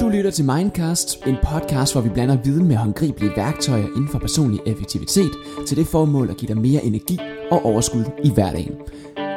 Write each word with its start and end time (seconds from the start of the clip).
Du 0.00 0.08
lytter 0.08 0.30
til 0.34 0.44
Mindcast, 0.44 1.26
en 1.26 1.36
podcast, 1.42 1.94
hvor 1.94 2.00
vi 2.00 2.08
blander 2.08 2.36
viden 2.44 2.68
med 2.68 2.76
håndgribelige 2.76 3.32
værktøjer 3.36 3.86
inden 3.86 4.08
for 4.08 4.18
personlig 4.18 4.60
effektivitet 4.66 5.30
til 5.66 5.76
det 5.76 5.86
formål 5.86 6.30
at 6.30 6.36
give 6.36 6.54
dig 6.54 6.62
mere 6.62 6.84
energi 6.84 7.18
og 7.50 7.64
overskud 7.64 8.04
i 8.24 8.30
hverdagen. 8.34 8.74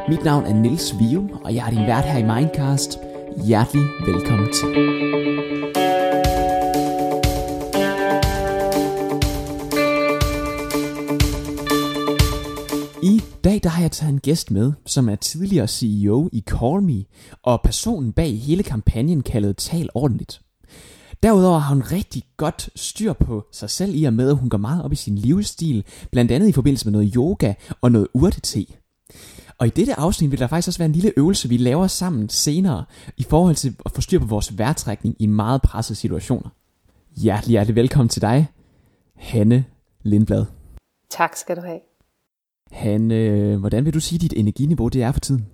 Mit 0.09 0.23
navn 0.23 0.45
er 0.45 0.53
Nils 0.53 0.95
Vium, 0.99 1.29
og 1.43 1.55
jeg 1.55 1.65
er 1.65 1.69
din 1.69 1.87
vært 1.87 2.05
her 2.05 2.19
i 2.19 2.39
Mindcast. 2.39 2.99
Hjertelig 3.45 3.85
velkommen 4.05 4.47
til. 4.53 5.74
Dag 13.45 13.59
der 13.63 13.69
har 13.69 13.81
jeg 13.81 13.91
taget 13.91 14.13
en 14.13 14.19
gæst 14.19 14.51
med, 14.51 14.73
som 14.85 15.09
er 15.09 15.15
tidligere 15.15 15.67
CEO 15.67 16.29
i 16.31 16.43
Call 16.47 16.81
Me, 16.81 17.05
og 17.43 17.61
personen 17.61 18.13
bag 18.13 18.39
hele 18.39 18.63
kampagnen 18.63 19.23
kaldet 19.23 19.57
Tal 19.57 19.89
Ordentligt. 19.93 20.41
Derudover 21.23 21.59
har 21.59 21.73
hun 21.73 21.83
rigtig 21.83 22.23
godt 22.37 22.69
styr 22.75 23.13
på 23.13 23.45
sig 23.51 23.69
selv 23.69 23.95
i 23.95 24.03
og 24.03 24.13
med, 24.13 24.29
at 24.29 24.37
hun 24.37 24.49
går 24.49 24.57
meget 24.57 24.83
op 24.83 24.91
i 24.91 24.95
sin 24.95 25.17
livsstil, 25.17 25.85
blandt 26.11 26.31
andet 26.31 26.47
i 26.47 26.51
forbindelse 26.51 26.85
med 26.85 26.91
noget 26.91 27.13
yoga 27.15 27.53
og 27.81 27.91
noget 27.91 28.07
urtete. 28.13 28.65
Og 29.57 29.67
i 29.67 29.69
dette 29.69 29.99
afsnit 29.99 30.31
vil 30.31 30.39
der 30.39 30.47
faktisk 30.47 30.67
også 30.67 30.79
være 30.79 30.89
en 30.89 30.95
lille 30.95 31.13
øvelse, 31.17 31.49
vi 31.49 31.57
laver 31.57 31.87
sammen 31.87 32.29
senere, 32.29 32.85
i 33.17 33.23
forhold 33.23 33.55
til 33.55 33.75
at 33.85 33.91
få 33.91 34.01
styr 34.01 34.19
på 34.19 34.25
vores 34.25 34.57
vejrtrækning 34.57 35.15
i 35.19 35.25
meget 35.25 35.61
pressede 35.61 35.99
situationer. 35.99 36.49
Hjertelig, 37.17 37.51
hjertelig 37.51 37.75
velkommen 37.75 38.09
til 38.09 38.21
dig, 38.21 38.47
Hanne 39.15 39.65
Lindblad. 40.03 40.45
Tak 41.09 41.35
skal 41.35 41.55
du 41.55 41.61
have. 41.61 41.94
Hanne, 42.71 43.15
øh, 43.15 43.59
hvordan 43.59 43.85
vil 43.85 43.93
du 43.93 43.99
sige, 43.99 44.19
dit 44.19 44.33
energiniveau 44.33 44.87
det 44.87 45.03
er 45.03 45.11
for 45.11 45.19
tiden? 45.19 45.51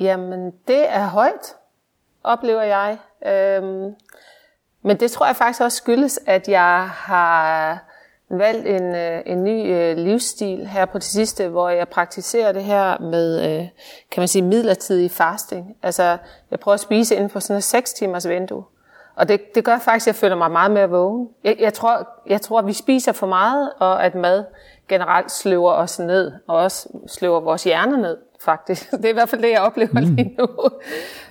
Jamen, 0.00 0.50
det 0.68 0.88
er 0.88 1.06
højt, 1.06 1.54
oplever 2.24 2.62
jeg. 2.62 2.98
Øhm, 3.26 3.94
men 4.82 5.00
det 5.00 5.10
tror 5.10 5.26
jeg 5.26 5.36
faktisk 5.36 5.60
også 5.60 5.76
skyldes, 5.76 6.20
at 6.26 6.48
jeg 6.48 6.88
har 6.88 7.78
valgt 8.30 8.66
en, 8.66 8.94
øh, 8.94 9.22
en 9.26 9.44
ny 9.44 9.74
øh, 9.74 9.96
livsstil 9.96 10.66
her 10.66 10.84
på 10.84 10.98
det 10.98 11.04
sidste, 11.04 11.48
hvor 11.48 11.68
jeg 11.68 11.88
praktiserer 11.88 12.52
det 12.52 12.64
her 12.64 12.98
med, 12.98 13.44
øh, 13.44 13.68
kan 14.10 14.20
man 14.20 14.28
sige, 14.28 14.42
midlertidig 14.42 15.10
fasting. 15.10 15.76
Altså, 15.82 16.16
jeg 16.50 16.60
prøver 16.60 16.74
at 16.74 16.80
spise 16.80 17.14
inden 17.14 17.30
for 17.30 17.40
sådan 17.40 17.58
et 17.58 17.64
6 17.64 17.92
timers 17.92 18.28
vindue. 18.28 18.64
Og 19.14 19.28
det, 19.28 19.54
det 19.54 19.64
gør 19.64 19.78
faktisk, 19.78 20.04
at 20.04 20.06
jeg 20.06 20.14
føler 20.14 20.36
mig 20.36 20.50
meget 20.50 20.70
mere 20.70 20.90
vågen. 20.90 21.28
Jeg, 21.44 21.56
jeg, 21.58 21.74
tror, 21.74 22.08
jeg 22.26 22.40
tror, 22.40 22.58
at 22.58 22.66
vi 22.66 22.72
spiser 22.72 23.12
for 23.12 23.26
meget, 23.26 23.72
og 23.78 24.04
at 24.04 24.14
mad 24.14 24.44
generelt 24.90 25.30
sløver 25.30 25.72
os 25.72 25.98
ned, 25.98 26.32
og 26.48 26.56
også 26.56 26.88
sløver 27.06 27.40
vores 27.40 27.64
hjerner 27.64 27.96
ned, 27.96 28.18
faktisk. 28.40 28.90
Det 28.90 29.04
er 29.04 29.08
i 29.08 29.12
hvert 29.12 29.28
fald 29.28 29.42
det, 29.42 29.50
jeg 29.50 29.60
oplever 29.60 30.00
mm. 30.00 30.14
lige 30.14 30.36
nu. 30.38 30.48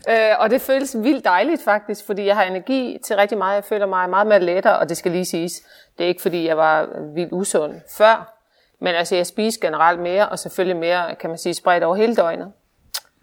øh, 0.09 0.39
og 0.39 0.49
det 0.49 0.61
føles 0.61 0.95
vildt 1.03 1.25
dejligt, 1.25 1.63
faktisk, 1.63 2.05
fordi 2.05 2.25
jeg 2.25 2.35
har 2.35 2.43
energi 2.43 2.97
til 3.03 3.15
rigtig 3.15 3.37
meget. 3.37 3.55
Jeg 3.55 3.63
føler 3.63 3.85
mig 3.85 4.09
meget 4.09 4.27
mere 4.27 4.39
lettere, 4.39 4.79
og 4.79 4.89
det 4.89 4.97
skal 4.97 5.11
lige 5.11 5.25
siges. 5.25 5.61
Det 5.97 6.03
er 6.03 6.07
ikke, 6.07 6.21
fordi 6.21 6.47
jeg 6.47 6.57
var 6.57 6.89
vildt 7.15 7.31
usund 7.31 7.73
før, 7.97 8.35
men 8.81 8.95
altså, 8.95 9.15
jeg 9.15 9.27
spiser 9.27 9.61
generelt 9.61 9.99
mere, 9.99 10.29
og 10.29 10.39
selvfølgelig 10.39 10.77
mere, 10.77 11.15
kan 11.15 11.29
man 11.29 11.37
sige, 11.37 11.53
spredt 11.53 11.83
over 11.83 11.95
hele 11.95 12.15
døgnet. 12.15 12.51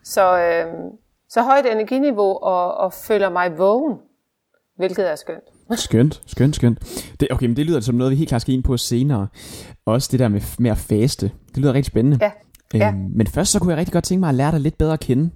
Så, 0.04 0.38
øh, 0.38 0.74
så 1.28 1.42
højt 1.42 1.66
energiniveau, 1.66 2.38
og, 2.42 2.74
og 2.74 2.92
føler 2.92 3.28
mig 3.28 3.58
vågen, 3.58 4.00
hvilket 4.76 5.10
er 5.10 5.14
skønt. 5.14 5.44
Skønt, 5.74 6.22
skønt, 6.26 6.56
skønt. 6.56 6.78
Det, 7.20 7.28
okay, 7.30 7.46
men 7.46 7.56
det 7.56 7.66
lyder 7.66 7.80
som 7.80 7.94
noget, 7.94 8.10
vi 8.10 8.16
helt 8.16 8.28
klart 8.28 8.42
skal 8.42 8.54
ind 8.54 8.62
på 8.62 8.76
senere. 8.76 9.26
Også 9.86 10.08
det 10.12 10.20
der 10.20 10.28
med, 10.28 10.40
med 10.58 10.70
at 10.70 10.78
faste. 10.78 11.30
Det 11.48 11.56
lyder 11.56 11.72
rigtig 11.72 11.86
spændende. 11.86 12.18
Ja. 12.20 12.30
ja. 12.74 12.88
Øhm, 12.88 13.10
men 13.14 13.26
først 13.26 13.52
så 13.52 13.58
kunne 13.58 13.70
jeg 13.70 13.78
rigtig 13.78 13.92
godt 13.92 14.04
tænke 14.04 14.20
mig 14.20 14.28
at 14.28 14.34
lære 14.34 14.52
dig 14.52 14.60
lidt 14.60 14.78
bedre 14.78 14.92
at 14.92 15.00
kende. 15.00 15.30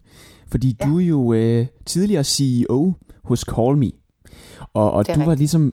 Fordi 0.51 0.77
ja. 0.81 0.87
du 0.87 0.99
er 0.99 1.05
jo 1.05 1.33
øh, 1.33 1.67
tidligere 1.87 2.25
CEO 2.25 2.93
hos 3.25 3.41
CallMe. 3.41 3.91
Og, 4.75 4.93
og 4.93 5.07
du 5.07 5.13
rigtigt. 5.13 5.27
var 5.27 5.35
ligesom 5.35 5.73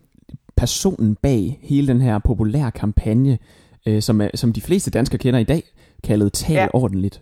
personen 0.58 1.16
bag 1.16 1.60
hele 1.62 1.88
den 1.88 2.02
her 2.02 2.20
populære 2.20 2.72
kampagne, 2.72 3.38
øh, 3.86 4.02
som, 4.02 4.22
er, 4.22 4.30
som 4.36 4.54
de 4.54 4.62
fleste 4.62 4.92
danskere 4.92 5.18
kender 5.18 5.40
i 5.40 5.44
dag, 5.44 5.64
kaldet 6.04 6.34
Tal 6.34 6.56
ja. 6.56 6.68
Ordentligt. 6.74 7.22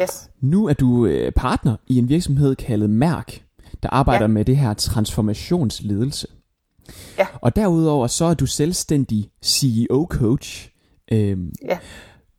Yes. 0.00 0.30
Nu 0.40 0.68
er 0.68 0.72
du 0.72 1.06
øh, 1.06 1.32
partner 1.32 1.76
i 1.86 1.98
en 1.98 2.08
virksomhed 2.08 2.56
kaldet 2.56 2.90
Mærk, 2.90 3.42
der 3.82 3.88
arbejder 3.90 4.24
ja. 4.24 4.26
med 4.28 4.44
det 4.44 4.56
her 4.56 4.74
transformationsledelse. 4.74 6.26
Ja. 7.18 7.26
Og 7.40 7.56
derudover 7.56 8.06
så 8.06 8.24
er 8.24 8.34
du 8.34 8.46
selvstændig 8.46 9.30
CEO-coach. 9.44 10.70
Øhm, 11.12 11.52
ja. 11.64 11.78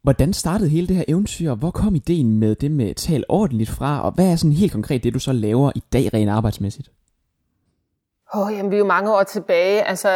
Hvordan 0.01 0.33
startede 0.33 0.69
hele 0.69 0.88
det 0.88 0.95
her 0.95 1.03
eventyr? 1.07 1.56
Hvor 1.56 1.72
kom 1.72 1.95
ideen 1.95 2.39
med 2.39 2.56
det 2.56 2.72
med 2.72 2.95
tal 2.95 3.23
ordentligt 3.29 3.69
fra? 3.69 4.06
Og 4.06 4.11
hvad 4.11 4.31
er 4.31 4.35
sådan 4.35 4.51
helt 4.51 4.72
konkret 4.72 5.03
det, 5.03 5.13
du 5.13 5.19
så 5.19 5.33
laver 5.33 5.72
i 5.75 5.83
dag 5.94 6.13
rent 6.13 6.29
arbejdsmæssigt? 6.29 6.91
Åh, 8.33 8.41
oh, 8.41 8.53
jamen 8.53 8.72
vi 8.72 8.75
er 8.75 8.79
jo 8.79 8.85
mange 8.85 9.16
år 9.16 9.23
tilbage. 9.23 9.83
Altså, 9.83 10.09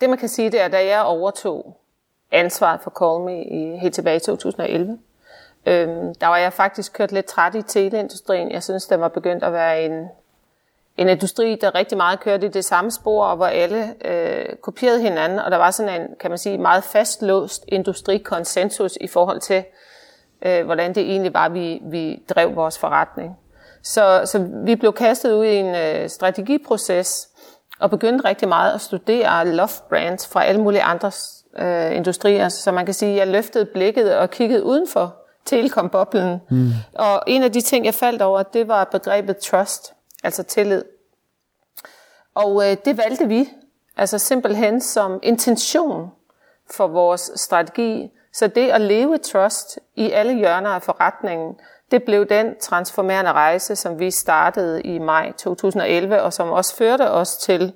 det 0.00 0.10
man 0.10 0.18
kan 0.18 0.28
sige, 0.28 0.50
det 0.50 0.60
er, 0.60 0.68
da 0.68 0.86
jeg 0.86 1.02
overtog 1.02 1.80
ansvaret 2.32 2.80
for 2.80 2.90
Call 2.90 3.24
Me 3.24 3.44
i, 3.44 3.78
helt 3.78 3.94
tilbage 3.94 4.16
i 4.16 4.20
2011, 4.20 4.98
øhm, 5.66 6.14
der 6.14 6.26
var 6.26 6.36
jeg 6.36 6.52
faktisk 6.52 6.92
kørt 6.92 7.12
lidt 7.12 7.26
træt 7.26 7.54
i 7.54 7.62
teleindustrien. 7.62 8.50
Jeg 8.50 8.62
synes, 8.62 8.86
den 8.86 9.00
var 9.00 9.08
begyndt 9.08 9.44
at 9.44 9.52
være 9.52 9.84
en, 9.84 10.08
en 10.96 11.08
industri, 11.08 11.54
der 11.60 11.74
rigtig 11.74 11.96
meget 11.96 12.20
kørte 12.20 12.46
i 12.46 12.50
det 12.50 12.64
samme 12.64 12.90
spor, 12.90 13.24
og 13.24 13.36
hvor 13.36 13.46
alle 13.46 13.94
øh, 14.04 14.56
kopierede 14.62 15.00
hinanden, 15.00 15.38
og 15.38 15.50
der 15.50 15.56
var 15.56 15.70
sådan 15.70 16.00
en, 16.00 16.08
kan 16.20 16.30
man 16.30 16.38
sige, 16.38 16.58
meget 16.58 16.84
fastlåst 16.84 17.64
industrikonsensus 17.68 18.98
i 19.00 19.06
forhold 19.06 19.40
til, 19.40 19.64
øh, 20.42 20.64
hvordan 20.64 20.94
det 20.94 21.02
egentlig 21.02 21.34
var, 21.34 21.48
vi, 21.48 21.80
vi 21.82 22.22
drev 22.28 22.56
vores 22.56 22.78
forretning. 22.78 23.36
Så, 23.82 24.22
så 24.24 24.48
vi 24.64 24.76
blev 24.76 24.92
kastet 24.92 25.32
ud 25.32 25.44
i 25.44 25.54
en 25.54 25.74
øh, 25.74 26.08
strategiproces, 26.08 27.28
og 27.80 27.90
begyndte 27.90 28.28
rigtig 28.28 28.48
meget 28.48 28.74
at 28.74 28.80
studere 28.80 29.48
love 29.48 29.68
brands 29.88 30.28
fra 30.28 30.44
alle 30.44 30.60
mulige 30.60 30.82
andre 30.82 31.10
øh, 31.58 31.96
industrier, 31.96 32.48
så 32.48 32.72
man 32.72 32.84
kan 32.84 32.94
sige, 32.94 33.12
at 33.12 33.18
jeg 33.18 33.26
løftede 33.26 33.64
blikket 33.64 34.16
og 34.16 34.30
kiggede 34.30 34.64
uden 34.64 34.88
for 34.88 35.14
telekom-boblen. 35.44 36.40
Mm. 36.50 36.68
Og 36.94 37.22
en 37.26 37.42
af 37.42 37.52
de 37.52 37.60
ting, 37.60 37.84
jeg 37.84 37.94
faldt 37.94 38.22
over, 38.22 38.42
det 38.42 38.68
var 38.68 38.84
begrebet 38.84 39.36
trust, 39.36 39.93
altså 40.24 40.42
tillid. 40.42 40.84
Og 42.34 42.70
øh, 42.70 42.76
det 42.84 42.98
valgte 42.98 43.28
vi, 43.28 43.50
altså 43.96 44.18
simpelthen 44.18 44.80
som 44.80 45.20
intention 45.22 46.10
for 46.70 46.86
vores 46.86 47.30
strategi. 47.36 48.10
Så 48.32 48.46
det 48.46 48.70
at 48.70 48.80
leve 48.80 49.18
trust 49.18 49.78
i 49.96 50.10
alle 50.10 50.34
hjørner 50.34 50.70
af 50.70 50.82
forretningen, 50.82 51.56
det 51.90 52.02
blev 52.02 52.26
den 52.26 52.54
transformerende 52.60 53.32
rejse, 53.32 53.76
som 53.76 53.98
vi 53.98 54.10
startede 54.10 54.82
i 54.82 54.98
maj 54.98 55.32
2011, 55.32 56.22
og 56.22 56.32
som 56.32 56.50
også 56.50 56.76
førte 56.76 57.10
os 57.10 57.36
til, 57.36 57.72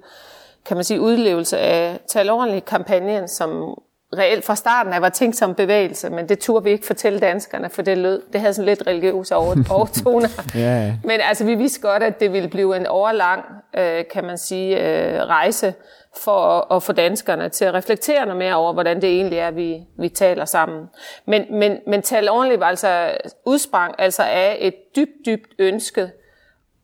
kan 0.65 0.77
man 0.77 0.85
sige, 0.85 1.01
udlevelse 1.01 1.59
af 1.59 2.01
Tal 2.09 2.61
kampagnen, 2.61 3.29
som 3.29 3.79
reelt 4.17 4.45
fra 4.45 4.57
starten 4.57 4.93
af 4.93 5.03
var 5.03 5.09
tænkt 5.09 5.37
som 5.37 5.55
bevægelse, 5.55 6.11
men 6.11 6.29
det 6.29 6.39
turde 6.39 6.65
vi 6.65 6.71
ikke 6.71 6.87
fortælle 6.87 7.19
danskerne, 7.19 7.71
for 7.71 7.83
det 7.83 7.99
lød, 7.99 8.23
det 8.33 8.41
havde 8.41 8.55
sådan 8.55 8.67
lidt 8.67 8.87
religiøse 8.87 9.37
overtoner. 9.71 10.29
ja, 10.55 10.61
ja. 10.61 10.95
Men 11.05 11.21
altså, 11.21 11.45
vi 11.45 11.55
vidste 11.55 11.81
godt, 11.81 12.03
at 12.03 12.21
det 12.21 12.33
ville 12.33 12.49
blive 12.49 12.77
en 12.77 12.87
overlang, 12.87 13.45
øh, 13.77 14.05
kan 14.13 14.25
man 14.25 14.39
sige, 14.39 14.77
øh, 14.77 15.23
rejse 15.23 15.75
for 16.17 16.33
at, 16.33 16.77
at 16.77 16.83
få 16.83 16.93
danskerne 16.93 17.49
til 17.49 17.65
at 17.65 17.75
reflektere 17.75 18.27
noget 18.27 18.39
mere 18.39 18.55
over, 18.55 18.73
hvordan 18.73 19.01
det 19.01 19.11
egentlig 19.11 19.39
er, 19.39 19.51
vi, 19.51 19.81
vi 19.99 20.09
taler 20.09 20.45
sammen. 20.45 20.87
Men, 21.27 21.45
men, 21.51 21.79
men 21.87 22.03
tal 22.03 22.31
ordentligt 22.31 22.61
var 22.61 22.67
altså 22.67 23.17
udsprang 23.47 23.95
altså 23.99 24.23
af 24.23 24.57
et 24.61 24.75
dybt, 24.97 25.27
dybt 25.27 25.55
ønske 25.59 26.11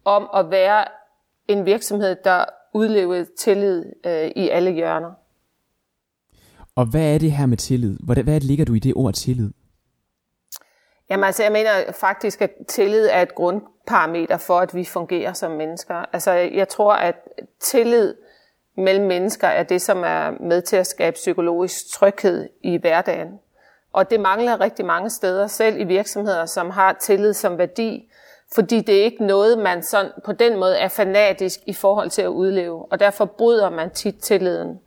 om 0.04 0.28
at 0.34 0.50
være 0.50 0.84
en 1.48 1.66
virksomhed, 1.66 2.16
der 2.24 2.44
udlevede 2.74 3.26
tillid 3.38 3.84
øh, 4.06 4.30
i 4.36 4.48
alle 4.48 4.70
hjørner. 4.70 5.10
Og 6.76 6.86
hvad 6.86 7.14
er 7.14 7.18
det 7.18 7.32
her 7.32 7.46
med 7.46 7.56
tillid? 7.56 7.96
Hvad, 8.00 8.16
hvad 8.16 8.40
ligger 8.40 8.64
du 8.64 8.74
i 8.74 8.78
det 8.78 8.94
ord 8.94 9.14
tillid? 9.14 9.50
Jamen 11.10 11.24
altså, 11.24 11.42
jeg 11.42 11.52
mener 11.52 11.92
faktisk, 11.92 12.42
at 12.42 12.50
tillid 12.68 13.08
er 13.12 13.22
et 13.22 13.34
grundparameter 13.34 14.36
for, 14.36 14.58
at 14.58 14.74
vi 14.74 14.84
fungerer 14.84 15.32
som 15.32 15.50
mennesker. 15.50 15.94
Altså, 15.94 16.32
jeg 16.32 16.68
tror, 16.68 16.92
at 16.92 17.14
tillid 17.60 18.14
mellem 18.76 19.06
mennesker 19.06 19.48
er 19.48 19.62
det, 19.62 19.82
som 19.82 19.98
er 19.98 20.42
med 20.42 20.62
til 20.62 20.76
at 20.76 20.86
skabe 20.86 21.14
psykologisk 21.14 21.92
tryghed 21.92 22.48
i 22.62 22.76
hverdagen. 22.76 23.28
Og 23.92 24.10
det 24.10 24.20
mangler 24.20 24.60
rigtig 24.60 24.86
mange 24.86 25.10
steder, 25.10 25.46
selv 25.46 25.80
i 25.80 25.84
virksomheder, 25.84 26.46
som 26.46 26.70
har 26.70 26.92
tillid 27.00 27.32
som 27.32 27.58
værdi, 27.58 28.10
fordi 28.54 28.80
det 28.80 29.00
er 29.00 29.04
ikke 29.04 29.26
noget, 29.26 29.58
man 29.58 29.82
sådan 29.82 30.12
på 30.24 30.32
den 30.32 30.58
måde 30.58 30.78
er 30.78 30.88
fanatisk 30.88 31.60
i 31.66 31.72
forhold 31.72 32.10
til 32.10 32.22
at 32.22 32.28
udleve, 32.28 32.92
og 32.92 33.00
derfor 33.00 33.24
bryder 33.24 33.70
man 33.70 33.90
tit 33.90 34.14
tilliden. 34.22 34.78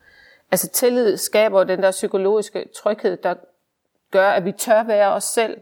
Altså 0.52 0.70
tillid 0.70 1.18
skaber 1.18 1.64
den 1.64 1.84
der 1.84 1.92
psykologiske 1.92 2.66
tryghed, 2.76 3.18
der 3.18 3.34
gør, 4.12 4.30
at 4.30 4.46
vi 4.46 4.52
tør 4.52 4.84
være 4.84 5.14
os 5.14 5.24
selv, 5.24 5.58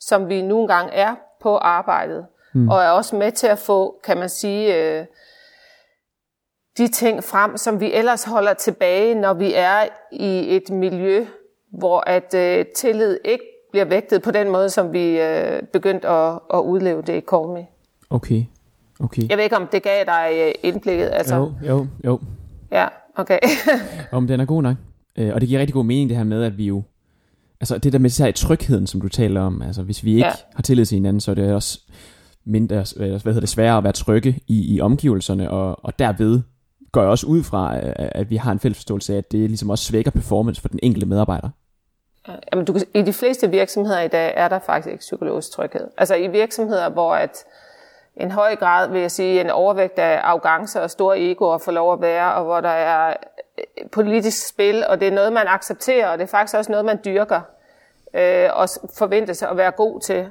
som 0.00 0.28
vi 0.28 0.42
nogle 0.42 0.68
gange 0.68 0.92
er 0.92 1.14
på 1.40 1.56
arbejdet, 1.56 2.26
mm. 2.54 2.68
og 2.68 2.82
er 2.82 2.88
også 2.90 3.16
med 3.16 3.32
til 3.32 3.46
at 3.46 3.58
få, 3.58 4.00
kan 4.04 4.18
man 4.18 4.28
sige, 4.28 4.76
øh, 4.76 5.06
de 6.78 6.88
ting 6.88 7.24
frem, 7.24 7.56
som 7.56 7.80
vi 7.80 7.92
ellers 7.92 8.24
holder 8.24 8.54
tilbage, 8.54 9.14
når 9.14 9.34
vi 9.34 9.54
er 9.54 9.84
i 10.12 10.56
et 10.56 10.70
miljø, 10.70 11.26
hvor 11.70 12.02
at 12.06 12.34
øh, 12.34 12.66
tillid 12.66 13.18
ikke 13.24 13.44
bliver 13.70 13.84
vægtet 13.84 14.22
på 14.22 14.30
den 14.30 14.50
måde, 14.50 14.70
som 14.70 14.92
vi 14.92 15.20
øh, 15.20 15.62
begyndte 15.62 16.08
at, 16.08 16.38
at 16.54 16.58
udleve 16.58 17.02
det 17.02 17.14
i 17.14 17.24
Me. 17.32 17.66
Okay. 18.10 18.44
okay. 19.00 19.28
Jeg 19.28 19.36
ved 19.36 19.44
ikke, 19.44 19.56
om 19.56 19.66
det 19.66 19.82
gav 19.82 20.04
dig 20.04 20.30
øh, 20.34 20.54
indblikket. 20.62 21.10
Altså. 21.12 21.34
Jo, 21.34 21.52
jo, 21.68 21.86
jo. 22.04 22.20
Ja, 22.70 22.88
okay. 23.18 23.38
om 24.12 24.26
den 24.26 24.40
er 24.40 24.44
god 24.44 24.62
nok. 24.62 24.76
Øh, 25.18 25.34
og 25.34 25.40
det 25.40 25.48
giver 25.48 25.60
rigtig 25.60 25.74
god 25.74 25.84
mening 25.84 26.08
det 26.08 26.16
her 26.16 26.24
med, 26.24 26.44
at 26.44 26.58
vi 26.58 26.64
jo... 26.64 26.82
Altså 27.60 27.78
det 27.78 27.92
der 27.92 27.98
med 27.98 28.10
især 28.10 28.30
trygheden, 28.30 28.86
som 28.86 29.00
du 29.00 29.08
taler 29.08 29.40
om. 29.40 29.62
Altså 29.62 29.82
hvis 29.82 30.04
vi 30.04 30.10
ikke 30.10 30.26
ja. 30.26 30.32
har 30.54 30.62
tillid 30.62 30.86
til 30.86 30.96
hinanden, 30.96 31.20
så 31.20 31.30
er 31.30 31.34
det 31.34 31.54
også 31.54 31.80
mindre, 32.44 32.84
hvad 32.96 33.18
hedder 33.24 33.40
det, 33.40 33.48
sværere 33.48 33.78
at 33.78 33.84
være 33.84 33.92
trygge 33.92 34.38
i, 34.46 34.74
i 34.74 34.80
omgivelserne, 34.80 35.50
og, 35.50 35.84
og 35.84 35.98
derved 35.98 36.42
går 36.92 37.00
jeg 37.00 37.10
også 37.10 37.26
ud 37.26 37.42
fra, 37.42 37.78
at 37.96 38.30
vi 38.30 38.36
har 38.36 38.52
en 38.52 38.58
fælles 38.58 38.78
forståelse 38.78 39.12
af, 39.12 39.18
at 39.18 39.32
det 39.32 39.40
ligesom 39.40 39.70
også 39.70 39.84
svækker 39.84 40.10
performance 40.10 40.60
for 40.60 40.68
den 40.68 40.80
enkelte 40.82 41.06
medarbejder. 41.06 41.48
Jamen, 42.52 42.64
du, 42.64 42.78
I 42.94 43.02
de 43.02 43.12
fleste 43.12 43.50
virksomheder 43.50 44.00
i 44.00 44.08
dag 44.08 44.32
er 44.36 44.48
der 44.48 44.58
faktisk 44.58 44.92
ikke 44.92 45.00
psykologisk 45.00 45.50
tryghed. 45.50 45.86
Altså 45.98 46.14
i 46.14 46.28
virksomheder, 46.28 46.88
hvor 46.88 47.14
at 47.14 47.44
en 48.18 48.30
høj 48.30 48.56
grad, 48.56 48.88
vil 48.88 49.00
jeg 49.00 49.10
sige, 49.10 49.40
en 49.40 49.50
overvægt 49.50 49.98
af 49.98 50.20
arrogance 50.22 50.82
og 50.82 50.90
store 50.90 51.20
egoer 51.20 51.58
får 51.58 51.72
lov 51.72 51.92
at 51.92 52.00
være, 52.00 52.34
og 52.34 52.44
hvor 52.44 52.60
der 52.60 52.68
er 52.68 53.16
øh, 53.58 53.90
politisk 53.90 54.48
spil, 54.48 54.86
og 54.86 55.00
det 55.00 55.08
er 55.08 55.12
noget, 55.12 55.32
man 55.32 55.46
accepterer, 55.46 56.08
og 56.08 56.18
det 56.18 56.24
er 56.24 56.28
faktisk 56.28 56.56
også 56.56 56.70
noget, 56.70 56.84
man 56.84 57.00
dyrker, 57.04 57.40
øh, 58.14 58.48
og 58.52 58.68
forventer 58.98 59.34
sig 59.34 59.48
at 59.50 59.56
være 59.56 59.70
god 59.70 60.00
til. 60.00 60.30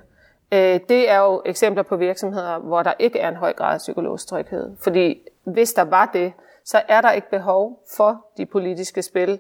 Øh, 0.52 0.80
det 0.90 1.12
er 1.12 1.20
jo 1.20 1.42
eksempler 1.46 1.84
på 1.84 1.96
virksomheder, 1.96 2.60
hvor 2.60 2.84
der 2.84 2.94
ikke 3.00 3.20
er 3.20 3.30
en 3.30 3.36
høj 3.36 3.54
grad 3.54 3.74
af 3.74 3.78
psykologisk 3.80 4.28
tryghed. 4.28 4.76
Fordi 4.80 5.22
hvis 5.44 5.74
der 5.74 5.84
var 5.84 6.10
det, 6.14 6.34
så 6.66 6.82
er 6.88 7.02
der 7.02 7.12
ikke 7.12 7.30
behov 7.30 7.84
for 7.98 8.26
de 8.38 8.46
politiske 8.46 9.02
spil. 9.02 9.40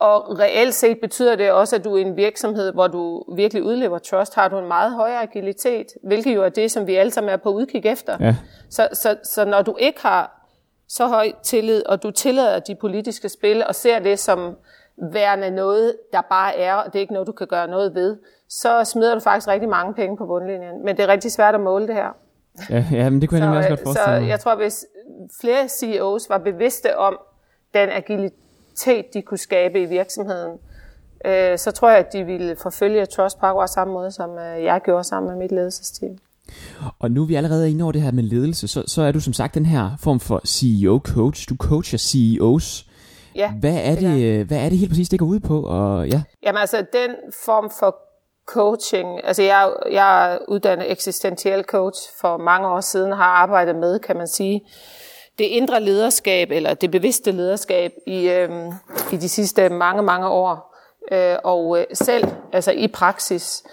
Og 0.00 0.38
reelt 0.38 0.74
set 0.74 0.98
betyder 1.00 1.36
det 1.36 1.52
også, 1.52 1.76
at 1.76 1.84
du 1.84 1.96
i 1.96 2.02
en 2.02 2.16
virksomhed, 2.16 2.72
hvor 2.72 2.86
du 2.86 3.24
virkelig 3.36 3.62
udlever 3.62 3.98
trust, 3.98 4.34
har 4.34 4.48
du 4.48 4.58
en 4.58 4.68
meget 4.68 4.92
højere 4.94 5.22
agilitet, 5.22 5.86
hvilket 6.02 6.34
jo 6.34 6.42
er 6.42 6.48
det, 6.48 6.70
som 6.70 6.86
vi 6.86 6.94
alle 6.94 7.10
sammen 7.12 7.32
er 7.32 7.36
på 7.36 7.48
udkig 7.48 7.86
efter. 7.86 8.16
Ja. 8.20 8.36
Så, 8.70 8.88
så, 8.92 9.16
så 9.24 9.44
når 9.44 9.62
du 9.62 9.76
ikke 9.78 10.00
har 10.02 10.40
så 10.88 11.06
høj 11.06 11.32
tillid, 11.42 11.86
og 11.86 12.02
du 12.02 12.10
tillader 12.10 12.58
de 12.58 12.74
politiske 12.74 13.28
spil, 13.28 13.64
og 13.66 13.74
ser 13.74 13.98
det 13.98 14.18
som 14.18 14.56
værende 15.12 15.50
noget, 15.50 15.96
der 16.12 16.20
bare 16.20 16.58
er, 16.58 16.74
og 16.74 16.86
det 16.86 16.94
er 16.94 17.00
ikke 17.00 17.12
noget, 17.12 17.26
du 17.26 17.32
kan 17.32 17.46
gøre 17.46 17.68
noget 17.68 17.94
ved, 17.94 18.16
så 18.48 18.84
smider 18.84 19.14
du 19.14 19.20
faktisk 19.20 19.48
rigtig 19.48 19.68
mange 19.68 19.94
penge 19.94 20.16
på 20.16 20.26
bundlinjen. 20.26 20.84
Men 20.84 20.96
det 20.96 21.02
er 21.02 21.08
rigtig 21.08 21.32
svært 21.32 21.54
at 21.54 21.60
måle 21.60 21.86
det 21.86 21.94
her. 21.94 22.16
Ja, 22.70 22.84
ja 22.92 23.10
men 23.10 23.20
det 23.20 23.28
kunne 23.28 23.44
jeg 23.44 23.52
så, 23.52 23.56
også 23.56 23.68
godt 23.68 23.80
forestille 23.82 24.18
mig. 24.18 24.22
Så 24.22 24.28
jeg 24.28 24.40
tror, 24.40 24.54
hvis 24.54 24.86
flere 25.40 25.68
CEOs 25.68 26.28
var 26.28 26.38
bevidste 26.38 26.98
om 26.98 27.18
den 27.74 27.88
agilitet, 27.88 28.38
de 29.14 29.22
kunne 29.22 29.38
skabe 29.38 29.82
i 29.82 29.84
virksomheden, 29.84 30.58
øh, 31.24 31.58
så 31.58 31.70
tror 31.70 31.90
jeg, 31.90 31.98
at 31.98 32.12
de 32.12 32.24
ville 32.24 32.56
forfølge 32.56 33.06
Trust 33.06 33.40
på 33.40 33.46
akkurat 33.46 33.70
samme 33.70 33.92
måde, 33.92 34.10
som 34.10 34.30
øh, 34.30 34.64
jeg 34.64 34.80
gjorde 34.84 35.04
sammen 35.04 35.30
med 35.30 35.38
mit 35.38 35.52
ledelsesteam. 35.52 36.18
Og 36.98 37.10
nu 37.10 37.22
er 37.22 37.26
vi 37.26 37.34
allerede 37.34 37.70
inde 37.70 37.82
over 37.84 37.92
det 37.92 38.02
her 38.02 38.12
med 38.12 38.22
ledelse, 38.22 38.68
så, 38.68 38.82
så 38.86 39.02
er 39.02 39.12
du 39.12 39.20
som 39.20 39.32
sagt 39.32 39.54
den 39.54 39.66
her 39.66 39.90
form 40.00 40.20
for 40.20 40.40
CEO-coach. 40.46 41.48
Du 41.48 41.56
coacher 41.56 41.98
CEOs. 41.98 42.86
Ja, 43.34 43.52
hvad 43.52 43.78
er 43.84 43.94
det, 43.94 44.02
det 44.02 44.46
hvad 44.46 44.58
er 44.58 44.68
det 44.68 44.78
helt 44.78 44.90
præcis, 44.90 45.08
det 45.08 45.18
går 45.18 45.26
ud 45.26 45.40
på? 45.40 45.62
Og, 45.62 46.08
ja. 46.08 46.22
Jamen 46.42 46.60
altså, 46.60 46.76
den 46.92 47.10
form 47.44 47.70
for 47.78 47.96
coaching, 48.46 49.24
altså 49.24 49.42
jeg, 49.42 49.72
jeg 49.90 50.32
er 50.32 50.38
uddannet 50.48 50.90
eksistentiel 50.92 51.62
coach 51.62 52.00
for 52.20 52.36
mange 52.36 52.68
år 52.68 52.80
siden, 52.80 53.12
har 53.12 53.24
arbejdet 53.24 53.76
med, 53.76 53.98
kan 53.98 54.16
man 54.16 54.28
sige, 54.28 54.60
det 55.38 55.44
indre 55.44 55.80
lederskab, 55.80 56.50
eller 56.50 56.74
det 56.74 56.90
bevidste 56.90 57.32
lederskab 57.32 57.92
i, 58.06 58.28
øh, 58.28 58.50
i 59.12 59.16
de 59.16 59.28
sidste 59.28 59.68
mange, 59.68 60.02
mange 60.02 60.28
år. 60.28 60.74
Øh, 61.12 61.36
og 61.44 61.78
øh, 61.78 61.86
selv, 61.92 62.28
altså 62.52 62.70
i 62.70 62.88
praksis. 62.88 63.64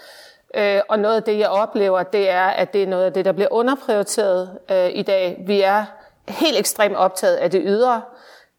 Øh, 0.54 0.80
og 0.88 0.98
noget 0.98 1.16
af 1.16 1.22
det, 1.22 1.38
jeg 1.38 1.48
oplever, 1.48 2.02
det 2.02 2.30
er, 2.30 2.46
at 2.46 2.72
det 2.72 2.82
er 2.82 2.86
noget 2.86 3.04
af 3.04 3.12
det, 3.12 3.24
der 3.24 3.32
bliver 3.32 3.48
underprioriteret 3.50 4.58
øh, 4.70 4.90
i 4.92 5.02
dag. 5.02 5.42
Vi 5.46 5.60
er 5.60 5.84
helt 6.28 6.58
ekstremt 6.58 6.96
optaget 6.96 7.36
af 7.36 7.50
det 7.50 7.62
ydre, 7.64 8.02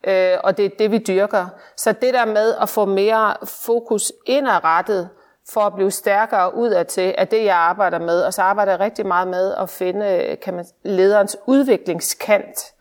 øh, 0.04 0.38
og 0.44 0.58
det 0.58 0.66
er 0.66 0.70
det, 0.80 0.92
vi 0.92 0.98
dyrker. 0.98 1.48
Så 1.78 1.92
det 1.92 2.14
der 2.14 2.26
med 2.26 2.56
at 2.62 2.70
få 2.70 2.86
mere 2.86 3.36
fokus 3.44 4.12
indadrettet, 4.26 5.10
for 5.50 5.62
at 5.62 5.74
blive 5.74 5.92
stærkere 5.92 6.56
ud 6.56 6.70
af 6.70 6.86
til, 6.86 7.16
at 7.18 7.32
det 7.32 7.44
jeg 7.44 7.56
arbejder 7.56 8.00
med, 8.00 8.22
og 8.22 8.34
så 8.34 8.42
arbejder 8.42 8.72
jeg 8.72 8.80
rigtig 8.80 9.06
meget 9.06 9.28
med 9.28 9.54
at 9.56 9.70
finde 9.70 10.06
øh, 10.06 10.40
kan 10.40 10.54
man, 10.54 10.66
lederens 10.84 11.38
udviklingskant. 11.46 12.74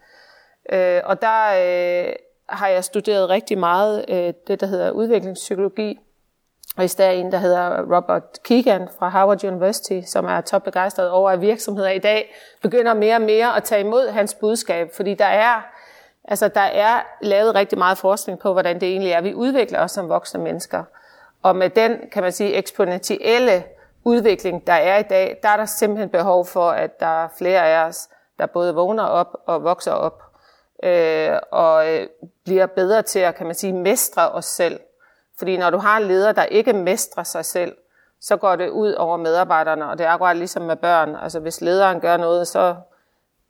Øh, 0.72 1.00
og 1.04 1.22
der 1.22 1.44
øh, 1.48 2.12
har 2.48 2.68
jeg 2.68 2.84
studeret 2.84 3.28
rigtig 3.28 3.58
meget 3.58 4.04
øh, 4.08 4.34
det, 4.46 4.60
der 4.60 4.66
hedder 4.66 4.90
udviklingspsykologi, 4.90 5.98
og 6.76 6.84
i 6.84 6.88
stedet 6.88 7.20
en, 7.20 7.32
der 7.32 7.38
hedder 7.38 7.96
Robert 7.96 8.42
Keegan 8.44 8.88
fra 8.98 9.08
Harvard 9.08 9.44
University, 9.44 10.00
som 10.06 10.24
er 10.24 10.40
topbegejstret 10.40 11.10
over, 11.10 11.30
at 11.30 11.40
virksomheder 11.40 11.90
i 11.90 11.98
dag 11.98 12.34
begynder 12.62 12.94
mere 12.94 13.14
og 13.14 13.22
mere 13.22 13.56
at 13.56 13.64
tage 13.64 13.80
imod 13.80 14.08
hans 14.08 14.34
budskab, 14.34 14.94
fordi 14.96 15.14
der 15.14 15.24
er, 15.24 15.62
altså 16.24 16.48
der 16.48 16.60
er 16.60 17.02
lavet 17.22 17.54
rigtig 17.54 17.78
meget 17.78 17.98
forskning 17.98 18.38
på, 18.38 18.52
hvordan 18.52 18.80
det 18.80 18.88
egentlig 18.88 19.12
er, 19.12 19.20
vi 19.20 19.34
udvikler 19.34 19.80
os 19.80 19.90
som 19.90 20.08
voksne 20.08 20.42
mennesker. 20.42 20.84
Og 21.42 21.56
med 21.56 21.70
den, 21.70 21.96
kan 22.12 22.22
man 22.22 22.32
sige, 22.32 22.54
eksponentielle 22.54 23.64
udvikling, 24.04 24.66
der 24.66 24.72
er 24.72 24.98
i 24.98 25.02
dag, 25.02 25.38
der 25.42 25.48
er 25.48 25.56
der 25.56 25.64
simpelthen 25.64 26.08
behov 26.08 26.46
for, 26.46 26.70
at 26.70 27.00
der 27.00 27.24
er 27.24 27.28
flere 27.38 27.66
af 27.66 27.86
os, 27.86 28.08
der 28.38 28.46
både 28.46 28.74
vågner 28.74 29.04
op 29.04 29.36
og 29.46 29.64
vokser 29.64 29.92
op, 29.92 30.22
øh, 30.82 31.38
og 31.52 31.94
øh, 31.94 32.06
bliver 32.44 32.66
bedre 32.66 33.02
til 33.02 33.18
at, 33.18 33.34
kan 33.34 33.46
man 33.46 33.54
sige, 33.54 33.72
mestre 33.72 34.30
os 34.30 34.44
selv. 34.44 34.80
Fordi 35.38 35.56
når 35.56 35.70
du 35.70 35.78
har 35.78 36.00
en 36.00 36.08
leder, 36.08 36.32
der 36.32 36.44
ikke 36.44 36.72
mestrer 36.72 37.22
sig 37.22 37.44
selv, 37.44 37.72
så 38.20 38.36
går 38.36 38.56
det 38.56 38.68
ud 38.68 38.92
over 38.92 39.16
medarbejderne, 39.16 39.86
og 39.86 39.98
det 39.98 40.06
er 40.06 40.10
akkurat 40.10 40.36
ligesom 40.36 40.62
med 40.62 40.76
børn. 40.76 41.16
Altså 41.22 41.40
hvis 41.40 41.60
lederen 41.60 42.00
gør 42.00 42.16
noget, 42.16 42.48
så, 42.48 42.74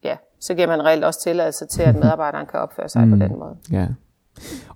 ja, 0.05 0.17
så 0.41 0.55
giver 0.55 0.67
man 0.67 0.85
reelt 0.85 1.05
også 1.05 1.21
tilladelse 1.21 1.67
til, 1.67 1.83
at 1.83 1.95
medarbejderen 1.95 2.47
kan 2.47 2.61
opføre 2.61 2.89
sig 2.89 3.05
mm. 3.05 3.11
på 3.11 3.25
den 3.25 3.39
måde. 3.39 3.57
Ja. 3.73 3.87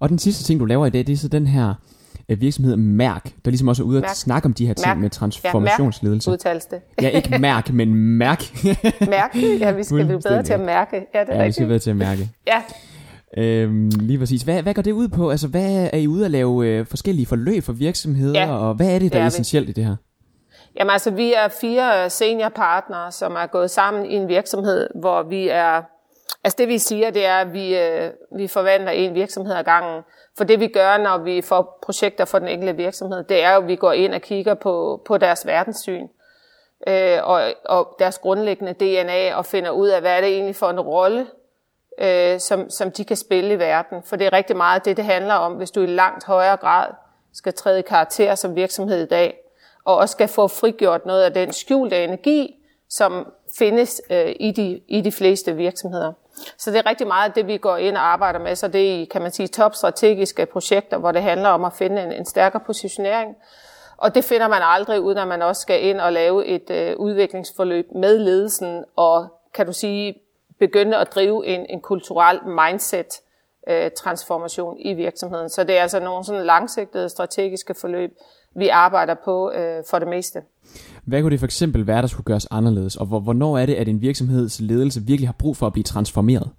Og 0.00 0.08
den 0.08 0.18
sidste 0.18 0.44
ting, 0.44 0.60
du 0.60 0.64
laver 0.64 0.86
i 0.86 0.90
dag, 0.90 1.06
det 1.06 1.12
er 1.12 1.16
så 1.16 1.28
den 1.28 1.46
her 1.46 1.74
virksomhed 2.34 2.76
Mærk, 2.76 3.24
der 3.24 3.50
ligesom 3.50 3.68
også 3.68 3.82
er 3.82 3.86
ude 3.86 4.04
at 4.04 4.16
snakke 4.16 4.46
om 4.46 4.52
de 4.52 4.66
her 4.66 4.74
ting 4.74 4.88
Mærk. 4.88 4.98
med 4.98 5.10
transformationsledelse. 5.10 6.30
Ja, 6.30 6.32
udtales 6.32 6.66
det. 6.66 6.80
ja, 7.02 7.08
ikke 7.08 7.38
Mærk, 7.38 7.72
men 7.72 7.94
Mærk. 7.94 8.42
mærk, 9.10 9.36
ja, 9.60 9.72
vi 9.72 9.84
skal 9.84 10.04
blive 10.04 10.20
bedre 10.20 10.42
til 10.42 10.52
at 10.52 10.60
mærke. 10.60 11.06
Ja, 11.14 11.20
det 11.20 11.28
er 11.28 11.36
ja, 11.36 11.42
rigtigt. 11.42 11.46
vi 11.46 11.52
skal 11.52 11.66
bedre 11.66 11.78
til 11.78 11.90
at 11.90 11.96
mærke. 11.96 12.30
ja. 12.46 12.62
Øhm, 13.36 13.88
lige 13.88 14.18
præcis. 14.18 14.42
Hvad, 14.42 14.62
hvad 14.62 14.74
går 14.74 14.82
det 14.82 14.92
ud 14.92 15.08
på? 15.08 15.30
Altså, 15.30 15.48
hvad 15.48 15.88
er 15.92 15.98
I 15.98 16.06
ude 16.06 16.24
at 16.24 16.30
lave 16.30 16.66
øh, 16.66 16.86
forskellige 16.86 17.26
forløb 17.26 17.62
for 17.62 17.72
virksomheder, 17.72 18.40
ja, 18.40 18.56
og 18.56 18.74
hvad 18.74 18.86
er 18.86 18.98
det, 18.98 19.02
der 19.02 19.08
det 19.08 19.18
er, 19.18 19.22
er 19.22 19.26
essentielt 19.26 19.66
vi. 19.66 19.70
i 19.70 19.74
det 19.74 19.84
her? 19.84 19.96
Jamen 20.78 20.90
altså, 20.90 21.10
vi 21.10 21.32
er 21.32 21.48
fire 21.60 22.10
seniorpartnere, 22.10 23.12
som 23.12 23.32
er 23.32 23.46
gået 23.46 23.70
sammen 23.70 24.06
i 24.06 24.14
en 24.14 24.28
virksomhed, 24.28 24.88
hvor 24.94 25.22
vi 25.22 25.48
er... 25.48 25.82
Altså 26.44 26.56
det 26.58 26.68
vi 26.68 26.78
siger, 26.78 27.10
det 27.10 27.26
er, 27.26 27.36
at 27.36 27.52
vi, 27.52 27.76
øh, 27.76 28.10
vi 28.36 28.46
forvandler 28.46 28.90
en 28.90 29.14
virksomhed 29.14 29.54
ad 29.54 29.64
gangen. 29.64 30.02
For 30.36 30.44
det 30.44 30.60
vi 30.60 30.66
gør, 30.66 30.96
når 30.96 31.18
vi 31.18 31.42
får 31.42 31.78
projekter 31.82 32.24
for 32.24 32.38
den 32.38 32.48
enkelte 32.48 32.76
virksomhed, 32.76 33.24
det 33.24 33.42
er 33.42 33.54
jo, 33.54 33.60
at 33.60 33.68
vi 33.68 33.76
går 33.76 33.92
ind 33.92 34.14
og 34.14 34.20
kigger 34.20 34.54
på, 34.54 35.02
på 35.06 35.18
deres 35.18 35.46
verdenssyn 35.46 36.08
øh, 36.86 37.18
og, 37.22 37.42
og 37.64 37.96
deres 37.98 38.18
grundlæggende 38.18 38.72
DNA 38.72 39.34
og 39.34 39.46
finder 39.46 39.70
ud 39.70 39.88
af, 39.88 40.00
hvad 40.00 40.16
er 40.16 40.20
det 40.20 40.30
egentlig 40.30 40.56
for 40.56 40.70
en 40.70 40.80
rolle, 40.80 41.26
øh, 42.00 42.40
som, 42.40 42.70
som 42.70 42.90
de 42.90 43.04
kan 43.04 43.16
spille 43.16 43.54
i 43.54 43.58
verden. 43.58 44.02
For 44.02 44.16
det 44.16 44.26
er 44.26 44.32
rigtig 44.32 44.56
meget 44.56 44.84
det, 44.84 44.96
det 44.96 45.04
handler 45.04 45.34
om, 45.34 45.52
hvis 45.52 45.70
du 45.70 45.80
i 45.80 45.86
langt 45.86 46.24
højere 46.24 46.56
grad 46.56 46.90
skal 47.32 47.54
træde 47.54 47.78
i 47.78 47.82
karakter 47.82 48.34
som 48.34 48.56
virksomhed 48.56 49.02
i 49.02 49.06
dag, 49.06 49.38
og 49.84 49.96
også 49.96 50.12
skal 50.12 50.28
få 50.28 50.48
frigjort 50.48 51.06
noget 51.06 51.22
af 51.22 51.34
den 51.34 51.52
skjulte 51.52 52.04
energi, 52.04 52.54
som 52.88 53.32
findes 53.58 54.02
øh, 54.10 54.34
i, 54.40 54.50
de, 54.50 54.80
i 54.88 55.00
de 55.00 55.12
fleste 55.12 55.56
virksomheder. 55.56 56.12
Så 56.58 56.70
det 56.70 56.78
er 56.78 56.86
rigtig 56.86 57.06
meget 57.06 57.34
det, 57.34 57.46
vi 57.46 57.56
går 57.56 57.76
ind 57.76 57.96
og 57.96 58.02
arbejder 58.12 58.38
med. 58.38 58.56
Så 58.56 58.68
det 58.68 59.02
er, 59.02 59.06
kan 59.06 59.22
man 59.22 59.30
sige, 59.30 59.48
topstrategiske 59.48 60.46
projekter, 60.46 60.98
hvor 60.98 61.12
det 61.12 61.22
handler 61.22 61.48
om 61.48 61.64
at 61.64 61.72
finde 61.72 62.02
en, 62.02 62.12
en 62.12 62.26
stærkere 62.26 62.62
positionering. 62.66 63.36
Og 63.96 64.14
det 64.14 64.24
finder 64.24 64.48
man 64.48 64.60
aldrig, 64.62 65.00
uden 65.00 65.18
at 65.18 65.28
man 65.28 65.42
også 65.42 65.62
skal 65.62 65.84
ind 65.84 66.00
og 66.00 66.12
lave 66.12 66.46
et 66.46 66.70
øh, 66.70 66.96
udviklingsforløb 66.96 67.86
med 67.94 68.18
ledelsen, 68.18 68.84
og 68.96 69.28
kan 69.54 69.66
du 69.66 69.72
sige, 69.72 70.14
begynde 70.58 70.96
at 70.96 71.14
drive 71.14 71.46
en, 71.46 71.66
en 71.68 71.80
kulturel 71.80 72.40
mindset 72.46 73.20
øh, 73.68 73.90
transformation 73.96 74.76
i 74.78 74.94
virksomheden. 74.94 75.48
Så 75.50 75.64
det 75.64 75.78
er 75.78 75.82
altså 75.82 76.00
nogle 76.00 76.24
sådan 76.24 76.46
langsigtede 76.46 77.08
strategiske 77.08 77.74
forløb, 77.74 78.10
vi 78.54 78.68
arbejder 78.68 79.14
på 79.14 79.50
øh, 79.50 79.84
for 79.90 79.98
det 79.98 80.08
meste. 80.08 80.42
Hvad 81.06 81.22
kunne 81.22 81.30
det 81.30 81.38
for 81.38 81.46
eksempel 81.46 81.86
være, 81.86 82.02
der 82.02 82.08
skulle 82.08 82.24
gøres 82.24 82.46
anderledes, 82.50 82.96
og 82.96 83.06
hvornår 83.06 83.58
er 83.58 83.66
det, 83.66 83.74
at 83.74 83.88
en 83.88 84.00
virksomheds 84.00 84.60
ledelse 84.60 85.00
virkelig 85.00 85.28
har 85.28 85.36
brug 85.38 85.56
for 85.56 85.66
at 85.66 85.72
blive 85.72 85.84
transformeret? 85.84 86.50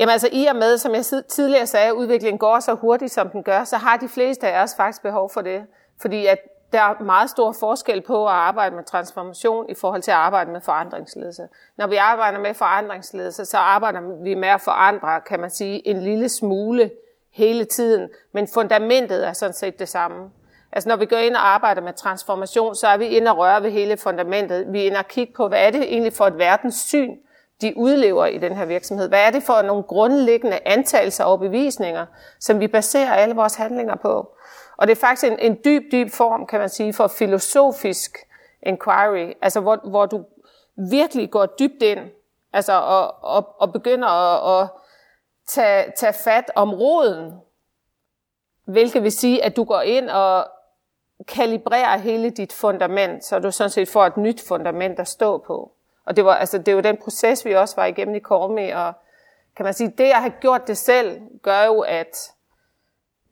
Jamen 0.00 0.12
altså 0.12 0.28
i 0.32 0.46
og 0.46 0.56
med, 0.56 0.78
som 0.78 0.94
jeg 0.94 1.04
tidligere 1.28 1.66
sagde, 1.66 1.86
at 1.86 1.92
udviklingen 1.92 2.38
går 2.38 2.60
så 2.60 2.74
hurtigt, 2.74 3.12
som 3.12 3.30
den 3.30 3.42
gør, 3.42 3.64
så 3.64 3.76
har 3.76 3.96
de 3.96 4.08
fleste 4.08 4.48
af 4.48 4.62
os 4.62 4.74
faktisk 4.76 5.02
behov 5.02 5.30
for 5.30 5.40
det. 5.40 5.62
Fordi 6.00 6.26
at 6.26 6.38
der 6.72 6.80
er 6.80 7.02
meget 7.02 7.30
stor 7.30 7.52
forskel 7.52 8.02
på 8.02 8.26
at 8.26 8.32
arbejde 8.32 8.76
med 8.76 8.84
transformation 8.84 9.70
i 9.70 9.74
forhold 9.74 10.02
til 10.02 10.10
at 10.10 10.16
arbejde 10.16 10.52
med 10.52 10.60
forandringsledelse. 10.60 11.42
Når 11.78 11.86
vi 11.86 11.96
arbejder 11.96 12.38
med 12.38 12.54
forandringsledelse, 12.54 13.44
så 13.44 13.58
arbejder 13.58 14.22
vi 14.24 14.34
med 14.34 14.48
at 14.48 14.60
forandre, 14.60 15.20
kan 15.20 15.40
man 15.40 15.50
sige, 15.50 15.88
en 15.88 16.02
lille 16.02 16.28
smule 16.28 16.90
hele 17.32 17.64
tiden, 17.64 18.08
men 18.32 18.48
fundamentet 18.54 19.26
er 19.26 19.32
sådan 19.32 19.54
set 19.54 19.78
det 19.78 19.88
samme. 19.88 20.30
Altså 20.74 20.88
når 20.88 20.96
vi 20.96 21.06
går 21.06 21.16
ind 21.16 21.36
og 21.36 21.48
arbejder 21.48 21.82
med 21.82 21.92
transformation, 21.92 22.74
så 22.74 22.88
er 22.88 22.96
vi 22.96 23.06
inde 23.06 23.30
og 23.30 23.38
røre 23.38 23.62
ved 23.62 23.70
hele 23.70 23.96
fundamentet. 23.96 24.72
Vi 24.72 24.82
er 24.82 24.86
inde 24.86 24.98
og 24.98 25.08
kigge 25.08 25.32
på, 25.36 25.48
hvad 25.48 25.66
er 25.66 25.70
det 25.70 25.82
egentlig 25.82 26.12
for 26.12 26.26
et 26.26 26.38
verdenssyn, 26.38 27.16
de 27.60 27.76
udlever 27.76 28.26
i 28.26 28.38
den 28.38 28.56
her 28.56 28.64
virksomhed? 28.64 29.08
Hvad 29.08 29.20
er 29.20 29.30
det 29.30 29.42
for 29.42 29.62
nogle 29.62 29.82
grundlæggende 29.82 30.58
antagelser 30.64 31.24
og 31.24 31.40
bevisninger, 31.40 32.06
som 32.40 32.60
vi 32.60 32.68
baserer 32.68 33.14
alle 33.14 33.34
vores 33.34 33.54
handlinger 33.54 33.94
på? 33.94 34.36
Og 34.76 34.86
det 34.86 34.96
er 34.96 35.00
faktisk 35.00 35.32
en, 35.32 35.38
en 35.38 35.58
dyb, 35.64 35.82
dyb 35.92 36.10
form, 36.10 36.46
kan 36.46 36.60
man 36.60 36.68
sige, 36.68 36.92
for 36.92 37.06
filosofisk 37.06 38.18
inquiry, 38.62 39.32
altså 39.42 39.60
hvor, 39.60 39.88
hvor 39.90 40.06
du 40.06 40.24
virkelig 40.90 41.30
går 41.30 41.46
dybt 41.46 41.82
ind, 41.82 42.00
altså 42.52 42.72
og, 42.72 43.24
og, 43.24 43.60
og 43.60 43.72
begynder 43.72 44.08
at, 44.08 44.62
at 44.62 44.68
tage, 45.48 45.92
tage 45.96 46.14
fat 46.24 46.50
om 46.54 46.74
roden, 46.74 47.32
hvilket 48.66 49.02
vil 49.02 49.12
sige, 49.12 49.44
at 49.44 49.56
du 49.56 49.64
går 49.64 49.80
ind 49.80 50.10
og 50.10 50.46
kalibrerer 51.28 51.98
hele 51.98 52.30
dit 52.30 52.52
fundament, 52.52 53.24
så 53.24 53.38
du 53.38 53.50
sådan 53.50 53.70
set 53.70 53.88
får 53.88 54.06
et 54.06 54.16
nyt 54.16 54.48
fundament 54.48 54.98
at 54.98 55.08
stå 55.08 55.38
på. 55.38 55.72
Og 56.06 56.16
det, 56.16 56.24
var, 56.24 56.34
altså, 56.34 56.58
det 56.58 56.68
er 56.68 56.72
jo 56.72 56.80
den 56.80 56.96
proces, 56.96 57.44
vi 57.44 57.52
også 57.52 57.76
var 57.76 57.84
igennem 57.84 58.14
i 58.14 58.18
Kormi, 58.18 58.68
og 58.68 58.92
kan 59.56 59.64
man 59.64 59.74
sige, 59.74 59.94
det 59.98 60.04
at 60.04 60.20
have 60.20 60.32
gjort 60.40 60.66
det 60.66 60.78
selv, 60.78 61.20
gør 61.42 61.64
jo, 61.64 61.80
at 61.80 62.32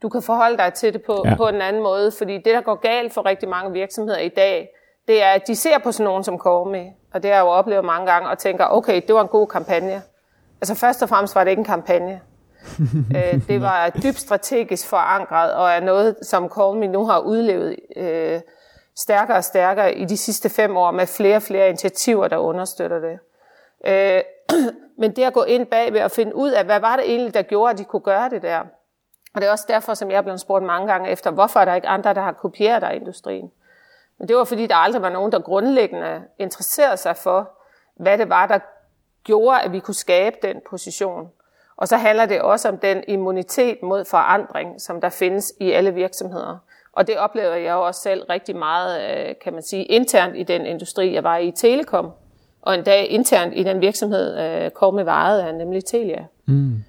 du 0.03 0.09
kan 0.09 0.23
forholde 0.23 0.57
dig 0.57 0.75
til 0.75 0.93
det 0.93 1.03
på, 1.03 1.23
ja. 1.25 1.35
på 1.37 1.49
en 1.49 1.63
anden 1.63 1.83
måde, 1.83 2.13
fordi 2.19 2.35
det, 2.35 2.55
der 2.55 2.61
går 2.61 2.75
galt 2.75 3.13
for 3.13 3.27
rigtig 3.27 3.49
mange 3.49 3.73
virksomheder 3.73 4.19
i 4.19 4.29
dag, 4.29 4.69
det 5.09 5.23
er, 5.23 5.31
at 5.31 5.47
de 5.47 5.57
ser 5.57 5.79
på 5.79 5.93
sådan 5.93 6.05
nogen 6.05 6.25
som 6.25 6.39
Kormi, 6.39 6.91
og 7.13 7.23
det 7.23 7.31
har 7.31 7.37
jeg 7.37 7.45
jo 7.45 7.49
oplevet 7.49 7.85
mange 7.85 8.13
gange, 8.13 8.29
og 8.29 8.39
tænker, 8.39 8.67
okay, 8.67 9.03
det 9.07 9.15
var 9.15 9.23
en 9.23 9.29
god 9.29 9.47
kampagne. 9.47 10.03
Altså 10.61 10.75
først 10.75 11.03
og 11.03 11.09
fremmest 11.09 11.35
var 11.35 11.45
det 11.45 11.51
ikke 11.51 11.61
en 11.61 11.67
kampagne 11.67 12.21
øh, 13.17 13.47
det 13.49 13.61
var 13.61 13.91
dybt 13.91 14.19
strategisk 14.19 14.89
forankret, 14.89 15.55
og 15.55 15.71
er 15.71 15.81
noget, 15.81 16.17
som 16.23 16.49
Kormi 16.49 16.87
nu 16.87 17.07
har 17.07 17.19
udlevet 17.19 17.77
øh, 17.97 18.41
stærkere 18.97 19.37
og 19.37 19.45
stærkere 19.45 19.95
i 19.95 20.05
de 20.05 20.17
sidste 20.17 20.49
fem 20.49 20.77
år, 20.77 20.91
med 20.91 21.07
flere 21.07 21.37
og 21.37 21.43
flere 21.43 21.69
initiativer, 21.69 22.29
der 22.29 22.37
understøtter 22.37 22.99
det. 22.99 23.19
Øh, 23.87 24.23
men 25.01 25.17
det 25.17 25.23
at 25.23 25.33
gå 25.33 25.43
ind 25.43 25.67
bagved 25.67 26.03
og 26.03 26.11
finde 26.11 26.35
ud 26.37 26.51
af, 26.51 26.65
hvad 26.65 26.81
var 26.81 26.97
det 26.97 27.05
egentlig, 27.11 27.35
der 27.35 27.43
gjorde, 27.43 27.73
at 27.73 27.79
de 27.79 27.85
kunne 27.85 28.03
gøre 28.03 28.31
det 28.31 28.43
der. 28.43 28.61
Og 29.35 29.41
det 29.41 29.47
er 29.47 29.51
også 29.51 29.65
derfor, 29.69 29.95
som 29.95 30.11
jeg 30.11 30.17
er 30.17 30.23
blevet 30.23 30.41
spurgt 30.41 30.65
mange 30.65 30.93
gange 30.93 31.11
efter, 31.11 31.31
hvorfor 31.31 31.61
er 31.61 31.65
der 31.65 31.75
ikke 31.75 31.89
andre, 31.89 32.15
der 32.15 32.21
har 32.21 32.33
kopieret 32.33 32.83
dig 32.83 32.95
industrien? 32.95 33.51
Men 34.19 34.29
det 34.29 34.37
var 34.37 34.45
fordi, 34.45 34.67
der 34.67 34.75
aldrig 34.75 35.03
var 35.03 35.09
nogen, 35.09 35.33
der 35.33 35.41
grundlæggende 35.41 36.23
interesserede 36.39 36.97
sig 36.97 37.17
for, 37.17 37.51
hvad 37.95 38.19
det 38.19 38.29
var, 38.29 38.47
der 38.47 38.59
gjorde, 39.25 39.61
at 39.61 39.73
vi 39.73 39.81
kunne 39.81 39.95
skabe 39.95 40.37
den 40.43 40.61
position. 40.71 41.31
Og 41.83 41.89
så 41.89 41.97
handler 41.97 42.27
det 42.27 42.41
også 42.41 42.69
om 42.69 42.79
den 42.79 43.05
immunitet 43.09 43.83
mod 43.83 44.05
forandring, 44.05 44.81
som 44.81 45.01
der 45.01 45.09
findes 45.09 45.53
i 45.61 45.71
alle 45.71 45.95
virksomheder. 45.95 46.59
Og 46.93 47.07
det 47.07 47.19
oplever 47.19 47.55
jeg 47.55 47.75
også 47.75 48.01
selv 48.01 48.25
rigtig 48.31 48.57
meget, 48.57 49.01
øh, 49.01 49.35
kan 49.45 49.53
man 49.53 49.63
sige, 49.63 49.85
internt 49.85 50.37
i 50.37 50.43
den 50.43 50.67
industri. 50.67 51.15
Jeg 51.15 51.25
var 51.25 51.37
i 51.37 51.51
Telekom, 51.51 52.11
og 52.63 52.75
en 52.75 52.85
dag 52.85 53.11
internt 53.11 53.55
i 53.57 53.63
den 53.63 53.81
virksomhed, 53.81 54.39
øh, 54.39 54.95
med 54.95 55.05
varet 55.05 55.41
af, 55.41 55.55
nemlig 55.55 55.85
Telia. 55.85 56.25
Mm. 56.47 56.85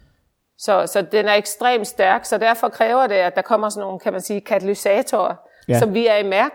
Så, 0.58 0.88
så 0.88 1.02
den 1.02 1.26
er 1.26 1.34
ekstremt 1.34 1.88
stærk, 1.88 2.26
så 2.26 2.38
derfor 2.38 2.70
kræver 2.70 3.08
det, 3.08 3.16
at 3.16 3.36
der 3.36 3.42
kommer 3.42 3.70
sådan 3.70 3.86
nogle, 3.86 4.00
kan 4.00 4.14
man 4.14 4.22
sige, 4.22 4.42
katalysatorer, 4.42 5.36
ja. 5.68 5.80
som 5.80 5.94
vi 5.94 6.08
er 6.08 6.18
i 6.18 6.24
mærk, 6.24 6.54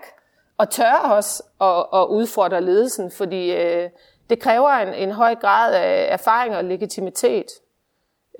og 0.58 0.70
tør 0.70 1.10
os 1.10 1.42
at, 1.60 1.86
at 1.94 2.06
udfordre 2.06 2.60
ledelsen, 2.60 3.10
fordi 3.10 3.52
øh, 3.52 3.90
det 4.30 4.40
kræver 4.40 4.70
en, 4.70 4.94
en 4.94 5.10
høj 5.10 5.34
grad 5.34 5.74
af 5.74 6.06
erfaring 6.12 6.56
og 6.56 6.64
legitimitet, 6.64 7.46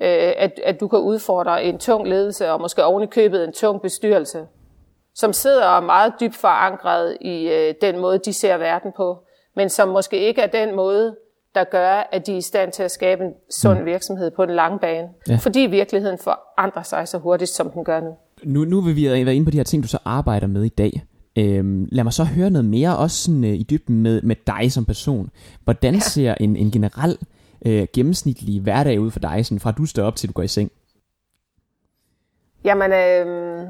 øh, 0.01 0.33
at, 0.37 0.59
at 0.63 0.79
du 0.79 0.87
kan 0.87 0.99
udfordre 0.99 1.63
en 1.63 1.77
tung 1.77 2.07
ledelse, 2.07 2.51
og 2.51 2.61
måske 2.61 2.83
oven 2.83 3.03
i 3.03 3.07
købet 3.07 3.43
en 3.43 3.53
tung 3.53 3.81
bestyrelse, 3.81 4.39
som 5.15 5.33
sidder 5.33 5.81
meget 5.81 6.13
dybt 6.19 6.35
forankret 6.35 7.17
i 7.21 7.49
øh, 7.49 7.73
den 7.81 7.99
måde, 7.99 8.19
de 8.25 8.33
ser 8.33 8.57
verden 8.57 8.91
på, 8.97 9.17
men 9.55 9.69
som 9.69 9.89
måske 9.89 10.27
ikke 10.27 10.41
er 10.41 10.47
den 10.47 10.75
måde, 10.75 11.15
der 11.55 11.63
gør, 11.63 12.09
at 12.11 12.27
de 12.27 12.33
er 12.33 12.37
i 12.37 12.41
stand 12.41 12.71
til 12.71 12.83
at 12.83 12.91
skabe 12.91 13.23
en 13.23 13.31
sund 13.49 13.79
mm. 13.79 13.85
virksomhed 13.85 14.31
på 14.31 14.45
den 14.45 14.55
lange 14.55 14.79
bane. 14.79 15.07
Ja. 15.29 15.35
Fordi 15.35 15.59
virkeligheden 15.59 16.17
forandrer 16.17 16.83
sig 16.83 17.07
så 17.07 17.17
hurtigt, 17.17 17.49
som 17.49 17.69
den 17.69 17.83
gør 17.83 17.99
nu. 17.99 18.15
Nu, 18.43 18.65
nu 18.65 18.81
vil 18.81 18.95
vi 18.95 19.25
være 19.25 19.35
inde 19.35 19.45
på 19.45 19.51
de 19.51 19.57
her 19.57 19.63
ting, 19.63 19.83
du 19.83 19.87
så 19.87 19.97
arbejder 20.05 20.47
med 20.47 20.63
i 20.63 20.69
dag. 20.69 21.03
Øhm, 21.35 21.87
lad 21.91 22.03
mig 22.03 22.13
så 22.13 22.23
høre 22.23 22.49
noget 22.49 22.65
mere, 22.65 22.97
også 22.97 23.23
sådan, 23.23 23.43
øh, 23.43 23.53
i 23.53 23.63
dybden 23.63 24.01
med, 24.01 24.21
med 24.21 24.35
dig 24.47 24.71
som 24.71 24.85
person. 24.85 25.29
Hvordan 25.63 25.93
ja. 25.93 25.99
ser 25.99 26.35
en, 26.39 26.55
en 26.55 26.71
generel 26.71 27.17
øh, 27.21 27.38
gennemsnitlig 27.93 28.61
hverdag 28.61 28.99
ud 28.99 29.11
for 29.11 29.19
dig, 29.19 29.45
sådan 29.45 29.59
fra 29.59 29.71
du 29.71 29.85
står 29.85 30.03
op 30.03 30.15
til 30.15 30.29
du 30.29 30.33
går 30.33 30.43
i 30.43 30.47
seng? 30.47 30.71
Jamen, 32.63 32.93
øh, 32.93 33.67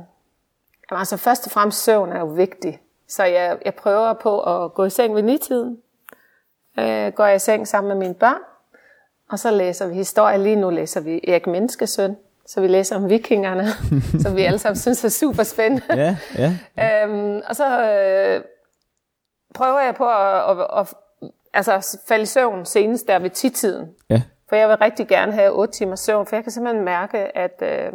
altså 0.91 1.17
først 1.17 1.45
og 1.45 1.51
fremmest 1.51 1.83
søvn 1.83 2.11
er 2.11 2.19
jo 2.19 2.25
vigtig. 2.25 2.79
Så 3.07 3.23
jeg, 3.23 3.57
jeg 3.65 3.75
prøver 3.75 4.13
på 4.13 4.39
at 4.39 4.73
gå 4.73 4.85
i 4.85 4.89
seng 4.89 5.15
ved 5.15 5.21
nitiden. 5.21 5.77
Øh, 6.79 7.13
går 7.13 7.25
jeg 7.25 7.35
i 7.35 7.39
seng 7.39 7.67
sammen 7.67 7.87
med 7.87 8.07
mine 8.07 8.13
børn. 8.13 8.41
Og 9.29 9.39
så 9.39 9.51
læser 9.51 9.87
vi 9.87 9.93
historie. 9.93 10.37
Lige 10.37 10.55
nu 10.55 10.69
læser 10.69 11.01
vi 11.01 11.21
Erik 11.27 11.47
Menneskesøn. 11.47 12.15
Så 12.47 12.61
vi 12.61 12.67
læser 12.67 12.95
om 12.95 13.09
vikingerne, 13.09 13.67
som 14.23 14.35
vi 14.35 14.41
alle 14.41 14.59
sammen 14.59 14.79
synes 14.79 15.03
er 15.03 15.09
super 15.09 15.43
spændende. 15.43 15.85
Ja, 15.89 16.17
ja, 16.37 16.53
ja. 16.77 17.05
Øhm, 17.05 17.41
og 17.47 17.55
så 17.55 17.81
øh, 17.83 18.41
prøver 19.53 19.79
jeg 19.79 19.95
på 19.95 20.09
at, 20.09 20.59
at, 20.59 20.67
at 20.77 20.93
altså, 21.67 21.99
falde 22.07 22.23
i 22.23 22.25
søvn 22.25 22.65
senest 22.65 23.07
der 23.07 23.19
ved 23.19 23.29
tiden. 23.29 23.89
Ja. 24.09 24.21
For 24.49 24.55
jeg 24.55 24.69
vil 24.69 24.77
rigtig 24.77 25.07
gerne 25.07 25.31
have 25.31 25.51
8 25.51 25.73
timer 25.73 25.95
søvn, 25.95 26.25
for 26.25 26.35
jeg 26.35 26.43
kan 26.43 26.51
simpelthen 26.51 26.85
mærke, 26.85 27.37
at 27.37 27.61
øh, 27.61 27.91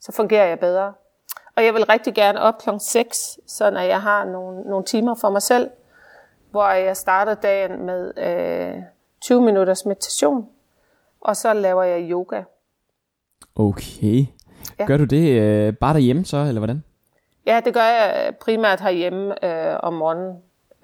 så 0.00 0.12
fungerer 0.12 0.46
jeg 0.46 0.58
bedre. 0.58 0.92
Og 1.56 1.64
jeg 1.64 1.74
vil 1.74 1.84
rigtig 1.84 2.14
gerne 2.14 2.40
op 2.40 2.58
kl. 2.58 2.70
6, 2.80 3.38
så 3.46 3.70
når 3.70 3.80
jeg 3.80 4.02
har 4.02 4.24
nogle, 4.24 4.60
nogle 4.60 4.84
timer 4.84 5.14
for 5.14 5.30
mig 5.30 5.42
selv, 5.42 5.70
hvor 6.50 6.68
jeg 6.68 6.96
starter 6.96 7.34
dagen 7.34 7.86
med 7.86 8.12
øh, 8.18 8.82
20 9.20 9.42
minutters 9.42 9.86
meditation, 9.86 10.48
og 11.20 11.36
så 11.36 11.52
laver 11.52 11.82
jeg 11.82 12.10
yoga. 12.10 12.42
Okay. 13.56 14.26
Ja. 14.78 14.86
Gør 14.86 14.96
du 14.96 15.04
det 15.04 15.40
øh, 15.40 15.74
bare 15.74 15.94
derhjemme 15.94 16.24
så, 16.24 16.36
eller 16.36 16.58
hvordan? 16.58 16.84
Ja, 17.46 17.60
det 17.64 17.74
gør 17.74 17.82
jeg 17.82 18.34
primært 18.40 18.80
herhjemme 18.80 19.44
øh, 19.44 19.80
om 19.82 19.94
morgenen. 19.94 20.36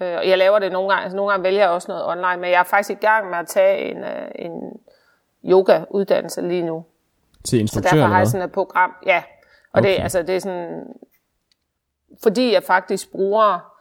Øh, 0.02 0.28
jeg 0.28 0.38
laver 0.38 0.59
det 0.59 0.73
nogle 0.73 0.88
gange, 0.88 1.02
altså 1.02 1.16
nogle 1.16 1.30
gange 1.30 1.44
vælger 1.44 1.61
jeg 1.61 1.71
også 1.71 1.92
noget 1.92 2.06
online, 2.06 2.37
men 2.37 2.50
jeg 2.50 2.59
er 2.59 2.64
faktisk 2.64 2.90
i 2.90 3.06
gang 3.06 3.30
med 3.30 3.38
at 3.38 3.47
tage 3.47 3.78
en, 3.78 4.04
øh, 4.04 4.28
en 4.35 4.52
yoga-uddannelse 5.44 6.40
lige 6.40 6.62
nu. 6.62 6.85
Til 7.44 7.61
instruktør 7.61 7.90
Så 7.90 7.97
derfor 7.97 8.09
har 8.09 8.18
jeg 8.18 8.26
sådan 8.26 8.47
et 8.47 8.52
program, 8.52 8.92
ja. 9.06 9.23
Og 9.73 9.78
okay. 9.78 9.88
det, 9.88 10.02
altså, 10.02 10.23
det 10.23 10.37
er 10.37 10.40
sådan, 10.40 10.85
fordi 12.23 12.52
jeg 12.52 12.62
faktisk 12.62 13.12
bruger 13.12 13.73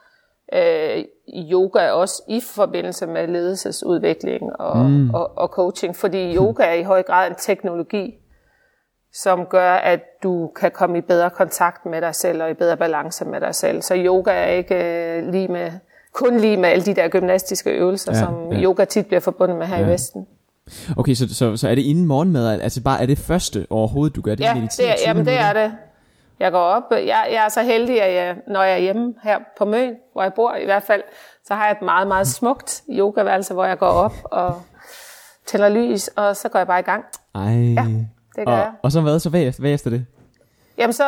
øh, 0.54 1.06
yoga 1.52 1.92
også 1.92 2.24
i 2.28 2.42
forbindelse 2.42 3.08
med 3.08 3.28
ledelsesudvikling 3.28 4.60
og, 4.60 4.86
mm. 4.86 5.10
og, 5.10 5.38
og 5.38 5.48
coaching, 5.48 5.96
fordi 5.96 6.36
yoga 6.36 6.64
er 6.64 6.74
i 6.74 6.84
høj 6.84 7.04
grad 7.04 7.30
en 7.30 7.36
teknologi, 7.36 8.18
som 9.14 9.46
gør, 9.46 9.74
at 9.74 10.00
du 10.24 10.48
kan 10.48 10.72
komme 10.72 10.98
i 10.98 11.02
bedre 11.02 11.30
kontakt 11.30 11.86
med 11.86 12.02
dig 12.02 12.16
selv 12.16 12.44
og 12.44 12.50
i 12.52 12.54
bedre 12.54 12.78
balance 12.78 13.26
med 13.26 13.42
dig 13.42 13.56
selv. 13.56 13.82
Så 13.82 13.96
yoga 13.98 14.32
er 14.32 14.48
ikke 14.48 14.76
øh, 14.76 15.28
lige 15.32 15.48
med, 15.48 15.72
kun 16.14 16.40
lige 16.40 16.58
med 16.58 16.70
alle 16.70 16.86
de 16.86 16.96
der 16.96 17.08
gymnastiske 17.08 17.70
øvelser, 17.70 18.12
ja, 18.12 18.20
som 18.20 18.52
ja. 18.52 18.62
yoga 18.62 18.86
tit 18.86 19.06
bliver 19.06 19.20
forbundet 19.20 19.58
med 19.58 19.68
her 19.68 19.80
ja. 19.80 19.86
i 19.86 19.90
Vesten. 19.90 20.28
Okay, 20.98 21.14
så, 21.14 21.36
så, 21.36 21.58
så 21.58 21.70
er 21.70 21.76
det 21.76 21.82
inden 21.82 22.06
morgenmad, 22.06 22.62
altså 22.62 22.84
bare 22.84 23.02
er 23.02 23.06
det 23.06 23.18
første 23.18 23.68
overhovedet, 23.70 24.16
du 24.16 24.22
gør 24.22 24.36
det? 24.36 24.44
Ja, 24.44 24.68
det 24.78 24.90
er, 24.90 24.96
jamen 25.06 25.26
det 25.26 25.34
er 25.34 25.54
det. 25.54 25.72
Jeg 26.40 26.52
går 26.52 26.60
op, 26.60 26.84
jeg, 26.92 27.28
jeg 27.32 27.46
er 27.46 27.50
så 27.50 27.62
heldig, 27.62 28.02
at 28.02 28.14
jeg, 28.14 28.36
når 28.48 28.64
jeg 28.64 28.74
er 28.74 28.78
hjemme 28.78 29.14
her 29.24 29.40
på 29.58 29.66
Møn, 29.66 29.96
hvor 30.14 30.22
jeg 30.22 30.34
bor 30.34 30.56
i 30.56 30.66
hvert 30.66 30.84
fald, 30.84 31.02
så 31.46 31.54
har 31.54 31.66
jeg 31.66 31.72
et 31.72 31.82
meget, 31.82 32.08
meget 32.08 32.28
smukt 32.28 32.84
yogaværelse, 32.90 33.54
hvor 33.54 33.66
jeg 33.66 33.78
går 33.78 33.88
op 33.88 34.14
og 34.24 34.62
tænder 35.46 35.70
lys, 35.70 36.08
og 36.08 36.36
så 36.36 36.50
går 36.50 36.60
jeg 36.60 36.68
bare 36.68 36.80
i 36.80 36.84
gang. 36.84 37.04
Ej. 37.36 37.74
Ja 37.74 37.86
det 38.36 38.46
gør 38.46 38.54
og, 38.54 38.60
jeg. 38.60 38.72
Og 38.82 38.92
så 38.92 39.02
hvad, 39.02 39.20
så 39.20 39.30
hvad, 39.30 39.60
hvad 39.60 39.72
efter 39.72 39.90
det? 39.90 40.06
Jamen 40.78 40.94
så, 40.94 41.04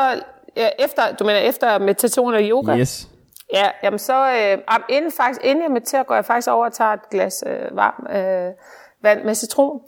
ja, 0.58 0.70
efter, 0.80 1.02
du 1.20 1.24
mener 1.24 1.40
efter 1.40 1.80
meditation 1.80 2.34
og 2.34 2.42
yoga? 2.44 2.78
Yes. 2.78 3.10
Ja, 3.54 3.70
jamen 3.84 4.00
så, 4.00 4.32
øh, 4.32 4.58
inden, 4.90 5.12
faktisk, 5.12 5.42
inden 5.44 5.64
jeg 5.64 5.72
mediterer, 5.72 6.04
går 6.04 6.16
jeg 6.16 6.26
faktisk 6.26 6.48
over 6.48 6.66
og 6.66 6.74
tager 6.74 6.94
et 6.94 7.10
glas 7.12 7.44
øh, 7.48 7.76
varm 7.76 8.08
øh, 8.16 8.54
vand 9.02 9.24
med 9.24 9.36
citron. 9.36 9.82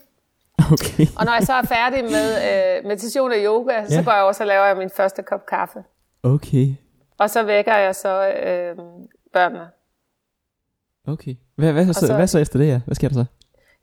Okay. 0.73 1.07
og 1.17 1.25
når 1.25 1.33
jeg 1.33 1.43
så 1.43 1.53
er 1.53 1.63
færdig 1.63 2.03
med 2.03 2.27
øh, 2.35 2.85
meditation 2.85 3.31
og 3.31 3.37
yoga, 3.43 3.73
ja. 3.73 3.89
så 3.89 4.03
går 4.03 4.11
jeg 4.11 4.21
over 4.21 4.37
og 4.39 4.47
laver 4.47 4.65
jeg 4.65 4.77
min 4.77 4.89
første 4.89 5.23
kop 5.23 5.45
kaffe. 5.45 5.83
Okay. 6.23 6.67
Og 7.17 7.29
så 7.29 7.43
vækker 7.43 7.75
jeg 7.75 7.95
så 7.95 8.27
øh, 8.27 8.75
børnene. 9.33 9.67
Okay. 11.07 11.35
Hvad, 11.55 11.73
hvad, 11.73 11.93
så, 11.93 12.07
så, 12.07 12.15
hvad 12.15 12.27
så 12.27 12.39
efter 12.39 12.59
det 12.59 12.67
her? 12.67 12.79
Hvad 12.85 12.95
sker 12.95 13.07
der 13.07 13.15
så? 13.15 13.25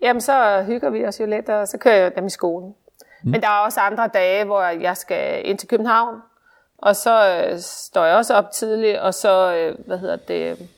Jamen 0.03 0.21
så 0.21 0.63
hygger 0.67 0.91
vi 0.91 1.07
os 1.07 1.21
jo 1.21 1.27
lidt, 1.27 1.49
og 1.49 1.69
så 1.69 1.79
kører 1.79 1.97
jeg 1.97 2.17
dem 2.17 2.27
i 2.27 2.31
skolen. 2.31 2.75
Mm. 3.23 3.31
Men 3.31 3.41
der 3.41 3.49
er 3.49 3.59
også 3.65 3.81
andre 3.81 4.09
dage, 4.15 4.45
hvor 4.45 4.63
jeg 4.63 4.97
skal 4.97 5.49
ind 5.49 5.59
til 5.59 5.69
København, 5.69 6.15
og 6.83 6.97
så 6.97 7.45
øh, 7.51 7.59
står 7.61 8.05
jeg 8.05 8.17
også 8.17 8.35
op 8.35 8.51
tidligt, 8.51 8.99
og 8.99 9.15
så, 9.15 9.55
øh, 9.55 9.87
hvad 9.87 9.99
hedder 9.99 10.17
det, 10.17 10.69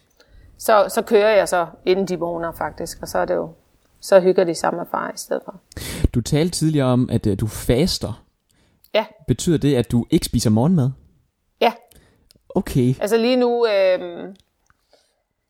så, 0.58 0.84
så 0.88 1.02
kører 1.02 1.36
jeg 1.36 1.48
så, 1.48 1.66
inden 1.84 2.08
de 2.08 2.18
vågner 2.18 2.52
faktisk, 2.52 2.98
og 3.02 3.08
så 3.08 3.18
er 3.18 3.24
det 3.24 3.34
jo, 3.34 3.52
så 4.00 4.20
hygger 4.20 4.44
de 4.44 4.54
sammen 4.54 4.78
med 4.78 4.86
far 4.90 5.10
i 5.14 5.16
stedet 5.16 5.42
for. 5.44 5.60
Du 6.14 6.20
talte 6.20 6.58
tidligere 6.58 6.86
om, 6.86 7.08
at 7.12 7.26
øh, 7.26 7.40
du 7.40 7.46
faster. 7.46 8.24
Ja. 8.94 9.06
Betyder 9.28 9.58
det, 9.58 9.76
at 9.76 9.90
du 9.90 10.06
ikke 10.10 10.26
spiser 10.26 10.50
morgenmad? 10.50 10.90
Ja. 11.60 11.72
Okay. 12.48 12.94
Altså 13.00 13.16
lige 13.16 13.36
nu, 13.36 13.66
øh, 13.66 14.34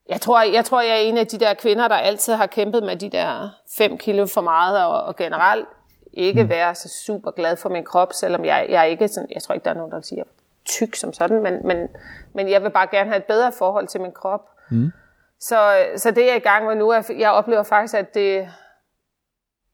jeg, 0.08 0.20
tror, 0.20 0.42
jeg 0.42 0.64
tror, 0.64 0.80
jeg 0.80 0.90
er 0.90 1.00
en 1.00 1.18
af 1.18 1.26
de 1.26 1.38
der 1.38 1.54
kvinder, 1.54 1.88
der 1.88 1.96
altid 1.96 2.32
har 2.32 2.46
kæmpet 2.46 2.82
med 2.82 2.96
de 2.96 3.11
der 3.11 3.49
5 3.76 3.99
kilo 3.99 4.26
for 4.26 4.40
meget, 4.40 4.84
og, 4.84 5.02
og 5.02 5.16
generelt 5.16 5.66
ikke 6.12 6.42
mm. 6.42 6.49
være 6.49 6.75
så 6.75 6.88
super 7.06 7.30
glad 7.30 7.56
for 7.56 7.68
min 7.68 7.84
krop, 7.84 8.12
selvom 8.12 8.44
jeg, 8.44 8.66
jeg 8.68 8.90
ikke 8.90 9.08
sådan, 9.08 9.28
jeg 9.34 9.42
tror 9.42 9.54
ikke, 9.54 9.64
der 9.64 9.70
er 9.70 9.75
nogen, 9.75 9.92
der 9.92 10.00
siger 10.00 10.25
tyk 10.64 10.94
som 10.94 11.12
sådan, 11.12 11.42
men, 11.42 11.66
men, 11.66 11.88
men 12.33 12.50
jeg 12.50 12.62
vil 12.62 12.71
bare 12.71 12.87
gerne 12.90 13.11
have 13.11 13.18
et 13.18 13.25
bedre 13.25 13.52
forhold 13.52 13.87
til 13.87 14.00
min 14.00 14.12
krop. 14.12 14.50
Mm. 14.71 14.92
Så, 15.40 15.87
så 15.97 16.11
det 16.11 16.23
jeg 16.23 16.30
er 16.30 16.37
i 16.37 16.38
gang 16.38 16.66
med 16.66 16.75
nu, 16.75 16.90
er, 16.90 17.12
jeg 17.18 17.30
oplever 17.30 17.62
faktisk, 17.62 17.94
at 17.94 18.14
det, 18.14 18.35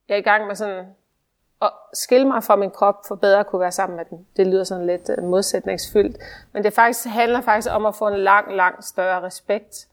jeg 0.08 0.14
er 0.14 0.18
i 0.18 0.22
gang 0.22 0.46
med 0.46 0.54
sådan 0.54 0.86
at 1.62 1.70
skille 1.94 2.26
mig 2.26 2.44
fra 2.44 2.56
min 2.56 2.70
krop, 2.70 2.94
for 3.08 3.14
bedre 3.14 3.40
at 3.40 3.46
kunne 3.46 3.60
være 3.60 3.72
sammen 3.72 3.96
med 3.96 4.04
den. 4.04 4.26
Det 4.36 4.46
lyder 4.46 4.64
sådan 4.64 4.86
lidt 4.86 5.10
uh, 5.18 5.24
modsætningsfyldt. 5.24 6.16
Men 6.52 6.64
det 6.64 6.72
faktisk, 6.72 7.08
handler 7.08 7.40
faktisk 7.40 7.74
om 7.74 7.86
at 7.86 7.94
få 7.94 8.08
en 8.08 8.18
lang, 8.18 8.56
lang 8.56 8.84
større 8.84 9.22
respekt 9.22 9.86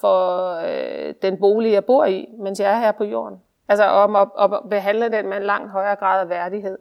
for 0.00 0.54
øh, 0.54 1.14
den 1.22 1.38
bolig, 1.38 1.72
jeg 1.72 1.84
bor 1.84 2.04
i, 2.04 2.28
mens 2.38 2.60
jeg 2.60 2.72
er 2.72 2.78
her 2.78 2.92
på 2.92 3.04
jorden. 3.04 3.42
Altså 3.68 3.84
om 3.84 4.16
at, 4.16 4.28
at 4.40 4.50
behandle 4.70 5.12
den 5.12 5.28
med 5.28 5.36
en 5.36 5.42
langt 5.42 5.70
højere 5.70 5.96
grad 5.96 6.20
af 6.20 6.28
værdighed. 6.28 6.78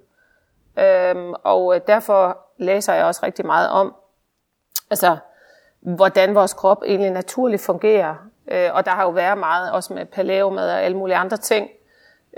Øhm, 0.78 1.34
og 1.44 1.76
øh, 1.76 1.82
derfor 1.88 2.38
læser 2.58 2.94
jeg 2.94 3.06
også 3.06 3.22
rigtig 3.24 3.46
meget 3.46 3.70
om, 3.70 3.96
altså, 4.90 5.18
hvordan 5.80 6.36
vores 6.36 6.54
krop 6.54 6.84
egentlig 6.86 7.12
naturligt 7.12 7.62
fungerer. 7.62 8.16
Øh, 8.48 8.70
og 8.74 8.86
der 8.86 8.92
har 8.92 9.04
jo 9.04 9.10
været 9.10 9.38
meget, 9.38 9.72
også 9.72 9.94
med 9.94 10.06
paleomad 10.06 10.72
og 10.72 10.82
alle 10.82 10.98
mulige 10.98 11.16
andre 11.16 11.38
ting. 11.38 11.70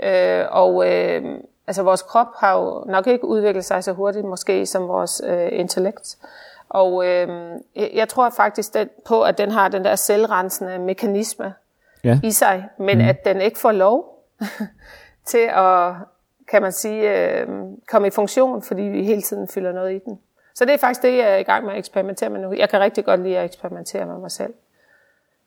Øh, 0.02 0.44
og 0.50 0.88
øh, 0.88 1.38
altså, 1.66 1.82
vores 1.82 2.02
krop 2.02 2.26
har 2.36 2.58
jo 2.58 2.84
nok 2.86 3.06
ikke 3.06 3.24
udviklet 3.24 3.64
sig 3.64 3.84
så 3.84 3.92
hurtigt 3.92 4.24
måske 4.24 4.66
som 4.66 4.88
vores 4.88 5.22
øh, 5.26 5.48
intellekt. 5.52 6.16
Og 6.68 7.06
øh, 7.06 7.28
jeg 7.74 8.08
tror 8.08 8.30
faktisk 8.30 8.74
den, 8.74 8.88
på, 9.04 9.22
at 9.22 9.38
den 9.38 9.50
har 9.50 9.68
den 9.68 9.84
der 9.84 9.94
selvrensende 9.94 10.78
mekanisme 10.78 11.54
ja. 12.04 12.20
i 12.22 12.30
sig, 12.30 12.68
men 12.78 12.98
mm. 12.98 13.04
at 13.04 13.24
den 13.24 13.40
ikke 13.40 13.58
får 13.58 13.72
lov 13.72 14.24
til 15.30 15.50
at, 15.52 15.92
kan 16.50 16.62
man 16.62 16.72
sige, 16.72 17.30
øh, 17.30 17.48
komme 17.88 18.08
i 18.08 18.10
funktion, 18.10 18.62
fordi 18.62 18.82
vi 18.82 19.04
hele 19.04 19.22
tiden 19.22 19.48
fylder 19.48 19.72
noget 19.72 19.92
i 19.92 19.98
den. 19.98 20.18
Så 20.54 20.64
det 20.64 20.74
er 20.74 20.78
faktisk 20.78 21.02
det, 21.02 21.16
jeg 21.16 21.32
er 21.32 21.36
i 21.36 21.42
gang 21.42 21.64
med 21.64 21.72
at 21.72 21.78
eksperimentere 21.78 22.30
med 22.30 22.40
nu. 22.40 22.52
Jeg 22.52 22.68
kan 22.68 22.80
rigtig 22.80 23.04
godt 23.04 23.20
lide 23.20 23.38
at 23.38 23.44
eksperimentere 23.44 24.06
med 24.06 24.18
mig 24.18 24.30
selv. 24.30 24.54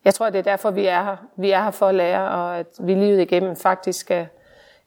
Jeg 0.05 0.13
tror, 0.13 0.29
det 0.29 0.39
er 0.39 0.43
derfor, 0.43 0.72
vi 0.72 0.86
er 0.86 1.03
her. 1.03 1.15
Vi 1.36 1.51
er 1.51 1.63
her 1.63 1.72
for 1.72 1.88
at 1.88 1.95
lære, 1.95 2.29
og 2.29 2.60
at 2.60 2.67
vi 2.79 2.93
livet 2.93 3.22
igennem 3.22 3.55
faktisk 3.55 4.00
skal 4.00 4.27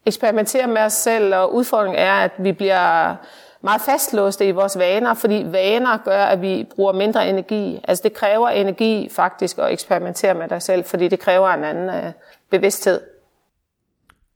eksperimentere 0.07 0.67
med 0.67 0.83
os 0.83 0.93
selv, 0.93 1.35
og 1.35 1.55
udfordringen 1.55 1.99
er, 1.99 2.13
at 2.13 2.31
vi 2.39 2.53
bliver 2.53 3.17
meget 3.61 3.81
fastlåste 3.81 4.47
i 4.47 4.51
vores 4.51 4.79
vaner, 4.79 5.15
fordi 5.15 5.43
vaner 5.47 5.99
gør, 6.05 6.25
at 6.25 6.43
vi 6.43 6.69
bruger 6.75 6.93
mindre 6.93 7.29
energi. 7.29 7.81
Altså 7.89 8.03
det 8.03 8.15
kræver 8.15 8.49
energi 8.49 9.09
faktisk 9.13 9.59
at 9.59 9.73
eksperimentere 9.73 10.35
med 10.35 10.49
dig 10.49 10.63
selv, 10.63 10.85
fordi 10.85 11.09
det 11.09 11.21
kræver 11.21 11.49
en 11.49 11.65
anden 11.65 11.89
øh, 11.89 12.13
bevidsthed. 12.51 13.01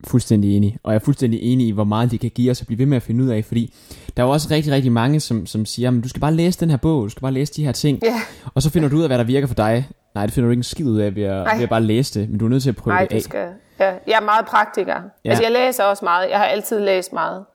Fuldstændig 0.07 0.57
enig, 0.57 0.77
og 0.83 0.91
jeg 0.91 0.99
er 0.99 1.03
fuldstændig 1.03 1.41
enig 1.41 1.67
i, 1.67 1.71
hvor 1.71 1.83
meget 1.83 2.11
det 2.11 2.19
kan 2.19 2.29
give 2.29 2.51
os 2.51 2.61
at 2.61 2.67
blive 2.67 2.79
ved 2.79 2.85
med 2.85 2.97
at 2.97 3.03
finde 3.03 3.23
ud 3.23 3.29
af, 3.29 3.45
fordi 3.45 3.73
der 4.17 4.23
er 4.23 4.27
jo 4.27 4.33
også 4.33 4.47
rigtig, 4.51 4.73
rigtig 4.73 4.91
mange, 4.91 5.19
som, 5.19 5.45
som 5.45 5.65
siger, 5.65 5.91
du 5.91 6.09
skal 6.09 6.21
bare 6.21 6.33
læse 6.33 6.59
den 6.59 6.69
her 6.69 6.77
bog, 6.77 7.03
du 7.03 7.09
skal 7.09 7.21
bare 7.21 7.31
læse 7.31 7.53
de 7.53 7.65
her 7.65 7.71
ting, 7.71 8.01
yeah. 8.05 8.15
og 8.55 8.61
så 8.61 8.69
finder 8.69 8.89
du 8.89 8.95
ud 8.95 9.01
af, 9.01 9.09
hvad 9.09 9.17
der 9.17 9.23
virker 9.23 9.47
for 9.47 9.55
dig. 9.55 9.87
Nej, 10.15 10.25
det 10.25 10.33
finder 10.33 10.47
du 10.47 10.51
ikke 10.51 10.59
en 10.59 10.63
skid 10.63 10.85
ud 10.85 10.99
af 10.99 11.15
ved 11.15 11.23
at, 11.23 11.47
ved 11.55 11.63
at 11.63 11.69
bare 11.69 11.81
læse 11.81 12.19
det, 12.19 12.29
men 12.29 12.39
du 12.39 12.45
er 12.45 12.49
nødt 12.49 12.63
til 12.63 12.69
at 12.69 12.75
prøve 12.75 12.93
Nej, 12.93 13.05
det 13.05 13.15
af. 13.15 13.21
Skal, 13.21 13.47
ja. 13.79 13.93
Jeg 14.07 14.15
er 14.15 14.25
meget 14.25 14.45
praktiker. 14.45 15.01
Ja. 15.25 15.29
Altså 15.29 15.43
jeg 15.43 15.51
læser 15.51 15.83
også 15.83 16.05
meget, 16.05 16.29
jeg 16.29 16.37
har 16.37 16.45
altid 16.45 16.79
læst 16.79 17.13
meget, 17.13 17.45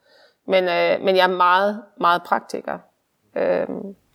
men, 0.49 0.65
øh, 0.65 1.05
men 1.05 1.17
jeg 1.17 1.23
er 1.23 1.37
meget, 1.37 1.81
meget 2.01 2.23
praktiker. 2.23 2.79
Øh, 3.37 3.67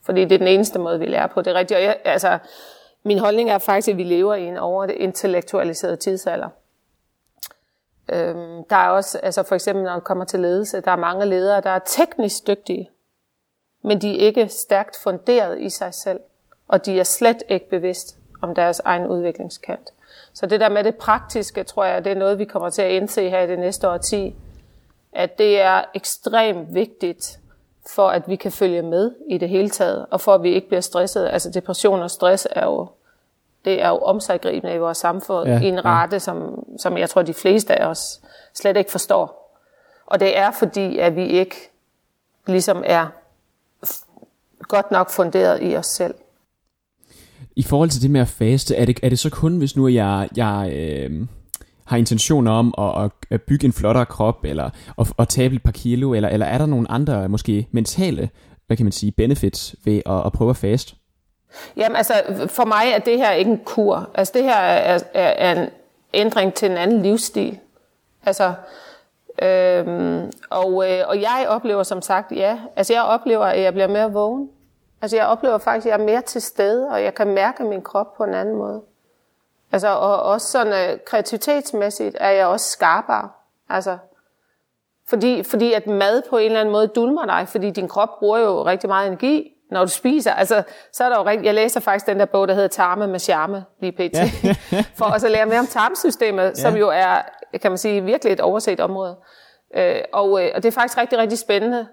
fordi 0.06 0.22
det 0.22 0.32
er 0.32 0.38
den 0.38 0.48
eneste 0.48 0.80
måde, 0.80 1.00
vi 1.00 1.06
lærer 1.06 1.28
på. 1.28 1.42
Det 1.42 1.48
er 1.48 1.54
rigtigt, 1.54 1.78
og 1.78 1.84
jeg, 1.84 1.96
altså, 2.06 2.38
min 3.06 3.20
holdning 3.20 3.50
er 3.50 3.58
faktisk, 3.58 3.88
at 3.88 3.98
vi 3.98 4.04
lever 4.04 4.36
i 4.36 4.44
en 4.44 4.58
over 4.58 4.86
det 4.86 4.96
intellektualiserede 4.96 5.96
tidsalder. 5.96 6.48
Øhm, 8.12 8.64
der 8.64 8.76
er 8.76 8.90
også, 8.90 9.20
altså 9.24 9.44
for 9.44 9.56
eksempel 9.56 9.84
når 9.84 9.94
det 9.94 10.04
kommer 10.04 10.26
til 10.26 10.40
ledelse, 10.40 10.82
der 10.82 10.92
er 10.92 10.96
mange 10.96 11.26
ledere, 11.26 11.62
der 11.62 11.70
er 11.70 11.80
teknisk 11.80 12.48
dygtige, 12.48 12.90
men 13.84 14.02
de 14.02 14.16
er 14.16 14.26
ikke 14.26 14.48
stærkt 14.48 14.98
funderet 15.04 15.62
i 15.62 15.70
sig 15.70 15.94
selv, 15.94 16.20
og 16.68 16.86
de 16.86 17.00
er 17.00 17.04
slet 17.04 17.44
ikke 17.50 17.70
bevidst 17.70 18.18
om 18.42 18.56
deres 18.56 18.80
egen 18.80 19.08
udviklingskant. 19.08 19.94
Så 20.34 20.46
det 20.46 20.60
der 20.60 20.70
med 20.70 20.84
det 20.84 20.96
praktiske, 20.96 21.64
tror 21.64 21.86
jeg, 21.86 22.06
det 22.06 22.12
er 22.12 22.16
noget, 22.16 22.40
vi 22.40 22.46
kommer 22.46 22.70
til 22.70 22.82
at 22.82 22.92
indse 22.92 23.30
her 23.30 23.42
i 23.42 23.48
det 23.48 23.60
næste 23.60 23.90
årti, 23.90 24.36
at 25.14 25.38
det 25.38 25.62
er 25.62 25.84
ekstremt 25.94 26.74
vigtigt 26.74 27.40
for, 27.90 28.08
at 28.08 28.28
vi 28.28 28.36
kan 28.36 28.52
følge 28.52 28.82
med 28.82 29.12
i 29.30 29.38
det 29.38 29.50
hele 29.50 29.70
taget, 29.70 30.06
og 30.12 30.22
for 30.22 30.34
at 30.34 30.44
vi 30.44 30.54
ikke 30.54 30.68
bliver 30.68 30.82
stresset. 30.82 31.28
Altså 31.28 31.50
depression 31.50 32.02
og 32.02 32.12
stress 32.12 32.48
er 32.52 32.66
jo 32.66 32.88
det 33.66 33.82
er 33.82 33.90
jo 33.90 33.98
omsaggribende 33.98 34.76
i 34.76 34.78
vores 34.78 34.98
samfund 34.98 35.50
ja, 35.50 35.60
i 35.60 35.66
en 35.66 35.86
rate, 35.86 36.16
ja. 36.16 36.20
som, 36.20 36.64
som 36.80 36.98
jeg 36.98 37.10
tror, 37.10 37.22
de 37.22 37.34
fleste 37.34 37.82
af 37.82 37.88
os 37.88 38.22
slet 38.54 38.78
ikke 38.78 38.92
forstår. 38.92 39.58
Og 40.06 40.20
det 40.20 40.38
er 40.38 40.52
fordi, 40.52 40.98
at 40.98 41.16
vi 41.16 41.28
ikke 41.28 41.56
ligesom 42.48 42.84
er 42.86 43.08
godt 44.60 44.92
nok 44.92 45.10
funderet 45.10 45.60
i 45.62 45.76
os 45.76 45.86
selv. 45.86 46.14
I 47.56 47.64
forhold 47.64 47.90
til 47.90 48.02
det 48.02 48.12
med 48.12 48.22
at 48.22 48.28
faste, 48.28 48.76
er 48.76 48.86
det, 48.86 49.00
er 49.04 49.10
det 49.10 49.20
så 49.20 49.30
kun, 49.30 49.58
hvis 49.58 49.76
nu 49.76 49.88
jeg, 49.88 50.30
jeg 50.36 50.72
øh, 50.76 51.28
har 51.86 51.98
intentioner 51.98 52.52
om 52.52 52.74
at, 52.78 53.12
at 53.30 53.42
bygge 53.42 53.66
en 53.66 53.74
flottere 53.74 54.06
krop, 54.06 54.46
eller 54.46 54.70
at, 55.00 55.14
at 55.20 55.28
tabe 55.28 55.56
et 55.56 55.64
par 55.64 55.72
kilo, 55.72 56.14
eller, 56.14 56.30
eller 56.30 56.46
er 56.46 56.58
der 56.58 56.66
nogle 56.66 56.92
andre, 56.92 57.30
måske 57.30 57.68
mentale, 57.72 58.30
hvad 58.68 58.78
kan 58.78 58.86
man 58.86 58.92
sige, 58.92 59.12
benefits 59.12 59.76
ved 59.86 60.02
at, 60.06 60.26
at 60.26 60.32
prøve 60.32 60.50
at 60.50 60.58
faste? 60.58 60.96
Jamen 61.76 61.96
altså, 61.96 62.14
for 62.48 62.66
mig 62.66 62.92
er 62.94 63.00
det 63.00 63.18
her 63.18 63.32
ikke 63.32 63.52
en 63.52 63.62
kur. 63.66 64.10
Altså 64.14 64.34
det 64.36 64.44
her 64.44 64.56
er, 64.56 65.00
er, 65.14 65.28
er 65.28 65.62
en 65.62 65.70
ændring 66.14 66.54
til 66.54 66.72
en 66.72 66.78
anden 66.78 67.02
livsstil. 67.02 67.60
Altså, 68.26 68.54
øhm, 69.42 70.32
og, 70.50 70.92
øh, 70.92 71.04
og 71.08 71.22
jeg 71.22 71.46
oplever 71.50 71.84
som 71.84 72.02
sagt, 72.02 72.32
ja, 72.32 72.60
altså 72.76 72.94
jeg 72.94 73.04
oplever, 73.04 73.46
at 73.46 73.62
jeg 73.62 73.74
bliver 73.74 73.88
mere 73.88 74.12
vågen. 74.12 74.50
Altså 75.02 75.18
jeg 75.18 75.26
oplever 75.26 75.58
faktisk, 75.58 75.86
at 75.86 75.92
jeg 75.92 76.00
er 76.00 76.06
mere 76.06 76.22
til 76.22 76.42
stede, 76.42 76.90
og 76.90 77.04
jeg 77.04 77.16
kan 77.16 77.28
mærke 77.28 77.64
min 77.64 77.82
krop 77.82 78.18
på 78.18 78.24
en 78.24 78.34
anden 78.34 78.56
måde. 78.56 78.82
Altså, 79.72 79.88
og 79.88 80.24
også 80.24 80.48
sådan 80.48 80.90
øh, 80.92 81.00
kreativitetsmæssigt 81.06 82.18
er 82.20 82.30
jeg 82.30 82.48
også 82.48 82.70
skarpere. 82.70 83.30
Altså, 83.70 83.98
fordi, 85.10 85.44
fordi 85.44 85.74
at 85.74 85.88
mad 85.88 86.22
på 86.30 86.38
en 86.38 86.46
eller 86.46 86.60
anden 86.60 86.72
måde 86.72 86.88
dulmer 86.88 87.26
dig, 87.26 87.48
fordi 87.48 87.70
din 87.70 87.88
krop 87.88 88.20
bruger 88.20 88.40
jo 88.40 88.66
rigtig 88.66 88.90
meget 88.90 89.08
energi, 89.08 89.54
når 89.72 89.86
du 89.86 89.92
spiser. 89.92 90.34
Altså, 90.34 90.64
så 90.94 91.04
er 91.04 91.10
der 91.10 91.18
jo 91.18 91.26
rigtig, 91.26 91.46
jeg 91.46 91.54
læser 91.54 91.80
faktisk 91.80 92.06
den 92.06 92.20
der 92.20 92.26
bog, 92.26 92.48
der 92.48 92.54
hedder 92.54 92.68
Tarme 92.68 93.08
med 93.08 93.20
charme, 93.20 93.66
lige 93.82 93.92
pt. 93.92 94.14
Ja. 94.14 94.54
for 94.98 95.06
også 95.06 95.28
at 95.28 95.32
lære 95.32 95.46
mere 95.46 95.60
om 95.60 95.68
tarmsystemet, 95.68 96.44
ja. 96.44 96.54
som 96.54 96.76
jo 96.76 96.90
er, 96.90 97.22
kan 97.62 97.72
man 97.72 97.78
sige, 97.78 98.04
virkelig 98.04 98.34
et 98.34 98.40
overset 98.40 98.80
område. 98.80 99.18
Øh, 99.76 100.02
og, 100.14 100.44
øh, 100.44 100.52
og 100.56 100.64
det 100.64 100.66
er 100.66 100.72
faktisk 100.72 100.98
rigtig, 100.98 101.18
rigtig 101.18 101.40
spændende 101.40 101.88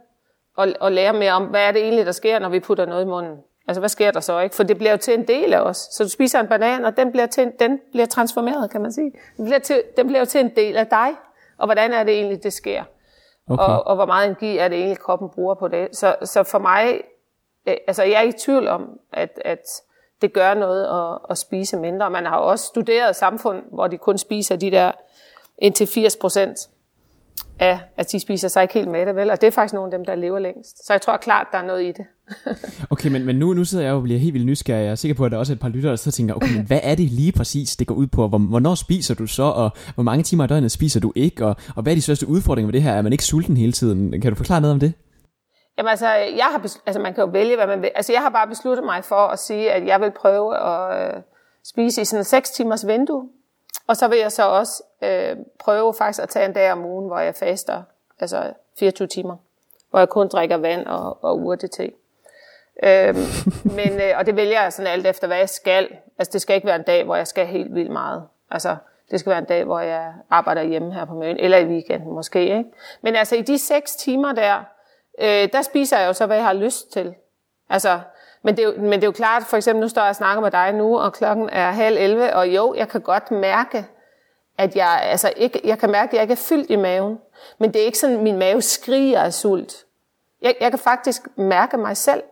at, 0.58 0.76
at 0.82 0.92
lære 0.92 1.12
mere 1.12 1.32
om, 1.32 1.44
hvad 1.44 1.60
er 1.60 1.72
det 1.72 1.82
egentlig, 1.82 2.06
der 2.06 2.12
sker, 2.12 2.38
når 2.38 2.48
vi 2.48 2.60
putter 2.60 2.86
noget 2.86 3.02
i 3.02 3.06
munden. 3.06 3.36
Altså, 3.68 3.80
hvad 3.80 3.88
sker 3.88 4.10
der 4.10 4.20
så, 4.20 4.40
ikke? 4.40 4.56
For 4.56 4.62
det 4.62 4.78
bliver 4.78 4.90
jo 4.90 4.96
til 4.96 5.14
en 5.14 5.28
del 5.28 5.52
af 5.52 5.60
os. 5.60 5.76
Så 5.76 6.04
du 6.04 6.10
spiser 6.10 6.40
en 6.40 6.46
banan, 6.46 6.84
og 6.84 6.96
den 6.96 7.12
bliver, 7.12 7.26
til 7.26 7.42
en, 7.42 7.52
den 7.60 7.80
bliver 7.92 8.06
transformeret, 8.06 8.70
kan 8.70 8.80
man 8.80 8.92
sige. 8.92 9.12
Den 9.36 9.44
bliver, 9.44 9.58
til, 9.58 9.82
den 9.96 10.06
bliver 10.06 10.20
jo 10.20 10.26
til 10.26 10.40
en 10.40 10.50
del 10.56 10.76
af 10.76 10.86
dig. 10.86 11.08
Og 11.58 11.66
hvordan 11.66 11.92
er 11.92 12.04
det 12.04 12.14
egentlig, 12.14 12.42
det 12.42 12.52
sker? 12.52 12.82
Okay. 13.50 13.64
Og, 13.64 13.86
og 13.86 13.94
hvor 13.94 14.06
meget 14.06 14.26
energi 14.26 14.58
er 14.58 14.68
det 14.68 14.78
egentlig, 14.78 14.98
kroppen 14.98 15.28
bruger 15.34 15.54
på 15.54 15.68
det? 15.68 15.88
Så, 15.92 16.16
så 16.22 16.42
for 16.42 16.58
mig 16.58 17.00
Øh, 17.68 17.74
altså 17.86 18.02
jeg 18.02 18.24
er 18.24 18.28
i 18.28 18.32
tvivl 18.32 18.68
om, 18.68 19.00
at, 19.12 19.30
at 19.44 19.62
det 20.22 20.32
gør 20.32 20.54
noget 20.54 20.84
at, 20.84 21.18
at 21.30 21.38
spise 21.38 21.76
mindre. 21.76 22.10
Man 22.10 22.26
har 22.26 22.36
også 22.36 22.64
studeret 22.64 23.16
samfund, 23.16 23.62
hvor 23.72 23.86
de 23.86 23.98
kun 23.98 24.18
spiser 24.18 24.56
de 24.56 24.70
der 24.70 24.92
indtil 25.58 25.86
80 25.86 26.16
procent 26.16 26.58
af, 27.58 27.80
at 27.96 28.12
de 28.12 28.20
spiser 28.20 28.48
sig 28.48 28.62
ikke 28.62 28.74
helt 28.74 28.88
med 28.88 29.06
det, 29.06 29.16
vel? 29.16 29.30
Og 29.30 29.40
det 29.40 29.46
er 29.46 29.50
faktisk 29.50 29.74
nogle 29.74 29.92
af 29.92 29.98
dem, 29.98 30.04
der 30.04 30.14
lever 30.14 30.38
længst. 30.38 30.86
Så 30.86 30.92
jeg 30.92 31.02
tror 31.02 31.16
klart, 31.16 31.46
der 31.52 31.58
er 31.58 31.66
noget 31.66 31.82
i 31.82 31.92
det. 31.92 32.04
okay, 32.90 33.08
men, 33.08 33.24
men 33.24 33.36
nu, 33.36 33.54
nu 33.54 33.64
sidder 33.64 33.84
jeg 33.84 33.94
og 33.94 34.02
bliver 34.02 34.18
helt 34.18 34.34
vildt 34.34 34.46
nysgerrig. 34.46 34.82
Jeg 34.82 34.90
er 34.90 34.94
sikker 34.94 35.14
på, 35.14 35.24
at 35.24 35.32
der 35.32 35.38
også 35.38 35.52
er 35.52 35.54
et 35.54 35.60
par 35.60 35.68
lyttere, 35.68 35.90
der 35.90 35.96
så 35.96 36.10
tænker, 36.10 36.34
okay, 36.34 36.56
men 36.56 36.66
hvad 36.66 36.80
er 36.82 36.94
det 36.94 37.10
lige 37.10 37.32
præcis, 37.32 37.76
det 37.76 37.86
går 37.86 37.94
ud 37.94 38.06
på? 38.06 38.28
Hvor, 38.28 38.38
hvornår 38.38 38.74
spiser 38.74 39.14
du 39.14 39.26
så, 39.26 39.42
og 39.42 39.70
hvor 39.94 40.02
mange 40.02 40.22
timer 40.22 40.44
i 40.44 40.46
døgnet 40.46 40.72
spiser 40.72 41.00
du 41.00 41.12
ikke? 41.14 41.46
Og, 41.46 41.56
og 41.76 41.82
hvad 41.82 41.92
er 41.92 41.96
de 41.96 42.02
største 42.02 42.28
udfordringer 42.28 42.66
ved 42.66 42.72
det 42.72 42.82
her? 42.82 42.92
Er 42.92 43.02
man 43.02 43.12
ikke 43.12 43.24
sulten 43.24 43.56
hele 43.56 43.72
tiden? 43.72 44.20
Kan 44.20 44.32
du 44.32 44.36
forklare 44.36 44.60
noget 44.60 44.72
om 44.72 44.80
det? 44.80 44.92
Jamen 45.78 45.90
altså, 45.90 46.08
jeg 46.08 46.44
har 46.44 46.76
altså 46.86 47.00
man 47.00 47.14
kan 47.14 47.24
jo 47.24 47.30
vælge, 47.30 47.56
hvad 47.56 47.66
man 47.66 47.82
vil. 47.82 47.90
Altså 47.94 48.12
jeg 48.12 48.22
har 48.22 48.28
bare 48.30 48.46
besluttet 48.46 48.84
mig 48.84 49.04
for 49.04 49.26
at 49.26 49.38
sige, 49.38 49.72
at 49.72 49.86
jeg 49.86 50.00
vil 50.00 50.10
prøve 50.10 50.56
at 50.56 51.14
øh, 51.14 51.22
spise 51.64 52.00
i 52.00 52.04
sådan 52.04 52.20
en 52.20 52.24
6 52.24 52.50
timers 52.50 52.86
vindue. 52.86 53.28
Og 53.86 53.96
så 53.96 54.08
vil 54.08 54.18
jeg 54.18 54.32
så 54.32 54.48
også 54.48 54.82
øh, 55.02 55.36
prøve 55.58 55.94
faktisk 55.94 56.22
at 56.22 56.28
tage 56.28 56.46
en 56.46 56.52
dag 56.52 56.72
om 56.72 56.84
ugen, 56.84 57.06
hvor 57.06 57.18
jeg 57.18 57.34
faster, 57.34 57.82
altså 58.20 58.52
24 58.78 59.08
timer. 59.08 59.36
Hvor 59.90 59.98
jeg 59.98 60.08
kun 60.08 60.28
drikker 60.28 60.56
vand 60.56 60.86
og, 60.86 61.24
og 61.24 61.38
urtete. 61.38 61.92
Øhm, 62.82 63.16
men, 63.76 64.00
øh, 64.00 64.18
og 64.18 64.26
det 64.26 64.36
vælger 64.36 64.62
jeg 64.62 64.72
sådan 64.72 64.92
alt 64.92 65.06
efter, 65.06 65.26
hvad 65.26 65.38
jeg 65.38 65.48
skal. 65.48 65.88
Altså 66.18 66.32
det 66.32 66.42
skal 66.42 66.56
ikke 66.56 66.66
være 66.66 66.76
en 66.76 66.82
dag, 66.82 67.04
hvor 67.04 67.16
jeg 67.16 67.26
skal 67.26 67.46
helt 67.46 67.74
vildt 67.74 67.90
meget. 67.90 68.22
Altså 68.50 68.76
det 69.10 69.20
skal 69.20 69.30
være 69.30 69.38
en 69.38 69.44
dag, 69.44 69.64
hvor 69.64 69.80
jeg 69.80 70.12
arbejder 70.30 70.62
hjemme 70.62 70.94
her 70.94 71.04
på 71.04 71.14
Møn, 71.14 71.36
eller 71.36 71.58
i 71.58 71.66
weekenden 71.66 72.14
måske. 72.14 72.40
Ikke? 72.40 72.64
Men 73.00 73.16
altså 73.16 73.36
i 73.36 73.42
de 73.42 73.58
6 73.58 73.96
timer 73.96 74.32
der, 74.32 74.64
øh, 75.20 75.48
der 75.52 75.62
spiser 75.62 75.98
jeg 75.98 76.06
jo 76.06 76.12
så, 76.12 76.26
hvad 76.26 76.36
jeg 76.36 76.46
har 76.46 76.52
lyst 76.52 76.92
til. 76.92 77.14
Altså, 77.70 78.00
Men 78.42 78.56
det, 78.56 78.64
er 78.64 78.68
jo, 78.68 78.80
men 78.80 78.92
det 78.92 79.02
er 79.02 79.06
jo 79.06 79.12
klart, 79.12 79.42
for 79.42 79.56
eksempel 79.56 79.80
nu 79.80 79.88
står 79.88 80.02
jeg 80.02 80.08
og 80.08 80.16
snakker 80.16 80.42
med 80.42 80.50
dig 80.50 80.72
nu, 80.72 80.98
og 80.98 81.12
klokken 81.12 81.48
er 81.52 81.70
halv 81.70 81.96
11, 81.96 82.34
og 82.34 82.48
jo, 82.48 82.74
jeg 82.74 82.88
kan 82.88 83.00
godt 83.00 83.30
mærke, 83.30 83.86
at 84.58 84.76
jeg, 84.76 85.00
altså 85.02 85.32
ikke, 85.36 85.60
jeg 85.64 85.78
kan 85.78 85.90
mærke, 85.90 86.10
at 86.10 86.14
jeg 86.14 86.22
ikke 86.22 86.32
er 86.32 86.46
fyldt 86.48 86.70
i 86.70 86.76
maven. 86.76 87.18
Men 87.58 87.72
det 87.74 87.82
er 87.82 87.86
ikke 87.86 87.98
sådan, 87.98 88.16
at 88.16 88.22
min 88.22 88.38
mave 88.38 88.62
skriger 88.62 89.20
af 89.20 89.34
sult. 89.34 89.84
Jeg, 90.42 90.54
jeg 90.60 90.70
kan 90.70 90.78
faktisk 90.78 91.22
mærke 91.36 91.76
mig 91.76 91.96
selv. 91.96 92.22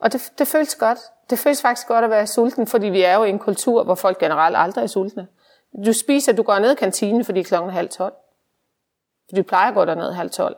Og 0.00 0.12
det, 0.12 0.32
det 0.38 0.48
føles 0.48 0.74
godt. 0.74 0.98
Det 1.30 1.38
føles 1.38 1.62
faktisk 1.62 1.88
godt 1.88 2.04
at 2.04 2.10
være 2.10 2.26
sulten, 2.26 2.66
fordi 2.66 2.86
vi 2.86 3.02
er 3.02 3.14
jo 3.14 3.24
i 3.24 3.30
en 3.30 3.38
kultur, 3.38 3.84
hvor 3.84 3.94
folk 3.94 4.18
generelt 4.18 4.56
aldrig 4.56 4.82
er 4.82 4.86
sultne. 4.86 5.26
Du 5.86 5.92
spiser, 5.92 6.32
du 6.32 6.42
går 6.42 6.58
ned 6.58 6.72
i 6.72 6.74
kantinen, 6.74 7.24
fordi 7.24 7.42
klokken 7.42 7.70
er 7.70 7.74
halv 7.74 7.88
tolv. 7.88 8.14
For 9.28 9.36
du 9.36 9.42
plejer 9.42 9.68
at 9.68 9.74
gå 9.74 9.84
derned 9.84 10.12
halv 10.12 10.30
tolv. 10.30 10.56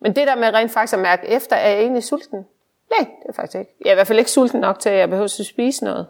Men 0.00 0.16
det 0.16 0.26
der 0.26 0.36
med 0.36 0.54
rent 0.54 0.72
faktisk 0.72 0.94
at 0.94 1.00
mærke 1.00 1.26
efter, 1.26 1.56
er 1.56 1.68
jeg 1.68 1.80
egentlig 1.80 2.04
sulten? 2.04 2.46
Nej, 2.90 3.08
det 3.22 3.28
er 3.28 3.32
faktisk 3.32 3.58
ikke. 3.58 3.70
Jeg 3.84 3.90
er 3.90 3.94
i 3.94 3.94
hvert 3.94 4.06
fald 4.06 4.18
ikke 4.18 4.30
sulten 4.30 4.60
nok 4.60 4.78
til, 4.78 4.88
at 4.88 4.98
jeg 4.98 5.08
behøver 5.08 5.38
at 5.40 5.46
spise 5.46 5.84
noget. 5.84 6.06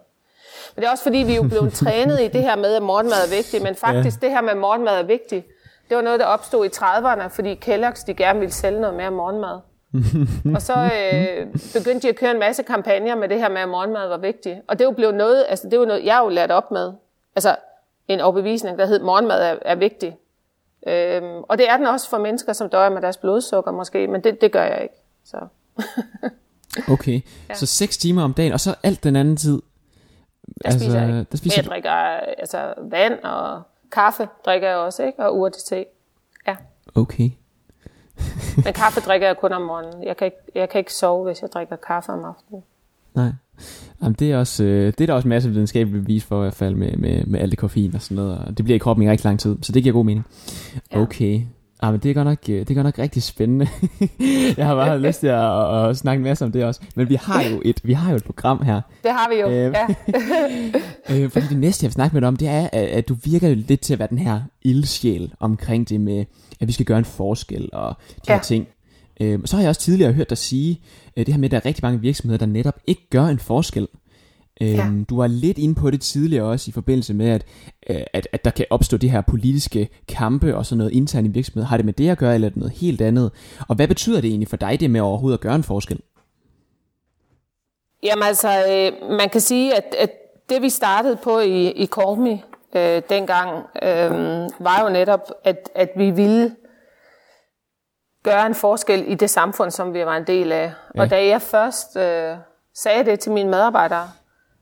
Men 0.74 0.82
det 0.82 0.86
er 0.86 0.90
også 0.90 1.02
fordi, 1.02 1.18
vi 1.18 1.32
er 1.32 1.36
jo 1.36 1.42
blevet 1.42 1.72
trænet 1.84 2.20
i 2.20 2.28
det 2.28 2.42
her 2.42 2.56
med, 2.56 2.74
at 2.74 2.82
morgenmad 2.82 3.26
er 3.26 3.36
vigtigt. 3.36 3.62
Men 3.62 3.74
faktisk, 3.74 4.22
ja. 4.22 4.26
det 4.26 4.34
her 4.34 4.42
med 4.42 4.54
morgenmad 4.54 4.98
er 4.98 5.02
vigtigt, 5.02 5.46
det 5.88 5.96
var 5.96 6.02
noget, 6.02 6.20
der 6.20 6.26
opstod 6.26 6.66
i 6.66 6.68
30'erne, 6.68 7.26
fordi 7.26 7.60
Kellogg's 7.64 8.04
de 8.06 8.14
gerne 8.14 8.38
ville 8.38 8.52
sælge 8.52 8.80
noget 8.80 8.96
mere 8.96 9.10
morgenmad. 9.10 9.60
og 10.56 10.62
så 10.62 10.74
øh, 10.74 11.46
begyndte 11.74 12.06
de 12.06 12.08
at 12.08 12.16
køre 12.16 12.30
en 12.30 12.38
masse 12.38 12.62
kampagner 12.62 13.14
med 13.14 13.28
det 13.28 13.40
her 13.40 13.48
med, 13.48 13.60
at 13.60 13.68
morgenmad 13.68 14.08
var 14.08 14.16
vigtigt. 14.16 14.58
Og 14.68 14.78
det 14.78 14.86
var 14.86 14.92
blevet 14.92 15.14
noget, 15.14 15.44
altså 15.48 15.68
det 15.68 15.78
var 15.78 15.86
noget, 15.86 16.04
jeg 16.04 16.20
jo 16.24 16.28
lært 16.28 16.50
op 16.50 16.70
med. 16.70 16.92
Altså 17.36 17.56
en 18.08 18.20
overbevisning, 18.20 18.78
der 18.78 18.86
hed, 18.86 19.00
morgenmad 19.00 19.42
er, 19.42 19.56
er 19.62 19.74
vigtig. 19.74 20.16
Øhm, 20.86 21.42
og 21.48 21.58
det 21.58 21.70
er 21.70 21.76
den 21.76 21.86
også 21.86 22.08
for 22.08 22.18
mennesker, 22.18 22.52
som 22.52 22.68
døjer 22.68 22.90
med 22.90 23.02
deres 23.02 23.16
blodsukker 23.16 23.70
måske, 23.70 24.06
men 24.06 24.24
det, 24.24 24.40
det 24.40 24.52
gør 24.52 24.62
jeg 24.62 24.82
ikke. 24.82 24.94
Så. 25.24 25.36
okay, 26.94 27.20
ja. 27.48 27.54
så 27.54 27.66
6 27.66 27.98
timer 27.98 28.22
om 28.22 28.34
dagen, 28.34 28.52
og 28.52 28.60
så 28.60 28.74
alt 28.82 29.04
den 29.04 29.16
anden 29.16 29.36
tid? 29.36 29.62
Der 30.46 30.52
altså, 30.64 30.78
spiser 30.78 31.00
jeg 31.00 31.08
ikke. 31.08 31.26
Der 31.30 31.36
spiser... 31.36 31.62
Jeg 31.62 31.70
drikker 31.70 31.90
altså, 31.90 32.74
vand 32.82 33.22
og 33.22 33.62
kaffe, 33.92 34.28
drikker 34.44 34.68
jeg 34.68 34.76
også, 34.76 35.02
ikke? 35.02 35.26
og 35.26 35.36
urte 35.36 35.86
Ja. 36.46 36.56
Okay. 36.94 37.30
Men 38.64 38.72
kaffe 38.72 39.00
drikker 39.00 39.26
jeg 39.26 39.36
kun 39.36 39.52
om 39.52 39.62
morgenen. 39.62 40.02
Jeg 40.02 40.16
kan, 40.16 40.24
ikke, 40.24 40.36
jeg 40.54 40.68
kan 40.68 40.78
ikke 40.78 40.94
sove, 40.94 41.24
hvis 41.24 41.42
jeg 41.42 41.52
drikker 41.52 41.76
kaffe 41.76 42.12
om 42.12 42.24
aftenen. 42.24 42.62
Nej. 43.16 43.32
Jamen, 44.02 44.16
det, 44.18 44.32
er 44.32 44.38
også, 44.38 44.64
øh, 44.64 44.86
det 44.86 45.00
er 45.00 45.06
der 45.06 45.14
også 45.14 45.28
masser 45.28 45.50
af 45.50 45.54
videnskabelige 45.54 46.02
bevis 46.02 46.24
for, 46.24 46.38
i 46.38 46.42
hvert 46.42 46.54
fald 46.54 46.74
med, 46.74 46.96
med, 46.96 47.24
med 47.24 47.40
alt 47.40 47.50
det 47.50 47.58
koffein 47.58 47.94
og 47.94 48.02
sådan 48.02 48.14
noget. 48.14 48.38
Og 48.38 48.56
det 48.56 48.64
bliver 48.64 48.74
i 48.74 48.78
kroppen 48.78 49.06
i 49.06 49.10
rigtig 49.10 49.24
lang 49.24 49.40
tid, 49.40 49.56
så 49.62 49.72
det 49.72 49.82
giver 49.82 49.92
god 49.92 50.04
mening. 50.04 50.26
Ja. 50.92 51.00
Okay. 51.00 51.40
Ja, 51.82 51.90
men 51.90 52.00
det 52.00 52.10
er 52.10 52.14
godt 52.14 52.26
nok, 52.26 52.38
øh, 52.48 52.58
det 52.60 52.70
er 52.70 52.74
godt 52.74 52.84
nok 52.84 52.98
rigtig 52.98 53.22
spændende. 53.22 53.68
jeg 54.58 54.66
har 54.66 54.74
bare 54.74 55.00
lyst 55.00 55.20
til 55.20 55.26
at, 55.26 55.74
at, 55.74 55.90
at 55.90 55.96
snakke 55.96 56.18
en 56.20 56.24
masse 56.24 56.44
om 56.44 56.52
det 56.52 56.64
også. 56.64 56.80
Men 56.94 57.08
vi 57.08 57.14
har 57.14 57.42
jo 57.42 57.62
et, 57.64 57.80
vi 57.84 57.92
har 57.92 58.10
jo 58.10 58.16
et 58.16 58.24
program 58.24 58.62
her. 58.62 58.80
Det 59.02 59.10
har 59.10 59.28
vi 59.34 59.40
jo, 59.40 59.48
øh, 59.48 59.74
ja. 59.74 59.86
øh, 61.24 61.30
fordi 61.30 61.46
det 61.46 61.58
næste, 61.58 61.84
jeg 61.84 61.88
vil 61.88 61.92
snakke 61.92 62.14
med 62.14 62.20
dig 62.20 62.28
om, 62.28 62.36
det 62.36 62.48
er, 62.48 62.68
at 62.72 63.08
du 63.08 63.16
virker 63.24 63.54
lidt 63.54 63.80
til 63.80 63.92
at 63.92 63.98
være 63.98 64.08
den 64.10 64.18
her 64.18 64.40
ildsjæl 64.62 65.32
omkring 65.40 65.88
det 65.88 66.00
med, 66.00 66.24
at 66.60 66.68
vi 66.68 66.72
skal 66.72 66.86
gøre 66.86 66.98
en 66.98 67.04
forskel 67.04 67.68
og 67.72 67.94
de 68.08 68.20
ja. 68.28 68.34
her 68.34 68.42
ting. 68.42 68.66
Øh, 69.20 69.38
så 69.44 69.56
har 69.56 69.62
jeg 69.62 69.68
også 69.68 69.80
tidligere 69.80 70.12
hørt 70.12 70.30
dig 70.30 70.38
sige 70.38 70.80
øh, 71.16 71.26
det 71.26 71.34
her 71.34 71.38
med, 71.38 71.44
at 71.44 71.50
der 71.50 71.56
er 71.56 71.66
rigtig 71.66 71.84
mange 71.84 72.00
virksomheder, 72.00 72.38
der 72.38 72.46
netop 72.46 72.78
ikke 72.86 73.10
gør 73.10 73.24
en 73.24 73.38
forskel. 73.38 73.88
Øh, 74.60 74.72
ja. 74.72 74.90
Du 75.08 75.16
var 75.16 75.26
lidt 75.26 75.58
inde 75.58 75.74
på 75.74 75.90
det 75.90 76.00
tidligere 76.00 76.44
også 76.44 76.68
i 76.68 76.72
forbindelse 76.72 77.14
med, 77.14 77.28
at, 77.28 77.44
øh, 77.90 78.00
at, 78.12 78.28
at 78.32 78.44
der 78.44 78.50
kan 78.50 78.66
opstå 78.70 78.96
de 78.96 79.08
her 79.08 79.20
politiske 79.20 79.88
kampe 80.08 80.56
og 80.56 80.66
sådan 80.66 80.78
noget 80.78 80.92
internt 80.92 81.26
i 81.26 81.30
virksomheden. 81.30 81.66
Har 81.66 81.76
det 81.76 81.86
med 81.86 81.92
det 81.92 82.08
at 82.08 82.18
gøre, 82.18 82.34
eller 82.34 82.48
er 82.48 82.50
det 82.50 82.56
noget 82.56 82.72
helt 82.72 83.00
andet? 83.00 83.30
Og 83.68 83.76
hvad 83.76 83.88
betyder 83.88 84.20
det 84.20 84.28
egentlig 84.28 84.48
for 84.48 84.56
dig, 84.56 84.80
det 84.80 84.90
med 84.90 85.00
overhovedet 85.00 85.38
at 85.38 85.42
gøre 85.42 85.54
en 85.54 85.62
forskel? 85.62 86.00
Jamen 88.02 88.22
altså, 88.22 88.48
øh, 88.48 89.10
man 89.10 89.28
kan 89.28 89.40
sige, 89.40 89.74
at, 89.76 89.94
at 89.98 90.10
det 90.48 90.62
vi 90.62 90.68
startede 90.68 91.16
på 91.16 91.40
i, 91.40 91.70
i 91.70 91.88
Me 92.18 92.40
øh, 92.76 93.02
dengang, 93.08 93.50
øh, 93.82 94.10
var 94.60 94.82
jo 94.82 94.88
netop, 94.92 95.32
at, 95.44 95.70
at 95.74 95.90
vi 95.96 96.10
ville 96.10 96.50
gøre 98.26 98.46
en 98.46 98.54
forskel 98.54 99.12
i 99.12 99.14
det 99.14 99.30
samfund, 99.30 99.70
som 99.70 99.94
vi 99.94 100.06
var 100.06 100.16
en 100.16 100.26
del 100.26 100.52
af. 100.52 100.72
Ja. 100.94 101.00
Og 101.00 101.10
da 101.10 101.26
jeg 101.26 101.42
først 101.42 101.96
øh, 101.96 102.36
sagde 102.74 103.04
det 103.04 103.20
til 103.20 103.32
mine 103.32 103.50
medarbejdere, 103.50 104.08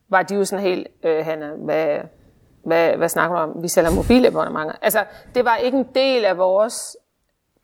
var 0.09 0.22
de 0.22 0.35
jo 0.35 0.44
sådan 0.44 0.64
helt, 0.64 0.87
øh, 1.05 1.24
Hanna, 1.24 1.50
hvad, 1.64 1.98
hvad, 2.64 2.96
hvad 2.96 3.09
snakker 3.09 3.37
du 3.37 3.42
om? 3.42 3.62
Vi 3.62 3.68
sælger 3.68 3.90
mobilabonnementer. 3.90 4.74
Altså, 4.83 5.05
det 5.35 5.44
var 5.44 5.57
ikke 5.57 5.79
en 5.79 5.88
del 5.94 6.24
af 6.24 6.38
vores, 6.38 6.96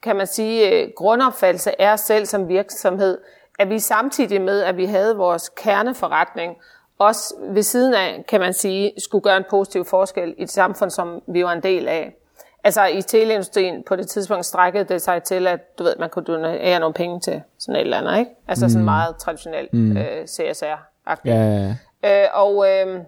kan 0.03 0.15
man 0.15 0.27
sige, 0.27 0.69
øh, 0.69 0.89
grundopfattelse 0.95 1.81
af 1.81 1.93
os 1.93 1.99
selv 1.99 2.25
som 2.25 2.47
virksomhed, 2.47 3.17
at 3.59 3.69
vi 3.69 3.79
samtidig 3.79 4.41
med, 4.41 4.61
at 4.61 4.77
vi 4.77 4.85
havde 4.85 5.17
vores 5.17 5.49
kerneforretning, 5.49 6.55
også 6.99 7.35
ved 7.49 7.63
siden 7.63 7.93
af, 7.93 8.25
kan 8.27 8.39
man 8.39 8.53
sige, 8.53 8.93
skulle 8.97 9.23
gøre 9.23 9.37
en 9.37 9.45
positiv 9.49 9.85
forskel 9.85 10.35
i 10.37 10.43
et 10.43 10.51
samfund, 10.51 10.89
som 10.89 11.21
vi 11.27 11.43
var 11.43 11.51
en 11.51 11.63
del 11.63 11.87
af. 11.87 12.15
Altså 12.63 12.85
i 12.85 13.01
teleindustrien 13.01 13.83
på 13.87 13.95
det 13.95 14.07
tidspunkt 14.07 14.45
strækkede 14.45 14.83
det 14.83 15.01
sig 15.01 15.23
til, 15.23 15.47
at 15.47 15.79
du 15.79 15.83
ved, 15.83 15.95
man 15.99 16.09
kunne 16.09 16.25
donere 16.25 16.79
nogle 16.79 16.93
penge 16.93 17.19
til 17.19 17.41
sådan 17.59 17.75
et 17.75 17.81
eller 17.81 17.97
andet, 17.97 18.19
ikke? 18.19 18.31
Altså 18.47 18.65
mm. 18.65 18.69
sådan 18.69 18.85
meget 18.85 19.15
traditionelt 19.17 19.73
mm. 19.73 19.97
øh, 19.97 20.23
CSR-agtigt. 20.23 21.33
Ja, 21.33 21.75
ja. 22.03 22.23
Øh, 22.23 22.29
og 22.33 22.65
øh, 22.69 22.99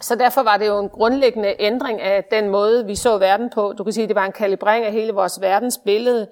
så 0.00 0.14
derfor 0.14 0.42
var 0.42 0.56
det 0.56 0.66
jo 0.66 0.78
en 0.78 0.88
grundlæggende 0.88 1.54
ændring 1.58 2.00
af 2.00 2.24
den 2.24 2.48
måde, 2.48 2.86
vi 2.86 2.94
så 2.94 3.18
verden 3.18 3.50
på. 3.54 3.74
Du 3.78 3.84
kan 3.84 3.92
sige, 3.92 4.02
at 4.02 4.08
det 4.08 4.16
var 4.16 4.24
en 4.24 4.32
kalibrering 4.32 4.84
af 4.84 4.92
hele 4.92 5.12
vores 5.12 5.40
verdensbillede 5.40 6.28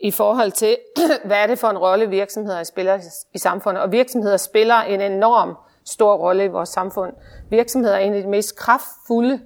i 0.00 0.10
forhold 0.10 0.52
til, 0.52 0.76
hvad 1.24 1.36
er 1.36 1.46
det 1.46 1.58
for 1.58 1.68
en 1.68 1.78
rolle 1.78 2.08
virksomheder 2.08 2.62
spiller 2.62 2.98
i 3.34 3.38
samfundet. 3.38 3.82
Og 3.82 3.92
virksomheder 3.92 4.36
spiller 4.36 4.74
en 4.74 5.00
enorm 5.00 5.56
stor 5.84 6.16
rolle 6.16 6.44
i 6.44 6.48
vores 6.48 6.68
samfund. 6.68 7.12
Virksomheder 7.50 7.94
er 7.94 8.00
en 8.00 8.14
af 8.14 8.22
de 8.22 8.28
mest 8.28 8.58
kraftfulde 8.58 9.40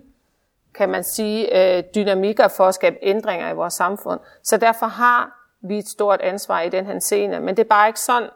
kan 0.81 0.89
man 0.89 1.05
sige, 1.05 1.77
øh, 1.77 1.85
dynamikker 1.95 2.49
for 2.49 2.65
at 2.65 2.75
skabe 2.75 2.97
ændringer 3.03 3.51
i 3.51 3.55
vores 3.55 3.75
samfund. 3.75 4.21
Så 4.43 4.57
derfor 4.57 4.87
har 4.87 5.31
vi 5.63 5.79
et 5.79 5.89
stort 5.89 6.21
ansvar 6.21 6.61
i 6.61 6.69
den 6.69 6.87
her 6.87 6.99
scene. 6.99 7.41
Men 7.41 7.57
det 7.57 7.59
er 7.59 7.69
bare 7.69 7.89
ikke 7.89 8.01
sådan, 8.01 8.29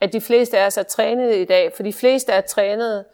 at 0.00 0.12
de 0.12 0.20
fleste 0.20 0.58
af 0.58 0.66
os 0.66 0.76
er 0.76 0.82
trænet 0.82 1.36
i 1.36 1.44
dag, 1.44 1.72
for 1.76 1.82
de 1.82 1.92
fleste 1.92 2.32
er 2.32 2.40
trænet 2.40 3.04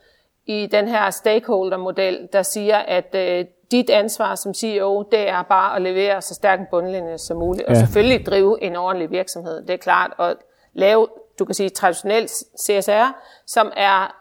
i 0.47 0.67
den 0.67 0.89
her 0.89 1.11
stakeholder-model, 1.11 2.29
der 2.33 2.43
siger, 2.43 2.77
at 2.77 3.15
øh, 3.15 3.45
dit 3.71 3.91
ansvar 3.91 4.35
som 4.35 4.55
CEO, 4.55 5.03
det 5.13 5.29
er 5.29 5.43
bare 5.43 5.77
at 5.77 5.83
levere 5.83 6.23
så 6.23 6.35
stærk 6.35 6.61
en 6.61 6.67
bundlinje 6.71 7.19
som 7.19 7.37
muligt, 7.37 7.69
ja. 7.69 7.71
og 7.71 7.77
selvfølgelig 7.77 8.27
drive 8.27 8.63
en 8.63 8.77
ordentlig 8.77 9.11
virksomhed, 9.11 9.63
det 9.63 9.71
er 9.71 9.77
klart, 9.77 10.11
og 10.19 10.37
lave, 10.73 11.09
du 11.39 11.45
kan 11.45 11.55
sige, 11.55 11.69
traditionelt 11.69 12.31
CSR, 12.61 13.17
som 13.47 13.73
er 13.77 14.17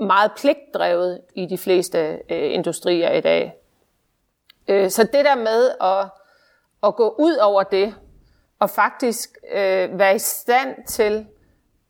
meget 0.00 0.32
pligtdrevet 0.36 1.20
i 1.34 1.46
de 1.46 1.58
fleste 1.58 1.98
øh, 2.30 2.54
industrier 2.54 3.12
i 3.12 3.20
dag. 3.20 3.57
Øh, 4.68 4.90
så 4.90 5.02
det 5.02 5.24
der 5.24 5.34
med 5.34 5.70
at, 5.80 6.10
at 6.82 6.96
gå 6.96 7.14
ud 7.18 7.36
over 7.36 7.62
det, 7.62 7.94
og 8.60 8.70
faktisk 8.70 9.30
øh, 9.52 9.98
være 9.98 10.14
i 10.14 10.18
stand 10.18 10.86
til 10.86 11.26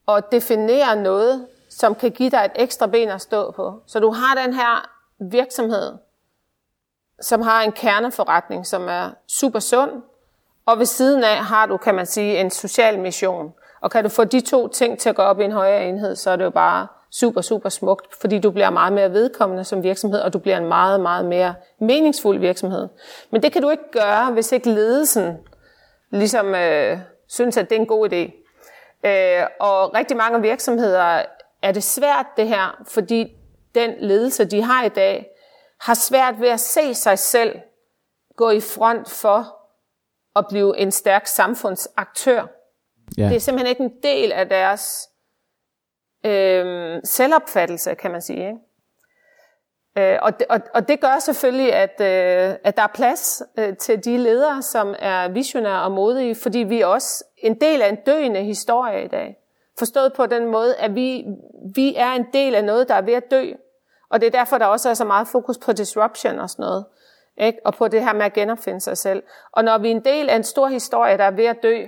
at 0.07 0.23
definere 0.31 0.95
noget, 0.95 1.47
som 1.69 1.95
kan 1.95 2.11
give 2.11 2.29
dig 2.29 2.45
et 2.45 2.51
ekstra 2.55 2.87
ben 2.87 3.09
at 3.09 3.21
stå 3.21 3.51
på. 3.51 3.83
Så 3.87 3.99
du 3.99 4.11
har 4.11 4.35
den 4.35 4.53
her 4.53 4.89
virksomhed, 5.19 5.93
som 7.21 7.41
har 7.41 7.61
en 7.61 7.71
kerneforretning, 7.71 8.65
som 8.65 8.87
er 8.87 9.09
super 9.27 9.59
sund, 9.59 9.91
og 10.65 10.79
ved 10.79 10.85
siden 10.85 11.23
af 11.23 11.45
har 11.45 11.65
du, 11.65 11.77
kan 11.77 11.95
man 11.95 12.05
sige, 12.05 12.39
en 12.39 12.51
social 12.51 12.99
mission. 12.99 13.53
Og 13.81 13.91
kan 13.91 14.03
du 14.03 14.09
få 14.09 14.23
de 14.23 14.41
to 14.41 14.67
ting 14.67 14.99
til 14.99 15.09
at 15.09 15.15
gå 15.15 15.21
op 15.21 15.39
i 15.39 15.43
en 15.43 15.51
højere 15.51 15.85
enhed, 15.89 16.15
så 16.15 16.31
er 16.31 16.35
det 16.35 16.43
jo 16.43 16.49
bare 16.49 16.87
super, 17.11 17.41
super 17.41 17.69
smukt, 17.69 18.15
fordi 18.21 18.39
du 18.39 18.51
bliver 18.51 18.69
meget 18.69 18.93
mere 18.93 19.11
vedkommende 19.11 19.63
som 19.63 19.83
virksomhed, 19.83 20.19
og 20.19 20.33
du 20.33 20.39
bliver 20.39 20.57
en 20.57 20.65
meget, 20.65 20.99
meget 20.99 21.25
mere 21.25 21.55
meningsfuld 21.79 22.39
virksomhed. 22.39 22.87
Men 23.31 23.43
det 23.43 23.51
kan 23.51 23.61
du 23.61 23.69
ikke 23.69 23.91
gøre, 23.91 24.31
hvis 24.31 24.51
ikke 24.51 24.69
ledelsen 24.69 25.37
ligesom 26.11 26.55
øh, 26.55 26.99
synes, 27.27 27.57
at 27.57 27.69
det 27.69 27.75
er 27.75 27.79
en 27.79 27.87
god 27.87 28.09
idé. 28.13 28.45
Øh, 29.07 29.45
og 29.59 29.93
rigtig 29.93 30.17
mange 30.17 30.41
virksomheder 30.41 31.21
er 31.61 31.71
det 31.71 31.83
svært 31.83 32.25
det 32.37 32.47
her, 32.47 32.81
fordi 32.87 33.35
den 33.75 33.93
ledelse, 33.99 34.45
de 34.45 34.61
har 34.61 34.83
i 34.83 34.89
dag, 34.89 35.27
har 35.81 35.93
svært 35.93 36.41
ved 36.41 36.49
at 36.49 36.59
se 36.59 36.93
sig 36.93 37.19
selv 37.19 37.59
gå 38.35 38.49
i 38.49 38.59
front 38.59 39.09
for 39.09 39.55
at 40.35 40.45
blive 40.49 40.77
en 40.77 40.91
stærk 40.91 41.27
samfundsaktør. 41.27 42.47
Ja. 43.17 43.27
Det 43.27 43.35
er 43.35 43.39
simpelthen 43.39 43.69
ikke 43.69 43.83
en 43.83 43.93
del 44.03 44.31
af 44.31 44.49
deres 44.49 45.09
øh, 46.25 47.01
selvopfattelse, 47.03 47.95
kan 47.95 48.11
man 48.11 48.21
sige. 48.21 48.47
Ikke? 48.47 48.59
Øh, 49.97 50.19
og, 50.21 50.39
det, 50.39 50.47
og, 50.49 50.59
og 50.73 50.87
det 50.87 51.01
gør 51.01 51.19
selvfølgelig, 51.19 51.73
at, 51.73 52.01
øh, 52.01 52.55
at 52.63 52.77
der 52.77 52.83
er 52.83 52.93
plads 52.93 53.43
øh, 53.57 53.77
til 53.77 54.05
de 54.05 54.17
ledere, 54.17 54.61
som 54.61 54.95
er 54.99 55.27
visionære 55.27 55.81
og 55.81 55.91
modige, 55.91 56.35
fordi 56.35 56.59
vi 56.59 56.81
er 56.81 56.85
også 56.85 57.23
en 57.37 57.61
del 57.61 57.81
af 57.81 57.89
en 57.89 57.97
døende 58.05 58.43
historie 58.43 59.05
i 59.05 59.07
dag. 59.07 59.37
Forstået 59.79 60.13
på 60.13 60.25
den 60.25 60.45
måde, 60.45 60.75
at 60.75 60.95
vi, 60.95 61.25
vi 61.75 61.95
er 61.95 62.11
en 62.11 62.25
del 62.33 62.55
af 62.55 62.63
noget, 62.63 62.87
der 62.87 62.95
er 62.95 63.01
ved 63.01 63.13
at 63.13 63.31
dø. 63.31 63.51
Og 64.09 64.21
det 64.21 64.27
er 64.27 64.31
derfor, 64.31 64.57
der 64.57 64.65
også 64.65 64.89
er 64.89 64.93
så 64.93 65.05
meget 65.05 65.27
fokus 65.27 65.57
på 65.57 65.73
disruption 65.73 66.39
og 66.39 66.49
sådan 66.49 66.63
noget. 66.63 66.85
Ikke? 67.37 67.59
Og 67.65 67.73
på 67.73 67.87
det 67.87 68.03
her 68.03 68.13
med 68.13 68.25
at 68.25 68.33
genopfinde 68.33 68.81
sig 68.81 68.97
selv. 68.97 69.23
Og 69.51 69.63
når 69.63 69.77
vi 69.77 69.87
er 69.87 69.95
en 69.95 70.05
del 70.05 70.29
af 70.29 70.35
en 70.35 70.43
stor 70.43 70.67
historie, 70.67 71.17
der 71.17 71.23
er 71.23 71.31
ved 71.31 71.45
at 71.45 71.63
dø, 71.63 71.85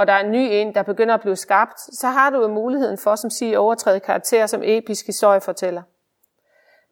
og 0.00 0.06
der 0.06 0.12
er 0.12 0.24
en 0.24 0.30
ny 0.30 0.48
en, 0.50 0.74
der 0.74 0.82
begynder 0.82 1.14
at 1.14 1.20
blive 1.20 1.36
skabt, 1.36 1.80
så 1.80 2.08
har 2.08 2.30
du 2.30 2.42
jo 2.42 2.48
muligheden 2.48 2.98
for 2.98 3.16
som 3.16 3.30
CEO 3.30 3.70
at 3.70 3.78
træde 3.78 4.00
karakter 4.00 4.46
som 4.46 4.60
episk 4.64 5.06
historiefortæller. 5.06 5.82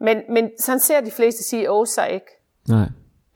Men, 0.01 0.23
men 0.29 0.51
sådan 0.61 0.81
ser 0.81 1.01
de 1.01 1.11
fleste 1.11 1.45
CEOs 1.45 1.89
sig 1.89 2.11
ikke. 2.11 2.27
Nej. 2.69 2.87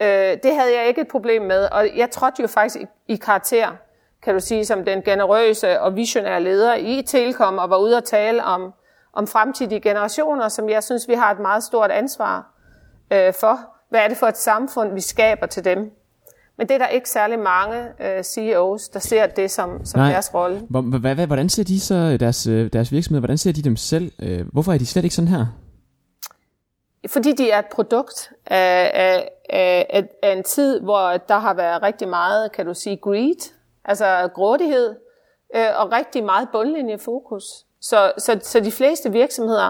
Øh, 0.00 0.38
det 0.42 0.54
havde 0.54 0.78
jeg 0.78 0.86
ikke 0.88 1.00
et 1.00 1.08
problem 1.08 1.42
med, 1.42 1.64
og 1.64 1.96
jeg 1.96 2.10
trådte 2.10 2.42
jo 2.42 2.48
faktisk 2.48 2.82
i, 2.82 2.86
i 3.12 3.16
karakter, 3.16 3.76
kan 4.22 4.34
du 4.34 4.40
sige, 4.40 4.64
som 4.64 4.84
den 4.84 5.02
generøse 5.02 5.80
og 5.80 5.96
visionære 5.96 6.42
leder 6.42 6.74
i 6.74 7.02
Telekom, 7.06 7.58
og 7.58 7.70
var 7.70 7.78
ude 7.78 7.96
at 7.96 8.04
tale 8.04 8.44
om, 8.44 8.72
om 9.12 9.26
fremtidige 9.26 9.80
generationer, 9.80 10.48
som 10.48 10.68
jeg 10.68 10.82
synes, 10.82 11.08
vi 11.08 11.14
har 11.14 11.30
et 11.30 11.38
meget 11.38 11.62
stort 11.62 11.90
ansvar 11.90 12.52
øh, 13.12 13.34
for. 13.34 13.58
Hvad 13.88 14.00
er 14.00 14.08
det 14.08 14.16
for 14.16 14.26
et 14.26 14.38
samfund, 14.38 14.94
vi 14.94 15.00
skaber 15.00 15.46
til 15.46 15.64
dem? 15.64 16.01
Men 16.56 16.68
det 16.68 16.74
er 16.74 16.78
der 16.78 16.88
ikke 16.88 17.10
særlig 17.10 17.38
mange 17.38 17.84
øh, 18.00 18.22
CEOs, 18.22 18.88
der 18.88 19.00
ser 19.00 19.26
det 19.26 19.50
som, 19.50 19.84
som 19.84 20.00
Nej. 20.00 20.10
deres 20.10 20.34
rolle. 20.34 20.60
Hvordan 21.26 21.48
ser 21.48 21.64
de 21.64 21.80
så 21.80 22.16
deres, 22.20 22.46
øh, 22.46 22.72
deres 22.72 22.92
virksomhed? 22.92 23.20
Hvordan 23.20 23.38
ser 23.38 23.52
de 23.52 23.62
dem 23.62 23.76
selv? 23.76 24.12
Øh, 24.22 24.46
hvorfor 24.52 24.72
er 24.72 24.78
de 24.78 24.86
slet 24.86 25.04
ikke 25.04 25.14
sådan 25.14 25.28
her? 25.28 25.46
Fordi 27.08 27.32
de 27.32 27.50
er 27.50 27.58
et 27.58 27.66
produkt 27.66 28.32
af, 28.46 28.90
af, 28.94 29.28
af, 29.50 30.08
af 30.22 30.32
en 30.32 30.42
tid, 30.44 30.80
hvor 30.80 31.16
der 31.28 31.38
har 31.38 31.54
været 31.54 31.82
rigtig 31.82 32.08
meget, 32.08 32.52
kan 32.52 32.66
du 32.66 32.74
sige, 32.74 32.96
greed, 32.96 33.52
altså 33.84 34.30
grådighed, 34.34 34.94
øh, 35.56 35.66
og 35.76 35.92
rigtig 35.92 36.24
meget 36.24 36.48
bundlinjefokus. 36.52 37.44
Så, 37.80 38.12
så, 38.18 38.38
så 38.42 38.60
de 38.60 38.72
fleste 38.72 39.12
virksomheder 39.12 39.66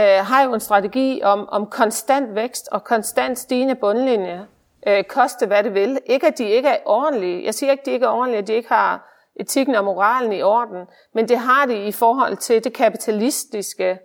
øh, 0.00 0.26
har 0.26 0.42
jo 0.42 0.54
en 0.54 0.60
strategi 0.60 1.20
om, 1.22 1.48
om 1.48 1.66
konstant 1.66 2.34
vækst 2.34 2.68
og 2.72 2.84
konstant 2.84 3.38
stigende 3.38 3.74
bundlinje, 3.74 4.46
øh, 4.86 5.04
koste 5.04 5.46
hvad 5.46 5.62
det 5.62 5.74
vil. 5.74 5.98
Ikke 6.06 6.26
at 6.26 6.38
de 6.38 6.48
ikke 6.48 6.68
er 6.68 6.78
ordentlige. 6.84 7.44
Jeg 7.44 7.54
siger 7.54 7.70
ikke, 7.70 7.80
at 7.80 7.86
de 7.86 7.90
ikke 7.90 8.06
er 8.06 8.10
ordentlige, 8.10 8.38
at 8.38 8.48
de 8.48 8.52
ikke 8.52 8.68
har 8.68 9.10
etikken 9.36 9.74
og 9.74 9.84
moralen 9.84 10.32
i 10.32 10.42
orden, 10.42 10.86
men 11.14 11.28
det 11.28 11.38
har 11.38 11.66
de 11.66 11.86
i 11.86 11.92
forhold 11.92 12.36
til 12.36 12.64
det 12.64 12.72
kapitalistiske 12.72 13.98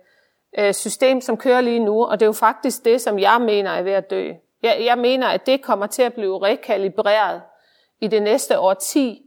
øh, 0.58 0.74
system, 0.74 1.20
som 1.20 1.36
kører 1.36 1.60
lige 1.60 1.78
nu, 1.78 2.04
og 2.04 2.20
det 2.20 2.26
er 2.26 2.28
jo 2.28 2.32
faktisk 2.32 2.84
det, 2.84 3.00
som 3.00 3.18
jeg 3.18 3.40
mener 3.40 3.70
er 3.70 3.82
ved 3.82 3.92
at 3.92 4.10
dø. 4.10 4.32
Jeg, 4.62 4.82
jeg 4.84 4.98
mener, 4.98 5.26
at 5.26 5.46
det 5.46 5.62
kommer 5.62 5.86
til 5.86 6.02
at 6.02 6.14
blive 6.14 6.42
rekalibreret 6.42 7.42
i 8.00 8.08
det 8.08 8.22
næste 8.22 8.58
årti, 8.58 9.22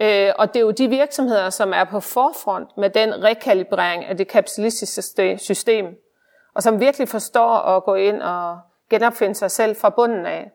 øh, 0.00 0.32
og 0.38 0.54
det 0.54 0.60
er 0.60 0.64
jo 0.64 0.70
de 0.70 0.88
virksomheder, 0.88 1.50
som 1.50 1.72
er 1.72 1.84
på 1.84 2.00
forfront 2.00 2.76
med 2.76 2.90
den 2.90 3.24
rekalibrering 3.24 4.04
af 4.04 4.16
det 4.16 4.28
kapitalistiske 4.28 5.38
system, 5.38 5.86
og 6.54 6.62
som 6.62 6.80
virkelig 6.80 7.08
forstår 7.08 7.50
at 7.50 7.84
gå 7.84 7.94
ind 7.94 8.22
og 8.22 8.58
genopfinde 8.90 9.34
sig 9.34 9.50
selv 9.50 9.76
fra 9.76 9.90
bunden 9.90 10.26
af 10.26 10.50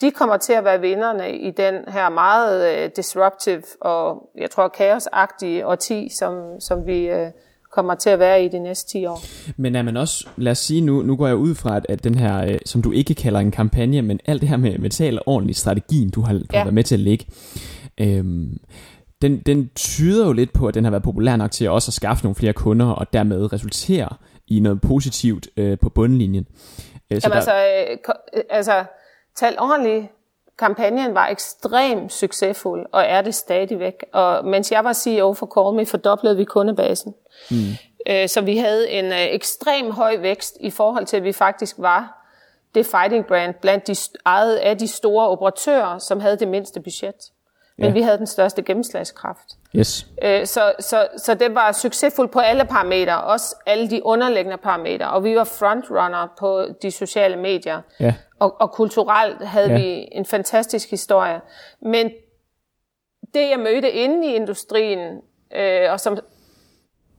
de 0.00 0.10
kommer 0.10 0.36
til 0.36 0.52
at 0.52 0.64
være 0.64 0.80
vinderne 0.80 1.38
i 1.38 1.50
den 1.50 1.74
her 1.88 2.08
meget 2.08 2.84
uh, 2.84 2.90
disruptive 2.96 3.62
og 3.80 4.30
jeg 4.38 4.50
tror 4.50 4.68
kaosagtige 4.68 5.66
årti, 5.66 6.08
som, 6.08 6.60
som 6.60 6.86
vi 6.86 7.12
uh, 7.12 7.16
kommer 7.72 7.94
til 7.94 8.10
at 8.10 8.18
være 8.18 8.44
i 8.44 8.48
de 8.48 8.58
næste 8.58 8.90
10 8.90 9.06
år. 9.06 9.20
Men 9.56 9.74
er 9.74 9.82
man 9.82 9.96
også, 9.96 10.28
lad 10.36 10.52
os 10.52 10.58
sige 10.58 10.80
nu, 10.80 11.02
nu 11.02 11.16
går 11.16 11.26
jeg 11.26 11.36
ud 11.36 11.54
fra, 11.54 11.76
at, 11.76 11.86
at 11.88 12.04
den 12.04 12.14
her, 12.14 12.46
uh, 12.46 12.56
som 12.66 12.82
du 12.82 12.92
ikke 12.92 13.14
kalder 13.14 13.40
en 13.40 13.50
kampagne, 13.50 14.02
men 14.02 14.20
alt 14.26 14.40
det 14.40 14.48
her 14.48 14.56
med, 14.56 14.78
med 14.78 14.90
tal 14.90 15.20
ordentligt, 15.26 15.58
strategien, 15.58 16.10
du 16.10 16.20
har, 16.20 16.32
du 16.32 16.44
ja. 16.52 16.58
har 16.58 16.64
været 16.64 16.74
med 16.74 16.84
til 16.84 16.94
at 16.94 17.00
lægge, 17.00 17.26
øhm, 18.00 18.58
den, 19.22 19.38
den 19.38 19.70
tyder 19.74 20.26
jo 20.26 20.32
lidt 20.32 20.52
på, 20.52 20.66
at 20.66 20.74
den 20.74 20.84
har 20.84 20.90
været 20.90 21.02
populær 21.02 21.36
nok 21.36 21.50
til 21.50 21.70
også 21.70 21.88
at 21.88 21.94
skaffe 21.94 22.24
nogle 22.24 22.34
flere 22.34 22.52
kunder, 22.52 22.86
og 22.86 23.12
dermed 23.12 23.52
resultere 23.52 24.08
i 24.46 24.60
noget 24.60 24.80
positivt 24.80 25.48
uh, 25.56 25.78
på 25.82 25.88
bundlinjen. 25.88 26.46
Uh, 26.48 27.18
så 27.20 27.28
Jamen 27.28 27.30
der... 27.30 27.36
altså, 27.36 27.54
øh, 28.34 28.42
altså 28.50 28.84
Tal 29.38 29.56
ordentligt. 29.58 30.06
Kampagnen 30.58 31.14
var 31.14 31.28
ekstremt 31.28 32.12
succesfuld, 32.12 32.86
og 32.92 33.02
er 33.02 33.22
det 33.22 33.34
stadigvæk. 33.34 34.04
Og 34.12 34.44
mens 34.44 34.72
jeg 34.72 34.84
var 34.84 34.92
CEO 34.92 35.32
for 35.32 35.46
Callme, 35.46 35.86
fordoblede 35.86 36.36
vi 36.36 36.44
kundebasen. 36.44 37.14
Mm. 37.50 37.56
Øh, 38.08 38.28
så 38.28 38.40
vi 38.40 38.56
havde 38.56 38.90
en 38.90 39.04
øh, 39.04 39.18
ekstrem 39.18 39.90
høj 39.90 40.16
vækst 40.20 40.56
i 40.60 40.70
forhold 40.70 41.06
til, 41.06 41.16
at 41.16 41.24
vi 41.24 41.32
faktisk 41.32 41.76
var 41.78 42.28
det 42.74 42.86
fighting 42.86 43.26
brand 43.26 43.54
blandt 43.54 43.86
de 43.86 43.96
ejet 44.26 44.56
af 44.56 44.78
de 44.78 44.88
store 44.88 45.28
operatører, 45.28 45.98
som 45.98 46.20
havde 46.20 46.36
det 46.38 46.48
mindste 46.48 46.80
budget. 46.80 47.14
Men 47.78 47.86
ja. 47.86 47.92
vi 47.92 48.02
havde 48.02 48.18
den 48.18 48.26
største 48.26 48.62
gennemslagskraft. 48.62 49.46
Yes. 49.76 50.06
Øh, 50.22 50.46
så, 50.46 50.72
så, 50.80 51.08
så 51.16 51.34
det 51.34 51.54
var 51.54 51.72
succesfuldt 51.72 52.30
på 52.30 52.38
alle 52.38 52.64
parametre, 52.64 53.22
også 53.22 53.56
alle 53.66 53.90
de 53.90 54.04
underliggende 54.04 54.56
parametre. 54.56 55.10
Og 55.10 55.24
vi 55.24 55.36
var 55.36 55.44
frontrunner 55.44 56.28
på 56.38 56.66
de 56.82 56.90
sociale 56.90 57.36
medier. 57.36 57.80
Ja. 58.00 58.14
Og, 58.38 58.56
og 58.60 58.72
kulturelt 58.72 59.46
havde 59.46 59.68
ja. 59.68 59.78
vi 59.78 60.08
en 60.12 60.24
fantastisk 60.24 60.90
historie. 60.90 61.40
Men 61.80 62.10
det, 63.34 63.50
jeg 63.50 63.58
mødte 63.58 63.90
inde 63.90 64.26
i 64.26 64.34
industrien, 64.34 65.20
øh, 65.54 65.92
og 65.92 66.00
som 66.00 66.18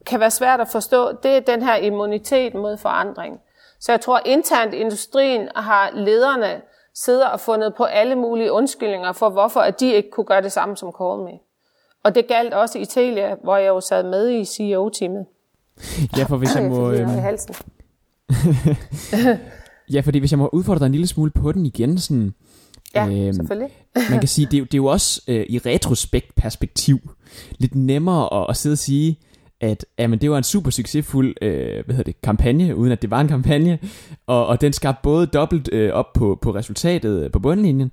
kan 0.05 0.19
være 0.19 0.31
svært 0.31 0.61
at 0.61 0.67
forstå, 0.67 1.11
det 1.11 1.31
er 1.31 1.39
den 1.39 1.61
her 1.63 1.75
immunitet 1.75 2.53
mod 2.53 2.77
forandring. 2.77 3.39
Så 3.79 3.91
jeg 3.91 4.01
tror, 4.01 4.21
internt 4.25 4.73
i 4.73 4.77
industrien 4.77 5.49
har 5.55 5.91
lederne 5.93 6.61
sidder 6.93 7.27
og 7.27 7.39
fundet 7.39 7.75
på 7.75 7.83
alle 7.83 8.15
mulige 8.15 8.51
undskyldninger 8.51 9.11
for, 9.11 9.29
hvorfor 9.29 9.59
at 9.59 9.79
de 9.79 9.93
ikke 9.93 10.09
kunne 10.11 10.25
gøre 10.25 10.41
det 10.41 10.51
samme 10.51 10.77
som 10.77 10.93
Me. 10.99 11.39
Og 12.03 12.15
det 12.15 12.27
galt 12.27 12.53
også 12.53 12.79
i 12.79 12.85
Telia, 12.85 13.35
hvor 13.43 13.57
jeg 13.57 13.67
jo 13.67 13.81
sad 13.81 14.03
med 14.03 14.29
i 14.29 14.45
CEO-teamet. 14.45 15.25
Ja, 16.17 16.23
for 16.23 16.37
hvis 16.37 16.55
jeg 16.55 16.63
må... 16.63 16.91
Halsen. 17.05 17.55
ja, 19.93 19.99
fordi 19.99 20.19
hvis 20.19 20.31
jeg 20.31 20.39
må 20.39 20.49
udfordre 20.53 20.79
dig 20.79 20.85
en 20.85 20.91
lille 20.91 21.07
smule 21.07 21.31
på 21.31 21.51
den 21.51 21.65
igen, 21.65 21.97
sådan... 21.97 22.33
Ja, 22.95 23.07
øhm, 23.07 23.33
selvfølgelig. 23.33 23.69
man 24.09 24.19
kan 24.19 24.27
sige, 24.27 24.47
det 24.51 24.59
er, 24.59 24.63
det 24.63 24.73
er 24.73 24.77
jo 24.77 24.85
også 24.85 25.21
øh, 25.27 25.45
i 25.49 25.57
retrospekt 25.57 26.35
perspektiv 26.35 26.99
lidt 27.57 27.75
nemmere 27.75 28.41
at, 28.41 28.45
at 28.49 28.57
sidde 28.57 28.73
og 28.73 28.77
sige, 28.77 29.19
at 29.61 29.85
jamen, 29.99 30.19
det 30.19 30.31
var 30.31 30.37
en 30.37 30.43
super 30.43 30.71
succesfuld 30.71 31.35
øh, 31.41 31.85
hvad 31.85 31.95
hedder 31.95 32.03
det, 32.03 32.21
kampagne, 32.21 32.75
uden 32.75 32.91
at 32.91 33.01
det 33.01 33.11
var 33.11 33.21
en 33.21 33.27
kampagne, 33.27 33.79
og, 34.27 34.47
og 34.47 34.61
den 34.61 34.73
skabte 34.73 34.99
både 35.03 35.25
dobbelt 35.25 35.69
øh, 35.71 35.91
op 35.91 36.13
på, 36.13 36.39
på 36.41 36.55
resultatet 36.55 37.23
øh, 37.23 37.31
på 37.31 37.39
bundlinjen, 37.39 37.91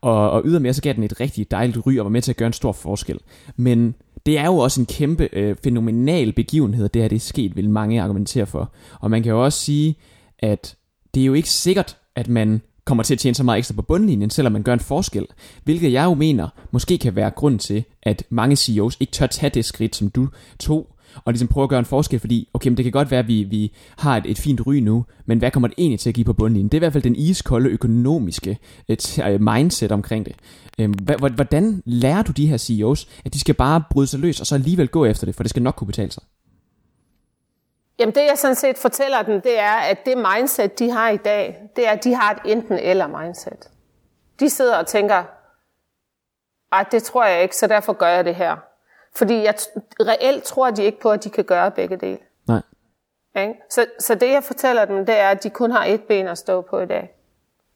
og, 0.00 0.30
og 0.30 0.42
ydermere 0.44 0.74
så 0.74 0.82
gav 0.82 0.92
den 0.92 1.02
et 1.02 1.20
rigtig 1.20 1.50
dejligt 1.50 1.86
ry 1.86 1.98
og 1.98 2.04
var 2.04 2.10
med 2.10 2.22
til 2.22 2.32
at 2.32 2.36
gøre 2.36 2.46
en 2.46 2.52
stor 2.52 2.72
forskel. 2.72 3.18
Men 3.56 3.94
det 4.26 4.38
er 4.38 4.44
jo 4.44 4.56
også 4.56 4.80
en 4.80 4.86
kæmpe 4.86 5.28
øh, 5.32 5.56
fænomenal 5.64 6.32
begivenhed, 6.32 6.88
det 6.88 7.02
her 7.02 7.08
det 7.08 7.16
er 7.16 7.20
sket, 7.20 7.56
vil 7.56 7.70
mange 7.70 8.02
argumentere 8.02 8.46
for. 8.46 8.72
Og 9.00 9.10
man 9.10 9.22
kan 9.22 9.32
jo 9.32 9.44
også 9.44 9.60
sige, 9.60 9.96
at 10.38 10.76
det 11.14 11.20
er 11.20 11.26
jo 11.26 11.34
ikke 11.34 11.50
sikkert, 11.50 11.96
at 12.16 12.28
man 12.28 12.60
kommer 12.84 13.04
til 13.04 13.14
at 13.14 13.18
tjene 13.18 13.34
så 13.34 13.42
meget 13.42 13.58
ekstra 13.58 13.74
på 13.74 13.82
bundlinjen, 13.82 14.30
selvom 14.30 14.52
man 14.52 14.62
gør 14.62 14.72
en 14.72 14.80
forskel. 14.80 15.26
Hvilket 15.64 15.92
jeg 15.92 16.04
jo 16.04 16.14
mener, 16.14 16.48
måske 16.70 16.98
kan 16.98 17.16
være 17.16 17.30
grund 17.30 17.58
til, 17.58 17.84
at 18.02 18.24
mange 18.30 18.56
CEOs 18.56 18.96
ikke 19.00 19.10
tør 19.10 19.26
tage 19.26 19.50
det 19.50 19.64
skridt, 19.64 19.96
som 19.96 20.10
du 20.10 20.28
tog, 20.58 20.94
og 21.24 21.32
ligesom 21.32 21.48
prøve 21.48 21.62
at 21.62 21.68
gøre 21.68 21.78
en 21.78 21.84
forskel, 21.84 22.20
fordi 22.20 22.48
okay, 22.54 22.68
men 22.68 22.76
det 22.76 22.84
kan 22.84 22.92
godt 22.92 23.10
være, 23.10 23.20
at 23.20 23.28
vi, 23.28 23.42
vi 23.42 23.72
har 23.98 24.16
et, 24.16 24.24
et 24.26 24.38
fint 24.38 24.66
ry 24.66 24.74
nu, 24.74 25.04
men 25.26 25.38
hvad 25.38 25.50
kommer 25.50 25.68
det 25.68 25.74
egentlig 25.78 26.00
til 26.00 26.08
at 26.08 26.14
give 26.14 26.24
på 26.24 26.32
bundlinjen? 26.32 26.68
Det 26.68 26.74
er 26.74 26.78
i 26.78 26.84
hvert 26.86 26.92
fald 26.92 27.04
den 27.04 27.16
iskolde 27.16 27.70
økonomiske 27.70 28.50
øh, 28.50 28.56
et, 28.88 29.18
uh, 29.18 29.32
øh, 29.32 29.40
mindset 29.40 29.92
omkring 29.92 30.26
det. 30.26 30.34
Um, 30.84 30.94
hvordan 31.34 31.82
lærer 31.86 32.22
du 32.22 32.32
de 32.32 32.46
her 32.46 32.56
CEOs, 32.56 33.08
at 33.24 33.34
de 33.34 33.40
skal 33.40 33.54
bare 33.54 33.82
bryde 33.90 34.06
sig 34.06 34.20
løs, 34.20 34.40
og 34.40 34.46
så 34.46 34.54
alligevel 34.54 34.88
gå 34.88 35.04
efter 35.04 35.26
det, 35.26 35.34
for 35.34 35.42
det 35.42 35.50
skal 35.50 35.62
nok 35.62 35.74
kunne 35.74 35.86
betale 35.86 36.10
sig? 36.10 36.22
Jamen 37.98 38.14
det 38.14 38.20
jeg 38.20 38.38
sådan 38.38 38.54
set 38.54 38.78
fortæller 38.78 39.22
dem, 39.22 39.40
det 39.40 39.58
er, 39.58 39.72
at 39.72 40.06
det 40.06 40.18
mindset, 40.18 40.78
de 40.78 40.90
har 40.90 41.08
i 41.08 41.16
dag, 41.16 41.62
det 41.76 41.86
er, 41.86 41.90
at 41.90 42.04
de 42.04 42.14
har 42.14 42.32
et 42.32 42.38
enten 42.44 42.78
eller 42.78 43.06
mindset. 43.06 43.70
De 44.40 44.50
sidder 44.50 44.76
og 44.76 44.86
tænker, 44.86 45.24
ej, 46.72 46.84
det 46.90 47.02
tror 47.02 47.24
jeg 47.24 47.42
ikke, 47.42 47.56
så 47.56 47.66
derfor 47.66 47.92
gør 47.92 48.08
jeg 48.08 48.24
det 48.24 48.34
her. 48.34 48.56
Fordi 49.16 49.42
jeg 49.42 49.54
reelt 50.00 50.44
tror 50.44 50.70
de 50.70 50.84
ikke 50.84 51.00
på, 51.00 51.10
at 51.10 51.24
de 51.24 51.30
kan 51.30 51.44
gøre 51.44 51.70
begge 51.70 51.96
dele. 51.96 52.18
Nej. 52.48 52.62
Okay? 53.34 53.54
Så, 53.70 53.86
så 53.98 54.14
det 54.14 54.30
jeg 54.32 54.44
fortæller 54.44 54.84
dem, 54.84 55.06
det 55.06 55.18
er, 55.18 55.28
at 55.28 55.42
de 55.42 55.50
kun 55.50 55.70
har 55.70 55.84
et 55.84 56.02
ben 56.02 56.28
at 56.28 56.38
stå 56.38 56.60
på 56.60 56.80
i 56.80 56.86
dag. 56.86 57.14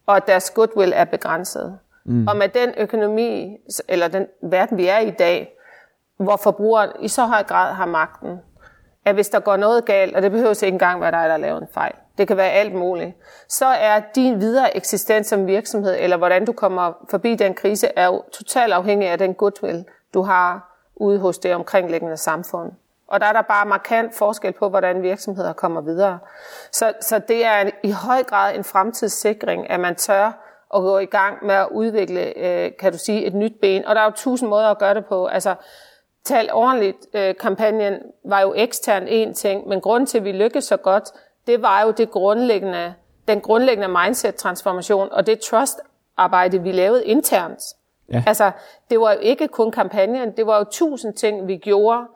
Og 0.06 0.16
at 0.16 0.26
deres 0.26 0.50
goodwill 0.50 0.92
er 0.96 1.04
begrænset. 1.04 1.78
Mm. 2.04 2.26
Og 2.26 2.36
med 2.36 2.48
den 2.48 2.74
økonomi, 2.76 3.56
eller 3.88 4.08
den 4.08 4.26
verden 4.42 4.76
vi 4.76 4.86
er 4.86 4.98
i 4.98 5.08
i 5.08 5.10
dag, 5.10 5.56
hvor 6.16 6.36
forbrugeren 6.36 6.90
i 7.00 7.08
så 7.08 7.26
høj 7.26 7.42
grad 7.42 7.74
har 7.74 7.86
magten, 7.86 8.40
at 9.04 9.14
hvis 9.14 9.28
der 9.28 9.40
går 9.40 9.56
noget 9.56 9.84
galt, 9.84 10.16
og 10.16 10.22
det 10.22 10.30
behøver 10.30 10.64
ikke 10.64 10.74
engang 10.74 11.00
være 11.00 11.10
dig, 11.10 11.28
der 11.28 11.36
laver 11.36 11.60
en 11.60 11.68
fejl, 11.74 11.92
det 12.18 12.28
kan 12.28 12.36
være 12.36 12.50
alt 12.50 12.74
muligt, 12.74 13.12
så 13.48 13.66
er 13.66 14.00
din 14.14 14.40
videre 14.40 14.76
eksistens 14.76 15.26
som 15.26 15.46
virksomhed, 15.46 15.96
eller 15.98 16.16
hvordan 16.16 16.44
du 16.44 16.52
kommer 16.52 16.92
forbi 17.10 17.34
den 17.34 17.54
krise, 17.54 17.88
er 17.96 18.06
jo 18.06 18.22
totalt 18.32 18.72
afhængig 18.72 19.08
af 19.08 19.18
den 19.18 19.34
goodwill, 19.34 19.84
du 20.14 20.22
har 20.22 20.68
ude 20.96 21.18
hos 21.18 21.38
det 21.38 21.54
omkringliggende 21.54 22.16
samfund. 22.16 22.72
Og 23.08 23.20
der 23.20 23.26
er 23.26 23.32
der 23.32 23.42
bare 23.42 23.66
markant 23.66 24.14
forskel 24.14 24.52
på, 24.52 24.68
hvordan 24.68 25.02
virksomheder 25.02 25.52
kommer 25.52 25.80
videre. 25.80 26.18
Så, 26.70 26.92
så 27.00 27.18
det 27.18 27.46
er 27.46 27.60
en, 27.60 27.70
i 27.82 27.90
høj 27.90 28.22
grad 28.22 28.54
en 28.54 28.64
fremtidssikring, 28.64 29.70
at 29.70 29.80
man 29.80 29.94
tør 29.94 30.24
at 30.74 30.80
gå 30.80 30.98
i 30.98 31.04
gang 31.04 31.46
med 31.46 31.54
at 31.54 31.68
udvikle, 31.70 32.38
øh, 32.38 32.70
kan 32.78 32.92
du 32.92 32.98
sige, 32.98 33.26
et 33.26 33.34
nyt 33.34 33.52
ben. 33.60 33.84
Og 33.84 33.94
der 33.94 34.00
er 34.00 34.04
jo 34.04 34.10
tusind 34.10 34.48
måder 34.48 34.68
at 34.68 34.78
gøre 34.78 34.94
det 34.94 35.06
på. 35.06 35.26
Altså, 35.26 35.54
tal 36.24 36.52
ordentligt, 36.52 37.06
øh, 37.14 37.34
kampagnen 37.40 37.98
var 38.24 38.40
jo 38.40 38.54
ekstern 38.56 39.08
en 39.08 39.34
ting, 39.34 39.68
men 39.68 39.80
grunden 39.80 40.06
til, 40.06 40.18
at 40.18 40.24
vi 40.24 40.32
lykkedes 40.32 40.64
så 40.64 40.76
godt, 40.76 41.04
det 41.46 41.62
var 41.62 41.82
jo 41.82 41.90
det 41.90 42.10
grundlæggende, 42.10 42.94
den 43.28 43.40
grundlæggende 43.40 43.88
mindset-transformation 43.88 45.08
og 45.12 45.26
det 45.26 45.40
trust-arbejde, 45.40 46.62
vi 46.62 46.72
lavede 46.72 47.04
internt 47.04 47.62
Ja. 48.12 48.22
Altså, 48.26 48.50
det 48.90 49.00
var 49.00 49.12
jo 49.12 49.18
ikke 49.18 49.48
kun 49.48 49.70
kampagnen, 49.70 50.36
det 50.36 50.46
var 50.46 50.58
jo 50.58 50.64
tusind 50.64 51.14
ting, 51.14 51.48
vi 51.48 51.56
gjorde, 51.56 52.06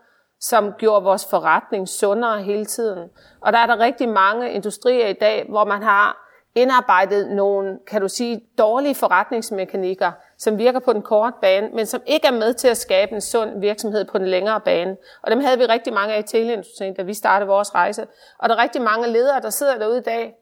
som 0.40 0.72
gjorde 0.78 1.04
vores 1.04 1.26
forretning 1.30 1.88
sundere 1.88 2.42
hele 2.42 2.64
tiden. 2.64 3.08
Og 3.40 3.52
der 3.52 3.58
er 3.58 3.66
der 3.66 3.78
rigtig 3.78 4.08
mange 4.08 4.52
industrier 4.52 5.06
i 5.06 5.12
dag, 5.12 5.46
hvor 5.48 5.64
man 5.64 5.82
har 5.82 6.26
indarbejdet 6.54 7.30
nogle, 7.30 7.78
kan 7.86 8.00
du 8.00 8.08
sige, 8.08 8.40
dårlige 8.58 8.94
forretningsmekanikker, 8.94 10.12
som 10.38 10.58
virker 10.58 10.78
på 10.78 10.92
den 10.92 11.02
korte 11.02 11.36
bane, 11.40 11.70
men 11.72 11.86
som 11.86 12.02
ikke 12.06 12.26
er 12.26 12.32
med 12.32 12.54
til 12.54 12.68
at 12.68 12.76
skabe 12.76 13.12
en 13.12 13.20
sund 13.20 13.60
virksomhed 13.60 14.04
på 14.04 14.18
den 14.18 14.26
længere 14.26 14.60
bane. 14.60 14.96
Og 15.22 15.30
dem 15.30 15.40
havde 15.40 15.58
vi 15.58 15.64
rigtig 15.64 15.92
mange 15.92 16.14
af 16.14 16.18
i 16.18 16.22
teleindustrien, 16.22 16.94
da 16.94 17.02
vi 17.02 17.14
startede 17.14 17.48
vores 17.48 17.74
rejse. 17.74 18.06
Og 18.38 18.48
der 18.48 18.54
er 18.54 18.62
rigtig 18.62 18.82
mange 18.82 19.06
ledere, 19.06 19.40
der 19.40 19.50
sidder 19.50 19.78
derude 19.78 19.98
i 19.98 20.02
dag, 20.02 20.34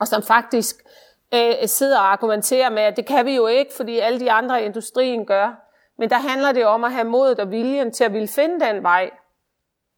og 0.00 0.08
som 0.08 0.22
faktisk 0.22 0.76
øh, 1.34 1.54
sidder 1.66 1.98
og 1.98 2.12
argumenterer 2.12 2.70
med, 2.70 2.82
at 2.82 2.96
det 2.96 3.06
kan 3.06 3.26
vi 3.26 3.36
jo 3.36 3.46
ikke, 3.46 3.72
fordi 3.76 3.98
alle 3.98 4.20
de 4.20 4.32
andre 4.32 4.62
i 4.62 4.64
industrien 4.64 5.26
gør. 5.26 5.68
Men 5.98 6.10
der 6.10 6.16
handler 6.16 6.52
det 6.52 6.66
om 6.66 6.84
at 6.84 6.92
have 6.92 7.04
modet 7.04 7.40
og 7.40 7.50
viljen 7.50 7.92
til 7.92 8.04
at 8.04 8.12
ville 8.12 8.28
finde 8.28 8.66
den 8.66 8.82
vej 8.82 9.10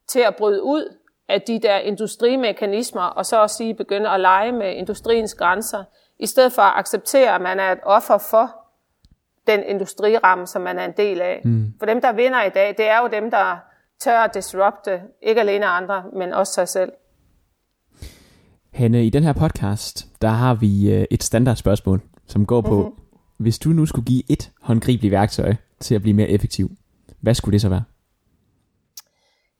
til 0.08 0.20
at 0.20 0.36
bryde 0.36 0.62
ud 0.62 0.96
af 1.28 1.42
de 1.42 1.58
der 1.58 1.76
industrimekanismer, 1.76 3.02
og 3.02 3.26
så 3.26 3.40
også 3.40 3.56
sige 3.56 3.74
begynde 3.74 4.10
at 4.10 4.20
lege 4.20 4.52
med 4.52 4.72
industriens 4.72 5.34
grænser, 5.34 5.84
i 6.18 6.26
stedet 6.26 6.52
for 6.52 6.62
at 6.62 6.78
acceptere, 6.78 7.34
at 7.34 7.40
man 7.40 7.60
er 7.60 7.72
et 7.72 7.78
offer 7.82 8.18
for 8.18 8.63
den 9.46 9.62
industriramme, 9.62 10.46
som 10.46 10.62
man 10.62 10.78
er 10.78 10.84
en 10.84 10.92
del 10.96 11.20
af. 11.20 11.40
Mm. 11.44 11.74
For 11.78 11.86
dem, 11.86 12.00
der 12.00 12.12
vinder 12.12 12.42
i 12.42 12.50
dag, 12.50 12.74
det 12.78 12.88
er 12.88 12.98
jo 12.98 13.08
dem, 13.12 13.30
der 13.30 13.56
tør 14.00 14.18
at 14.18 14.34
disrupte, 14.34 15.00
ikke 15.22 15.40
alene 15.40 15.66
andre, 15.66 16.04
men 16.12 16.32
også 16.32 16.52
sig 16.52 16.68
selv. 16.68 16.92
Hanne, 18.72 19.06
i 19.06 19.10
den 19.10 19.22
her 19.22 19.32
podcast, 19.32 20.06
der 20.22 20.28
har 20.28 20.54
vi 20.54 20.94
øh, 20.94 21.04
et 21.10 21.22
standardspørgsmål, 21.22 22.00
som 22.26 22.46
går 22.46 22.60
på, 22.60 22.82
mm-hmm. 22.82 23.02
hvis 23.36 23.58
du 23.58 23.68
nu 23.68 23.86
skulle 23.86 24.06
give 24.06 24.22
et 24.30 24.50
håndgribeligt 24.62 25.12
værktøj 25.12 25.54
til 25.80 25.94
at 25.94 26.02
blive 26.02 26.14
mere 26.14 26.28
effektiv, 26.28 26.70
hvad 27.20 27.34
skulle 27.34 27.52
det 27.52 27.60
så 27.60 27.68
være? 27.68 27.84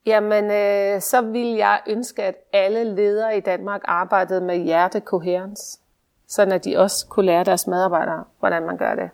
Jamen, 0.05 0.43
øh, 0.43 1.01
så 1.01 1.21
vil 1.21 1.47
jeg 1.47 1.81
ønske, 1.87 2.23
at 2.23 2.35
alle 2.53 2.95
ledere 2.95 3.37
i 3.37 3.39
Danmark 3.39 3.81
arbejdede 3.85 4.41
med 4.41 4.57
hjertekoherens, 4.57 5.79
sådan 6.27 6.53
at 6.53 6.65
de 6.65 6.77
også 6.77 7.07
kunne 7.07 7.25
lære 7.25 7.43
deres 7.43 7.67
medarbejdere, 7.67 8.23
hvordan 8.39 8.65
man 8.65 8.77
gør 8.77 8.95
det. 8.95 9.09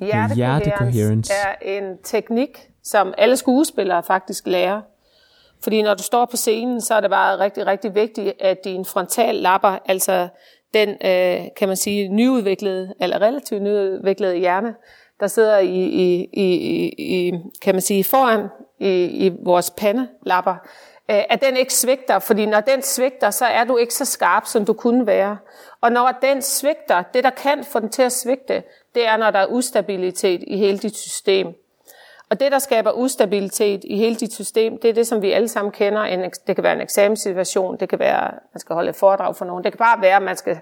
Hjertecoherence 0.00 1.32
er 1.32 1.54
en 1.62 1.98
teknik, 2.02 2.70
som 2.82 3.14
alle 3.18 3.36
skuespillere 3.36 4.02
faktisk 4.02 4.46
lærer. 4.46 4.80
Fordi 5.62 5.82
når 5.82 5.94
du 5.94 6.02
står 6.02 6.24
på 6.24 6.36
scenen, 6.36 6.80
så 6.80 6.94
er 6.94 7.00
det 7.00 7.10
bare 7.10 7.38
rigtig, 7.38 7.66
rigtig 7.66 7.94
vigtigt, 7.94 8.32
at 8.40 8.64
din 8.64 8.84
frontallapper, 8.84 9.78
altså 9.86 10.28
den, 10.74 10.88
øh, 10.88 11.46
kan 11.56 11.68
man 11.68 11.76
sige, 11.76 12.08
nyudviklede, 12.08 12.94
eller 13.00 13.22
relativt 13.22 13.62
nyudviklede 13.62 14.36
hjerne, 14.36 14.74
der 15.20 15.26
sidder 15.26 15.58
i, 15.58 15.84
i, 15.84 16.28
i, 16.32 16.88
i 16.98 17.32
kan 17.62 17.74
man 17.74 17.82
sige, 17.82 18.04
foran 18.04 18.48
i, 18.78 19.04
i 19.26 19.32
vores 19.44 19.70
pandelapper, 19.70 20.54
øh, 21.10 21.22
at 21.30 21.42
den 21.42 21.56
ikke 21.56 21.74
svigter, 21.74 22.18
fordi 22.18 22.46
når 22.46 22.60
den 22.60 22.82
svigter, 22.82 23.30
så 23.30 23.44
er 23.44 23.64
du 23.64 23.76
ikke 23.76 23.94
så 23.94 24.04
skarp, 24.04 24.46
som 24.46 24.64
du 24.64 24.72
kunne 24.72 25.06
være. 25.06 25.38
Og 25.80 25.92
når 25.92 26.18
den 26.22 26.42
svigter, 26.42 27.02
det 27.14 27.24
der 27.24 27.30
kan 27.30 27.64
få 27.64 27.80
den 27.80 27.88
til 27.88 28.02
at 28.02 28.12
svigte, 28.12 28.62
det 28.94 29.06
er, 29.06 29.16
når 29.16 29.30
der 29.30 29.38
er 29.38 29.46
ustabilitet 29.46 30.44
i 30.46 30.56
hele 30.56 30.78
dit 30.78 30.96
system. 30.96 31.54
Og 32.30 32.40
det, 32.40 32.52
der 32.52 32.58
skaber 32.58 32.92
ustabilitet 32.92 33.84
i 33.84 33.96
hele 33.96 34.16
dit 34.16 34.32
system, 34.32 34.78
det 34.78 34.90
er 34.90 34.94
det, 34.94 35.06
som 35.06 35.22
vi 35.22 35.32
alle 35.32 35.48
sammen 35.48 35.72
kender. 35.72 36.02
En, 36.02 36.30
det 36.46 36.56
kan 36.56 36.64
være 36.64 36.72
en 36.72 36.80
eksamenssituation, 36.80 37.76
det 37.76 37.88
kan 37.88 37.98
være, 37.98 38.28
at 38.28 38.34
man 38.54 38.60
skal 38.60 38.74
holde 38.74 38.90
et 38.90 38.96
foredrag 38.96 39.36
for 39.36 39.44
nogen, 39.44 39.64
det 39.64 39.72
kan 39.72 39.78
bare 39.78 40.02
være, 40.02 40.16
at 40.16 40.22
man 40.22 40.36
skal 40.36 40.60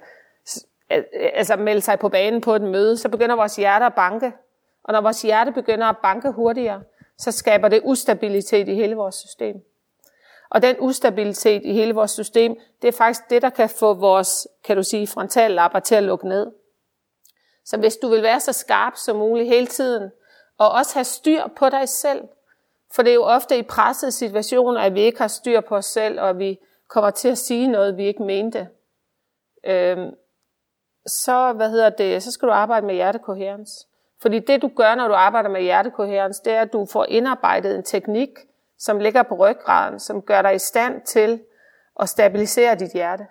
altså 1.35 1.57
melde 1.57 1.81
sig 1.81 1.99
på 1.99 2.09
banen 2.09 2.41
på 2.41 2.55
et 2.55 2.63
møde, 2.63 2.97
så 2.97 3.09
begynder 3.09 3.37
vores 3.37 3.57
hjerte 3.57 3.85
at 3.85 3.95
banke. 3.95 4.33
Og 4.85 4.93
når 4.93 5.01
vores 5.01 5.23
hjerte 5.23 5.53
begynder 5.53 5.87
at 5.87 5.97
banke 6.03 6.31
hurtigere, 6.31 6.83
så 7.19 7.33
skaber 7.33 7.69
det 7.69 7.81
ustabilitet 7.85 8.69
i 8.69 8.75
hele 8.75 8.95
vores 8.95 9.15
system. 9.15 9.57
Og 10.51 10.63
den 10.63 10.77
ustabilitet 10.79 11.63
i 11.65 11.73
hele 11.73 11.95
vores 11.95 12.11
system, 12.11 12.57
det 12.83 12.89
er 12.89 12.93
faktisk 12.93 13.31
det, 13.31 13.43
der 13.43 13.51
kan 13.51 13.69
få 13.69 13.95
vores, 13.95 14.49
kan 14.65 14.77
du 14.77 14.83
sige, 14.83 15.07
frontallapper 15.07 15.79
til 15.79 15.95
at 15.95 16.03
lukke 16.03 16.29
ned. 16.29 16.47
Så 17.69 17.77
hvis 17.77 17.97
du 17.97 18.09
vil 18.09 18.23
være 18.23 18.41
så 18.41 18.53
skarp 18.53 18.97
som 18.97 19.17
muligt 19.17 19.49
hele 19.49 19.67
tiden, 19.67 20.11
og 20.59 20.71
også 20.71 20.95
have 20.95 21.05
styr 21.05 21.43
på 21.57 21.69
dig 21.69 21.89
selv, 21.89 22.29
for 22.95 23.03
det 23.03 23.11
er 23.11 23.15
jo 23.15 23.25
ofte 23.25 23.59
i 23.59 23.63
pressede 23.63 24.13
situationer, 24.13 24.81
at 24.81 24.95
vi 24.95 25.01
ikke 25.01 25.19
har 25.19 25.29
styr 25.29 25.61
på 25.61 25.77
os 25.77 25.87
selv, 25.87 26.21
og 26.21 26.39
vi 26.39 26.59
kommer 26.89 27.11
til 27.11 27.29
at 27.29 27.39
sige 27.39 27.69
noget, 27.69 27.97
vi 27.97 28.07
ikke 28.07 28.23
mente. 28.23 28.69
Øhm, 29.65 30.11
så, 31.07 31.53
hvad 31.53 31.71
hedder 31.71 31.91
det, 31.91 32.23
så 32.23 32.33
skal 32.33 32.49
du 32.49 32.53
arbejde 32.53 32.87
med 32.87 32.95
hjertekoherens. 32.95 33.87
Fordi 34.23 34.39
det 34.39 34.63
du 34.63 34.71
gør, 34.77 34.95
når 34.95 35.09
du 35.09 35.15
arbejder 35.15 35.49
med 35.49 35.63
hjertekoherens, 35.63 36.41
det 36.41 36.53
er, 36.53 36.61
at 36.61 36.73
du 36.73 36.87
får 36.87 37.05
indarbejdet 37.05 37.75
en 37.75 37.83
teknik, 37.83 38.31
som 38.79 38.99
ligger 38.99 39.23
på 39.23 39.35
ryggraden, 39.35 40.01
som 40.01 40.23
gør 40.23 40.43
dig 40.43 40.55
i 40.55 40.59
stand 40.59 41.03
til 41.03 41.41
at 42.01 42.09
stabilisere 42.09 42.75
dit 42.75 42.93
hjerte. 42.93 43.27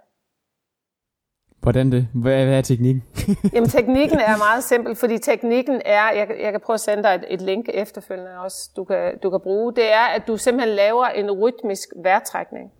Hvordan 1.67 1.91
det? 1.91 2.07
Hvad, 2.13 2.45
hvad 2.45 2.57
er 2.57 2.61
teknikken? 2.61 3.03
Jamen 3.53 3.69
teknikken 3.69 4.19
er 4.19 4.37
meget 4.37 4.63
simpel, 4.63 4.95
fordi 4.95 5.17
teknikken 5.17 5.81
er, 5.85 6.11
jeg, 6.11 6.27
jeg 6.39 6.51
kan 6.51 6.61
prøve 6.61 6.73
at 6.73 6.79
sende 6.79 7.03
dig 7.03 7.15
et, 7.15 7.25
et 7.29 7.41
link 7.41 7.69
efterfølgende 7.73 8.39
også, 8.39 8.69
du 8.75 8.83
kan, 8.83 9.19
du 9.23 9.29
kan 9.29 9.39
bruge, 9.43 9.75
det 9.75 9.91
er, 9.93 10.05
at 10.15 10.27
du 10.27 10.37
simpelthen 10.37 10.75
laver 10.75 11.05
en 11.05 11.31
rytmisk 11.31 11.89
vejrtrækning. 12.03 12.71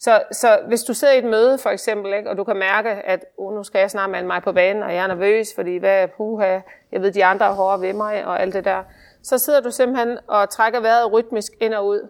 Så, 0.00 0.22
så 0.32 0.58
hvis 0.68 0.82
du 0.82 0.94
sidder 0.94 1.14
i 1.14 1.18
et 1.18 1.24
møde 1.24 1.58
for 1.58 1.70
eksempel, 1.70 2.14
ikke, 2.14 2.30
og 2.30 2.36
du 2.36 2.44
kan 2.44 2.56
mærke, 2.56 2.90
at 2.90 3.24
oh, 3.38 3.54
nu 3.54 3.62
skal 3.62 3.78
jeg 3.78 3.90
snart 3.90 4.10
melde 4.10 4.26
mig 4.26 4.42
på 4.42 4.52
banen, 4.52 4.82
og 4.82 4.94
jeg 4.94 5.02
er 5.02 5.06
nervøs, 5.06 5.54
fordi 5.54 5.76
hvad 5.76 6.02
er 6.02 6.06
puha, 6.06 6.58
jeg 6.92 7.02
ved, 7.02 7.12
de 7.12 7.24
andre 7.24 7.46
er 7.46 7.52
hårdere 7.52 7.80
ved 7.80 7.92
mig, 7.92 8.26
og 8.26 8.42
alt 8.42 8.54
det 8.54 8.64
der. 8.64 8.82
Så 9.22 9.38
sidder 9.38 9.60
du 9.60 9.70
simpelthen 9.70 10.18
og 10.28 10.50
trækker 10.50 10.80
vejret 10.80 11.12
rytmisk 11.12 11.52
ind 11.60 11.74
og 11.74 11.86
ud. 11.86 12.08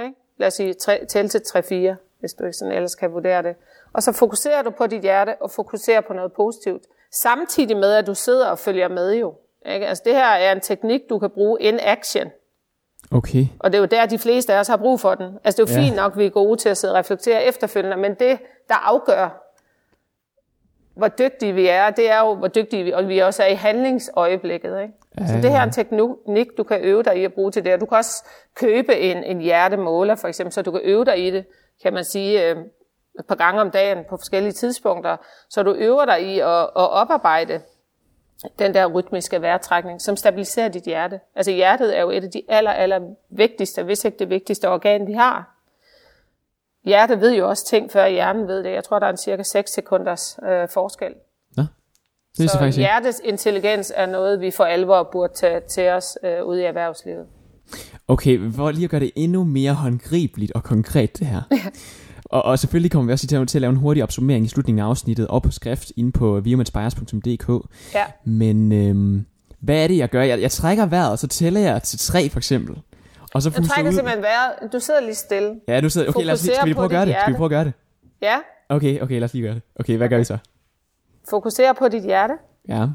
Ikke? 0.00 0.14
Lad 0.36 0.46
os 0.46 0.54
sige, 0.54 0.74
tæl 1.08 1.28
til 1.28 1.38
3-4, 1.38 1.94
hvis 2.20 2.34
du 2.34 2.44
ikke 2.44 2.56
sådan 2.56 2.74
ellers 2.74 2.94
kan 2.94 3.12
vurdere 3.12 3.42
det. 3.42 3.56
Og 3.92 4.02
så 4.02 4.12
fokuserer 4.12 4.62
du 4.62 4.70
på 4.70 4.86
dit 4.86 5.02
hjerte, 5.02 5.34
og 5.40 5.50
fokuserer 5.50 6.00
på 6.00 6.12
noget 6.12 6.32
positivt. 6.32 6.82
Samtidig 7.12 7.76
med, 7.76 7.92
at 7.92 8.06
du 8.06 8.14
sidder 8.14 8.46
og 8.46 8.58
følger 8.58 8.88
med 8.88 9.14
jo. 9.14 9.34
Ikke? 9.66 9.86
Altså 9.86 10.02
det 10.06 10.14
her 10.14 10.26
er 10.26 10.52
en 10.52 10.60
teknik, 10.60 11.00
du 11.10 11.18
kan 11.18 11.30
bruge 11.30 11.62
in 11.62 11.78
action. 11.82 12.26
Okay. 13.12 13.46
Og 13.58 13.72
det 13.72 13.78
er 13.78 13.82
jo 13.82 13.86
der, 13.86 14.06
de 14.06 14.18
fleste 14.18 14.54
af 14.54 14.60
os 14.60 14.68
har 14.68 14.76
brug 14.76 15.00
for 15.00 15.14
den. 15.14 15.38
Altså 15.44 15.62
det 15.62 15.70
er 15.70 15.74
jo 15.74 15.80
ja. 15.80 15.86
fint 15.86 15.96
nok, 15.96 16.12
at 16.12 16.18
vi 16.18 16.26
er 16.26 16.30
gode 16.30 16.56
til 16.56 16.68
at 16.68 16.76
sidde 16.76 16.94
og 16.94 16.98
reflektere 16.98 17.44
efterfølgende, 17.44 17.96
men 17.96 18.14
det, 18.14 18.38
der 18.68 18.74
afgør, 18.74 19.46
hvor 20.94 21.08
dygtige 21.08 21.52
vi 21.52 21.66
er, 21.66 21.90
det 21.90 22.10
er 22.10 22.20
jo, 22.20 22.34
hvor 22.34 22.48
dygtige 22.48 22.84
vi, 22.84 22.92
og 22.92 23.08
vi 23.08 23.18
også 23.18 23.42
er 23.42 23.46
i 23.46 23.54
handlingsøjeblikket. 23.54 24.80
Ikke? 24.82 24.94
Ja, 25.18 25.26
så 25.26 25.34
det 25.34 25.50
her 25.50 25.58
er 25.58 25.62
en 25.62 25.72
teknik, 25.72 26.46
du 26.56 26.62
kan 26.62 26.80
øve 26.80 27.02
dig 27.02 27.16
i 27.16 27.24
at 27.24 27.34
bruge 27.34 27.50
til 27.50 27.64
det. 27.64 27.80
Du 27.80 27.86
kan 27.86 27.98
også 27.98 28.24
købe 28.54 28.98
en, 28.98 29.24
en 29.24 29.40
hjertemåler, 29.40 30.14
for 30.14 30.28
eksempel, 30.28 30.52
så 30.52 30.62
du 30.62 30.70
kan 30.70 30.80
øve 30.84 31.04
dig 31.04 31.26
i 31.26 31.30
det, 31.30 31.44
kan 31.82 31.92
man 31.92 32.04
sige, 32.04 32.50
øh, 32.50 32.56
et 33.18 33.26
par 33.26 33.34
gange 33.34 33.60
om 33.60 33.70
dagen 33.70 34.04
på 34.10 34.16
forskellige 34.16 34.52
tidspunkter, 34.52 35.16
så 35.48 35.62
du 35.62 35.72
øver 35.72 36.04
dig 36.04 36.22
i 36.22 36.38
at, 36.38 36.62
at 36.62 36.90
oparbejde 36.90 37.60
den 38.58 38.74
der 38.74 38.86
rytmiske 38.86 39.42
vejrtrækning, 39.42 40.00
som 40.00 40.16
stabiliserer 40.16 40.68
dit 40.68 40.82
hjerte. 40.82 41.20
Altså 41.34 41.52
hjertet 41.52 41.98
er 41.98 42.00
jo 42.00 42.10
et 42.10 42.24
af 42.24 42.30
de 42.30 42.42
aller, 42.48 42.70
aller 42.70 43.00
vigtigste, 43.30 43.82
hvis 43.82 44.04
ikke 44.04 44.18
det 44.18 44.30
vigtigste 44.30 44.68
organ, 44.68 45.06
vi 45.06 45.12
har. 45.12 45.56
Hjertet 46.84 47.20
ved 47.20 47.34
jo 47.34 47.48
også 47.48 47.66
ting, 47.66 47.90
før 47.90 48.06
hjernen 48.06 48.48
ved 48.48 48.64
det. 48.64 48.72
Jeg 48.72 48.84
tror, 48.84 48.98
der 48.98 49.06
er 49.06 49.10
en 49.10 49.16
cirka 49.16 49.42
6 49.42 49.70
sekunders 49.70 50.38
øh, 50.42 50.68
forskel. 50.68 51.14
Ja, 51.56 51.66
det 52.38 52.44
er 52.44 52.48
så, 52.48 52.52
så 52.52 52.58
faktisk 52.58 52.78
hjertets 52.78 53.20
intelligens 53.24 53.92
er 53.96 54.06
noget, 54.06 54.40
vi 54.40 54.50
for 54.50 54.64
alvor 54.64 55.08
burde 55.12 55.32
tage 55.34 55.60
til 55.60 55.88
os 55.88 56.18
øh, 56.24 56.44
ude 56.44 56.60
i 56.60 56.64
erhvervslivet. 56.64 57.26
Okay, 58.08 58.52
for 58.52 58.70
lige 58.70 58.84
at 58.84 58.90
gøre 58.90 59.00
det 59.00 59.10
endnu 59.16 59.44
mere 59.44 59.74
håndgribeligt 59.74 60.52
og 60.52 60.62
konkret 60.62 61.18
det 61.18 61.26
her. 61.26 61.42
Og, 62.30 62.44
og 62.44 62.58
selvfølgelig 62.58 62.90
kommer 62.90 63.06
vi 63.06 63.12
også 63.12 63.26
til, 63.26 63.46
til 63.46 63.58
at 63.58 63.60
lave 63.60 63.70
en 63.70 63.76
hurtig 63.76 64.02
opsummering 64.02 64.44
i 64.44 64.48
slutningen 64.48 64.84
af 64.84 64.88
afsnittet 64.88 65.26
og 65.26 65.42
på 65.42 65.50
skrift 65.50 65.92
inde 65.96 66.12
på 66.12 66.40
viumanspires.dk. 66.40 67.68
Ja. 67.94 68.04
Men 68.24 68.72
øhm, 68.72 69.26
hvad 69.60 69.84
er 69.84 69.88
det, 69.88 69.96
jeg 69.96 70.08
gør? 70.08 70.22
Jeg, 70.22 70.40
jeg 70.40 70.50
trækker 70.50 70.86
vejret, 70.86 71.10
og 71.10 71.18
så 71.18 71.26
tæller 71.26 71.60
jeg 71.60 71.82
til 71.82 71.98
tre 71.98 72.28
for 72.28 72.38
eksempel. 72.38 72.82
Og 73.34 73.42
så 73.42 73.52
jeg 73.56 73.64
trækker 73.64 73.90
ud... 73.90 73.94
simpelthen 73.94 74.22
vejret. 74.22 74.72
Du 74.72 74.80
sidder 74.80 75.00
lige 75.00 75.14
stille. 75.14 75.60
Ja, 75.68 75.80
du 75.80 75.90
sidder... 75.90 76.08
Okay, 76.08 76.24
lad 76.24 76.34
os 76.34 76.44
lige, 76.44 76.54
skal 76.54 76.68
vi 76.68 76.74
prøve 76.74 76.84
at 76.84 76.90
gøre 76.90 77.06
det? 77.06 77.16
Skal 77.20 77.32
vi 77.32 77.36
prøve 77.36 77.46
at 77.46 77.50
gøre 77.50 77.64
det? 77.64 77.72
Ja. 78.22 78.36
Okay, 78.68 79.00
okay, 79.00 79.14
lad 79.14 79.24
os 79.24 79.32
lige 79.32 79.42
gøre 79.42 79.54
det. 79.54 79.62
Okay, 79.80 79.96
hvad 79.96 80.08
gør 80.08 80.18
vi 80.18 80.24
så? 80.24 80.38
Fokuser 81.30 81.72
på 81.72 81.88
dit 81.88 82.02
hjerte. 82.02 82.34
Ja. 82.68 82.86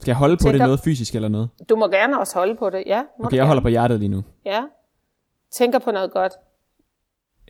Skal 0.00 0.10
jeg 0.10 0.16
holde 0.16 0.36
på 0.36 0.42
Tænker... 0.42 0.52
det 0.52 0.60
noget 0.60 0.80
fysisk 0.80 1.14
eller 1.14 1.28
noget? 1.28 1.48
Du 1.68 1.76
må 1.76 1.88
gerne 1.88 2.20
også 2.20 2.34
holde 2.34 2.56
på 2.56 2.70
det, 2.70 2.82
ja. 2.86 3.02
Okay, 3.24 3.36
jeg 3.36 3.46
holder 3.46 3.62
på 3.62 3.68
hjertet 3.68 3.98
lige 3.98 4.08
nu. 4.08 4.22
Ja. 4.46 4.62
Tænker 5.52 5.78
på 5.78 5.90
noget 5.90 6.12
godt. 6.12 6.32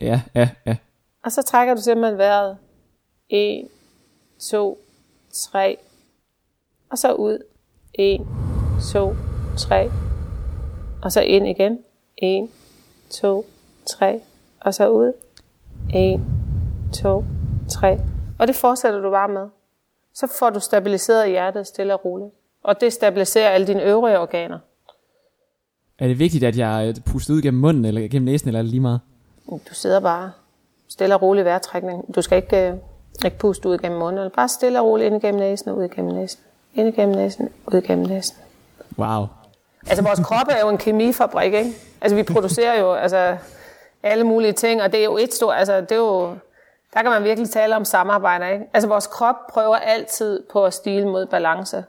Ja, 0.01 0.21
ja, 0.35 0.49
ja. 0.65 0.75
Og 1.23 1.31
så 1.31 1.41
trækker 1.41 1.73
du 1.75 1.81
simpelthen 1.81 2.17
vejret. 2.17 2.57
1, 3.29 3.67
2, 4.39 4.79
3. 5.33 5.77
Og 6.89 6.97
så 6.97 7.13
ud. 7.13 7.37
1, 7.93 8.21
2, 8.93 9.15
3. 9.57 9.91
Og 11.01 11.11
så 11.11 11.21
ind 11.21 11.47
igen. 11.47 11.79
1, 12.17 12.49
2, 13.09 13.45
3. 13.85 14.21
Og 14.59 14.73
så 14.73 14.89
ud. 14.89 15.13
1, 15.93 16.21
2, 16.93 17.23
3. 17.69 17.99
Og 18.39 18.47
det 18.47 18.55
fortsætter 18.55 18.99
du 19.01 19.11
bare 19.11 19.29
med. 19.29 19.47
Så 20.13 20.27
får 20.39 20.49
du 20.49 20.59
stabiliseret 20.59 21.29
hjertet 21.29 21.67
stille 21.67 21.93
og 21.93 22.05
roligt. 22.05 22.31
og 22.63 22.81
destabilisere 22.81 23.49
alle 23.51 23.67
dine 23.67 23.83
øvrige 23.83 24.19
organer. 24.19 24.59
Er 25.99 26.07
det 26.07 26.19
vigtigt, 26.19 26.43
at 26.43 26.57
jeg 26.57 26.95
puster 27.05 27.33
ud 27.33 27.41
gennem 27.41 27.61
munden, 27.61 27.85
eller 27.85 28.07
gennem 28.07 28.25
næsen, 28.25 28.47
eller 28.47 28.59
er 28.59 28.63
det 28.63 28.71
lige 28.71 28.81
meget? 28.81 28.99
Du 29.49 29.73
sidder 29.73 29.99
bare 29.99 30.31
stille 30.91 31.15
og 31.15 31.21
rolig 31.21 31.45
vejrtrækning. 31.45 32.15
Du 32.15 32.21
skal 32.21 32.37
ikke, 32.37 32.67
øh, 32.67 32.75
ikke 33.25 33.37
puste 33.37 33.69
ud 33.69 33.77
gennem 33.77 33.99
munden, 33.99 34.17
eller 34.17 34.29
bare 34.29 34.49
stille 34.49 34.79
og 34.79 34.85
roligt 34.85 35.13
ind 35.13 35.21
gennem 35.21 35.41
næsen 35.41 35.69
og 35.69 35.77
ud 35.77 35.89
gennem 35.89 36.13
næsen. 36.13 36.39
Ind 36.73 36.93
gennem 36.93 37.15
næsen, 37.15 37.49
ud 37.67 37.81
gennem 37.81 38.05
næsen. 38.05 38.37
Wow. 38.97 39.25
Altså 39.87 40.03
vores 40.03 40.19
krop 40.19 40.47
er 40.49 40.59
jo 40.61 40.69
en 40.69 40.77
kemifabrik, 40.77 41.53
ikke? 41.53 41.71
Altså 42.01 42.15
vi 42.15 42.23
producerer 42.23 42.79
jo 42.79 42.93
altså, 42.93 43.37
alle 44.03 44.23
mulige 44.23 44.53
ting, 44.53 44.81
og 44.81 44.91
det 44.91 44.99
er 44.99 45.03
jo 45.03 45.17
et 45.17 45.33
stort, 45.33 45.55
altså 45.57 45.81
det 45.81 45.91
er 45.91 45.95
jo, 45.95 46.35
der 46.93 47.01
kan 47.01 47.11
man 47.11 47.23
virkelig 47.23 47.49
tale 47.49 47.75
om 47.75 47.85
samarbejde, 47.85 48.53
ikke? 48.53 48.65
Altså 48.73 48.87
vores 48.87 49.07
krop 49.07 49.35
prøver 49.49 49.75
altid 49.75 50.43
på 50.51 50.65
at 50.65 50.73
stile 50.73 51.05
mod 51.05 51.25
balance. 51.25 51.83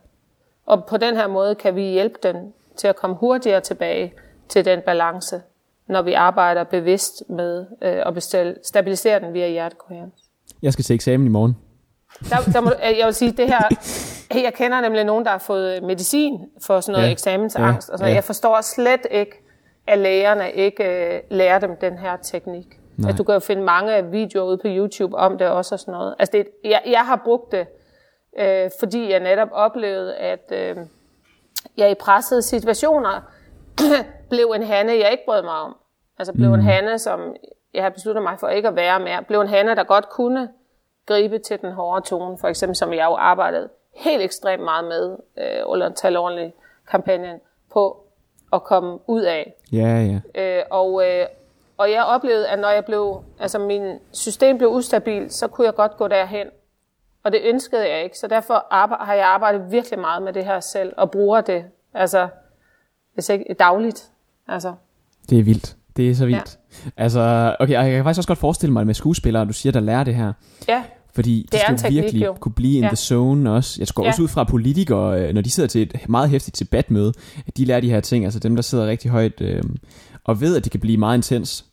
Og 0.67 0.85
på 0.85 0.97
den 0.97 1.17
her 1.17 1.27
måde 1.27 1.55
kan 1.55 1.75
vi 1.75 1.83
hjælpe 1.83 2.19
den 2.23 2.53
til 2.77 2.89
at 2.89 2.97
komme 2.97 3.17
hurtigere 3.17 3.61
tilbage 3.61 4.15
til 4.49 4.65
den 4.65 4.81
balance, 4.81 5.43
når 5.93 6.03
vi 6.03 6.13
arbejder 6.13 6.65
bevidst 6.65 7.23
med 7.29 7.67
øh, 7.83 8.03
at 8.07 8.15
bestille, 8.15 8.55
stabilisere 8.65 9.21
den 9.21 9.35
via 9.35 9.49
hjertekoherens. 9.49 10.15
Jeg 10.63 10.73
skal 10.73 10.85
til 10.85 10.95
eksamen 10.95 11.27
i 11.27 11.31
morgen. 11.31 11.57
Der, 12.31 12.37
der 12.53 12.61
må, 12.61 12.71
jeg 12.99 13.07
vil 13.07 13.15
sige, 13.15 13.33
det 13.33 13.47
her, 13.47 13.69
jeg 14.43 14.55
kender 14.55 14.81
nemlig 14.81 15.05
nogen, 15.05 15.25
der 15.25 15.31
har 15.31 15.39
fået 15.39 15.83
medicin 15.83 16.41
for 16.67 16.81
sådan 16.81 16.93
noget 16.93 17.07
ja. 17.07 17.13
eksamensangst. 17.13 17.89
Ja. 17.89 17.93
Altså, 17.93 18.07
ja. 18.07 18.15
Jeg 18.15 18.25
forstår 18.25 18.61
slet 18.61 19.07
ikke, 19.11 19.33
at 19.87 19.99
lægerne 19.99 20.53
ikke 20.53 20.85
øh, 20.85 21.21
lærer 21.31 21.59
dem 21.59 21.77
den 21.81 21.99
her 21.99 22.17
teknik. 22.17 22.67
Altså, 22.99 23.17
du 23.17 23.25
kan 23.25 23.33
jo 23.33 23.39
finde 23.39 23.63
mange 23.63 24.11
videoer 24.11 24.45
ude 24.45 24.59
på 24.59 24.67
YouTube 24.67 25.17
om 25.17 25.39
det 25.39 25.49
også 25.49 25.75
og 25.75 25.79
sådan 25.81 25.93
noget. 25.93 26.15
Altså, 26.19 26.33
det, 26.33 26.47
jeg, 26.65 26.83
jeg 26.87 27.07
har 27.07 27.21
brugt 27.25 27.53
det, 27.53 27.67
øh, 28.39 28.71
fordi 28.81 29.11
jeg 29.11 29.21
netop 29.21 29.49
oplevede, 29.53 30.15
at 30.15 30.53
øh, 30.53 30.77
jeg 31.77 31.91
i 31.91 31.95
pressede 31.95 32.43
situationer 32.43 33.21
blev 34.31 34.53
en 34.57 34.63
hane, 34.63 34.93
jeg 34.93 35.11
ikke 35.13 35.25
brød 35.27 35.43
mig 35.43 35.55
om. 35.55 35.77
Altså 36.23 36.33
blev 36.33 36.49
mm. 36.49 36.55
en 36.55 36.63
hane, 36.63 36.99
som 36.99 37.37
jeg 37.75 37.83
har 37.83 37.91
besluttet 37.91 38.23
mig 38.23 38.39
for 38.41 38.49
ikke 38.49 38.69
at 38.69 38.77
være 38.77 39.01
mere. 39.01 39.23
Blev 39.23 39.41
en 39.41 39.49
hane, 39.49 39.75
der 39.75 39.85
godt 39.85 40.09
kunne 40.09 40.49
gribe 41.07 41.39
til 41.39 41.61
den 41.61 41.73
hårde 41.73 42.07
tone, 42.07 42.39
for 42.39 42.49
eksempel 42.49 42.77
som 42.77 42.93
jeg 42.93 43.05
jo 43.05 43.15
arbejdede 43.15 43.69
helt 43.95 44.23
ekstremt 44.23 44.63
meget 44.63 44.85
med 44.85 45.17
øh, 45.39 45.63
under 45.67 45.93
Tal 45.93 46.17
ordentligt 46.17 46.53
kampagnen 46.91 47.41
på 47.73 48.07
at 48.53 48.65
komme 48.65 48.99
ud 49.07 49.23
af. 49.23 49.55
Ja, 49.73 50.21
ja. 50.35 50.43
Øh, 50.59 50.65
og, 50.71 51.09
øh, 51.09 51.27
og 51.77 51.91
jeg 51.91 52.05
oplevede, 52.05 52.49
at 52.49 52.59
når 52.59 52.71
jeg 52.71 52.85
blev, 52.85 53.23
altså 53.41 53.59
min 53.59 53.99
system 54.13 54.59
blev 54.59 54.71
ustabil, 54.71 55.31
så 55.31 55.49
kunne 55.49 55.65
jeg 55.65 55.75
godt 55.75 55.97
gå 55.97 56.09
derhen. 56.09 56.47
Og 57.23 57.33
det 57.33 57.41
ønskede 57.45 57.89
jeg 57.89 58.05
ikke, 58.05 58.19
så 58.19 58.27
derfor 58.27 58.67
har 59.05 59.15
jeg 59.15 59.27
arbejdet 59.27 59.73
virkelig 59.73 59.99
meget 59.99 60.23
med 60.23 60.33
det 60.33 60.45
her 60.45 60.61
selv, 60.61 60.93
og 60.97 61.11
bruger 61.11 61.41
det, 61.41 61.65
altså, 61.95 62.29
hvis 63.15 63.29
ikke 63.29 63.55
dagligt. 63.59 64.11
Altså. 64.49 64.75
Det 65.31 65.39
er 65.39 65.43
vildt. 65.43 65.77
Det 65.97 66.11
er 66.11 66.15
så 66.15 66.27
vildt. 66.27 66.59
Ja. 66.85 66.91
Altså, 66.97 67.57
okay, 67.61 67.73
jeg 67.73 67.91
kan 67.91 68.05
faktisk 68.05 68.19
også 68.19 68.29
godt 68.29 68.39
forestille 68.39 68.73
mig 68.73 68.87
med 68.87 68.95
skuespillere, 68.95 69.45
du 69.45 69.53
siger, 69.53 69.73
der 69.73 69.81
lærer 69.81 70.05
det 70.05 70.15
her. 70.15 70.33
Ja. 70.69 70.83
Fordi 71.15 71.43
det 71.43 71.53
de 71.53 71.59
skal 71.59 71.77
teknik, 71.77 72.03
virkelig 72.03 72.27
jo. 72.27 72.33
kunne 72.41 72.53
blive 72.53 72.77
in 72.77 72.83
ja. 72.83 72.89
the 72.89 72.97
zone 72.97 73.53
også. 73.53 73.77
Jeg 73.79 73.89
tror 73.89 74.05
ja. 74.05 74.09
også 74.09 74.23
ud 74.23 74.29
fra 74.29 74.45
politikere, 74.45 75.23
øh, 75.23 75.35
når 75.35 75.41
de 75.41 75.51
sidder 75.51 75.69
til 75.69 75.83
et 75.83 76.09
meget 76.09 76.31
hæftigt 76.31 76.59
debatmøde, 76.59 77.13
at 77.47 77.57
de 77.57 77.65
lærer 77.65 77.81
de 77.81 77.91
her 77.91 78.01
ting. 78.01 78.25
Altså 78.25 78.39
dem, 78.39 78.55
der 78.55 78.63
sidder 78.63 78.87
rigtig 78.87 79.11
højt 79.11 79.41
øh, 79.41 79.63
og 80.25 80.41
ved, 80.41 80.57
at 80.57 80.65
det 80.65 80.73
kan 80.73 80.81
blive 80.81 80.97
meget 80.97 81.17
intens. 81.17 81.65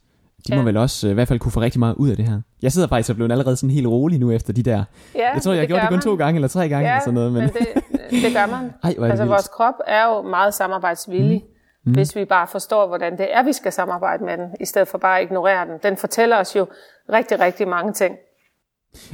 De 0.48 0.54
ja. 0.54 0.60
må 0.60 0.64
vel 0.64 0.78
også 0.78 1.08
øh, 1.08 1.12
i 1.12 1.14
hvert 1.14 1.28
fald 1.28 1.40
kunne 1.40 1.52
få 1.52 1.62
rigtig 1.62 1.80
meget 1.80 1.96
ud 1.96 2.10
af 2.10 2.18
det 2.18 2.28
her. 2.28 2.42
Jeg 2.62 2.72
sidder 2.72 2.88
faktisk 2.88 3.10
og 3.10 3.16
blevet 3.16 3.32
allerede 3.32 3.56
sådan 3.56 3.70
helt 3.70 3.88
rolig 3.88 4.20
nu 4.20 4.32
efter 4.32 4.54
de 4.54 4.64
der. 4.64 4.84
Ja, 5.16 5.34
jeg 5.34 5.42
tror, 5.42 5.52
jeg 5.52 5.62
har 5.62 5.68
gjort 5.68 5.82
det 5.82 5.90
kun 5.90 5.96
man. 5.96 6.04
to 6.04 6.16
gange 6.16 6.38
eller 6.38 6.48
tre 6.48 6.70
gange 6.70 6.88
ja, 6.88 6.94
eller 6.94 7.04
sådan 7.04 7.14
noget. 7.14 7.34
Men, 7.34 7.42
men 7.42 7.50
det, 7.50 8.24
det 8.24 8.34
gør 8.34 8.46
man. 8.46 8.72
Ej, 8.84 9.10
altså 9.10 9.24
vildt. 9.24 9.30
vores 9.30 9.48
krop 9.48 9.74
er 9.88 10.06
jo 10.06 10.22
meget 10.22 10.54
samarbejdsvillig. 10.54 11.38
Mm 11.38 11.54
mm. 11.90 11.94
hvis 11.94 12.16
vi 12.16 12.26
bare 12.26 12.48
forstår, 12.48 12.88
hvordan 12.88 13.18
det 13.18 13.28
er, 13.34 13.44
vi 13.44 13.54
skal 13.54 13.72
samarbejde 13.72 14.24
med 14.24 14.38
den, 14.38 14.48
i 14.60 14.66
stedet 14.66 14.88
for 14.88 14.98
bare 14.98 15.20
at 15.20 15.24
ignorere 15.24 15.66
den. 15.66 15.80
Den 15.84 15.98
fortæller 15.98 16.38
os 16.38 16.56
jo 16.56 16.68
rigtig, 17.10 17.40
rigtig 17.40 17.68
mange 17.68 17.94
ting. 17.94 18.16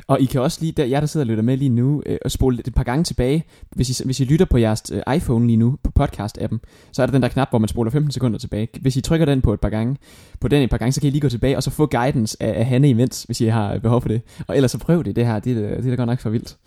Og 0.08 0.22
I 0.22 0.26
kan 0.26 0.42
også 0.42 0.58
lige, 0.62 0.72
der, 0.72 0.86
jer 0.86 1.00
der 1.00 1.08
sidder 1.08 1.24
og 1.24 1.28
lytter 1.28 1.44
med 1.44 1.58
lige 1.58 1.70
nu, 1.70 2.04
øh, 2.06 2.18
spole 2.28 2.60
et 2.68 2.76
par 2.76 2.84
gange 2.84 3.04
tilbage. 3.04 3.44
Hvis 3.72 4.00
I, 4.00 4.04
hvis 4.06 4.20
I 4.20 4.24
lytter 4.24 4.46
på 4.46 4.58
jeres 4.58 4.84
øh, 4.94 5.16
iPhone 5.16 5.48
lige 5.48 5.58
nu, 5.58 5.78
på 5.84 5.92
podcast-appen, 6.00 6.58
så 6.92 7.02
er 7.02 7.06
der 7.06 7.12
den 7.12 7.22
der 7.22 7.28
knap, 7.28 7.50
hvor 7.50 7.60
man 7.60 7.68
spoler 7.68 7.92
15 7.92 8.12
sekunder 8.12 8.40
tilbage. 8.40 8.68
Hvis 8.82 8.96
I 8.96 9.02
trykker 9.02 9.26
den 9.26 9.42
på 9.42 9.54
et 9.54 9.60
par 9.60 9.70
gange, 9.70 9.98
på 10.42 10.48
den 10.48 10.62
et 10.62 10.70
par 10.70 10.78
gange, 10.78 10.92
så 10.92 11.02
kan 11.02 11.08
I 11.08 11.12
lige 11.12 11.22
gå 11.22 11.30
tilbage 11.30 11.58
og 11.58 11.64
så 11.64 11.72
få 11.72 11.86
guidance 11.86 12.38
af, 12.40 12.60
af 12.60 12.66
Hanne 12.66 12.90
imens, 12.90 13.24
hvis 13.24 13.42
I 13.42 13.46
har 13.46 13.80
behov 13.80 14.02
for 14.02 14.10
det. 14.10 14.22
Og 14.48 14.56
ellers 14.56 14.72
så 14.72 14.80
prøv 14.80 15.04
det, 15.04 15.16
det 15.16 15.26
her, 15.26 15.40
det, 15.40 15.56
det, 15.56 15.70
det 15.70 15.86
er 15.86 15.90
da 15.90 15.96
godt 15.96 16.08
nok 16.08 16.20
for 16.20 16.30
vildt. 16.30 16.58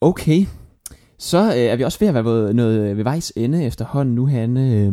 Okay, 0.00 0.46
så 1.20 1.38
øh, 1.38 1.56
er 1.56 1.76
vi 1.76 1.84
også 1.84 1.98
ved 1.98 2.08
at 2.08 2.14
være 2.14 2.24
ved, 2.24 2.52
noget 2.52 2.96
ved 2.96 3.04
vejs 3.04 3.32
ende 3.36 3.64
efterhånden 3.64 4.14
nu, 4.14 4.26
Hanne. 4.26 4.74
Øh, 4.74 4.92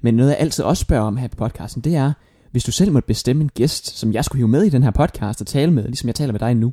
men 0.00 0.14
noget, 0.14 0.30
jeg 0.30 0.38
altid 0.38 0.64
også 0.64 0.80
spørger 0.80 1.04
om 1.04 1.16
her 1.16 1.28
på 1.28 1.36
podcasten, 1.36 1.82
det 1.82 1.96
er, 1.96 2.12
hvis 2.50 2.64
du 2.64 2.72
selv 2.72 2.92
måtte 2.92 3.06
bestemme 3.06 3.42
en 3.42 3.48
gæst, 3.48 3.98
som 3.98 4.12
jeg 4.12 4.24
skulle 4.24 4.38
hive 4.40 4.48
med 4.48 4.62
i 4.62 4.68
den 4.68 4.82
her 4.82 4.90
podcast 4.90 5.40
og 5.40 5.46
tale 5.46 5.72
med, 5.72 5.84
ligesom 5.84 6.06
jeg 6.06 6.14
taler 6.14 6.32
med 6.32 6.40
dig 6.40 6.54
nu, 6.54 6.72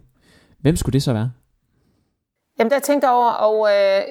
hvem 0.61 0.75
skulle 0.75 0.93
det 0.93 1.03
så 1.03 1.13
være? 1.13 1.31
Jamen, 2.59 2.71
der 2.71 2.79
tænkte 2.79 3.09
over, 3.09 3.29
og 3.29 3.67
øh, 3.67 4.01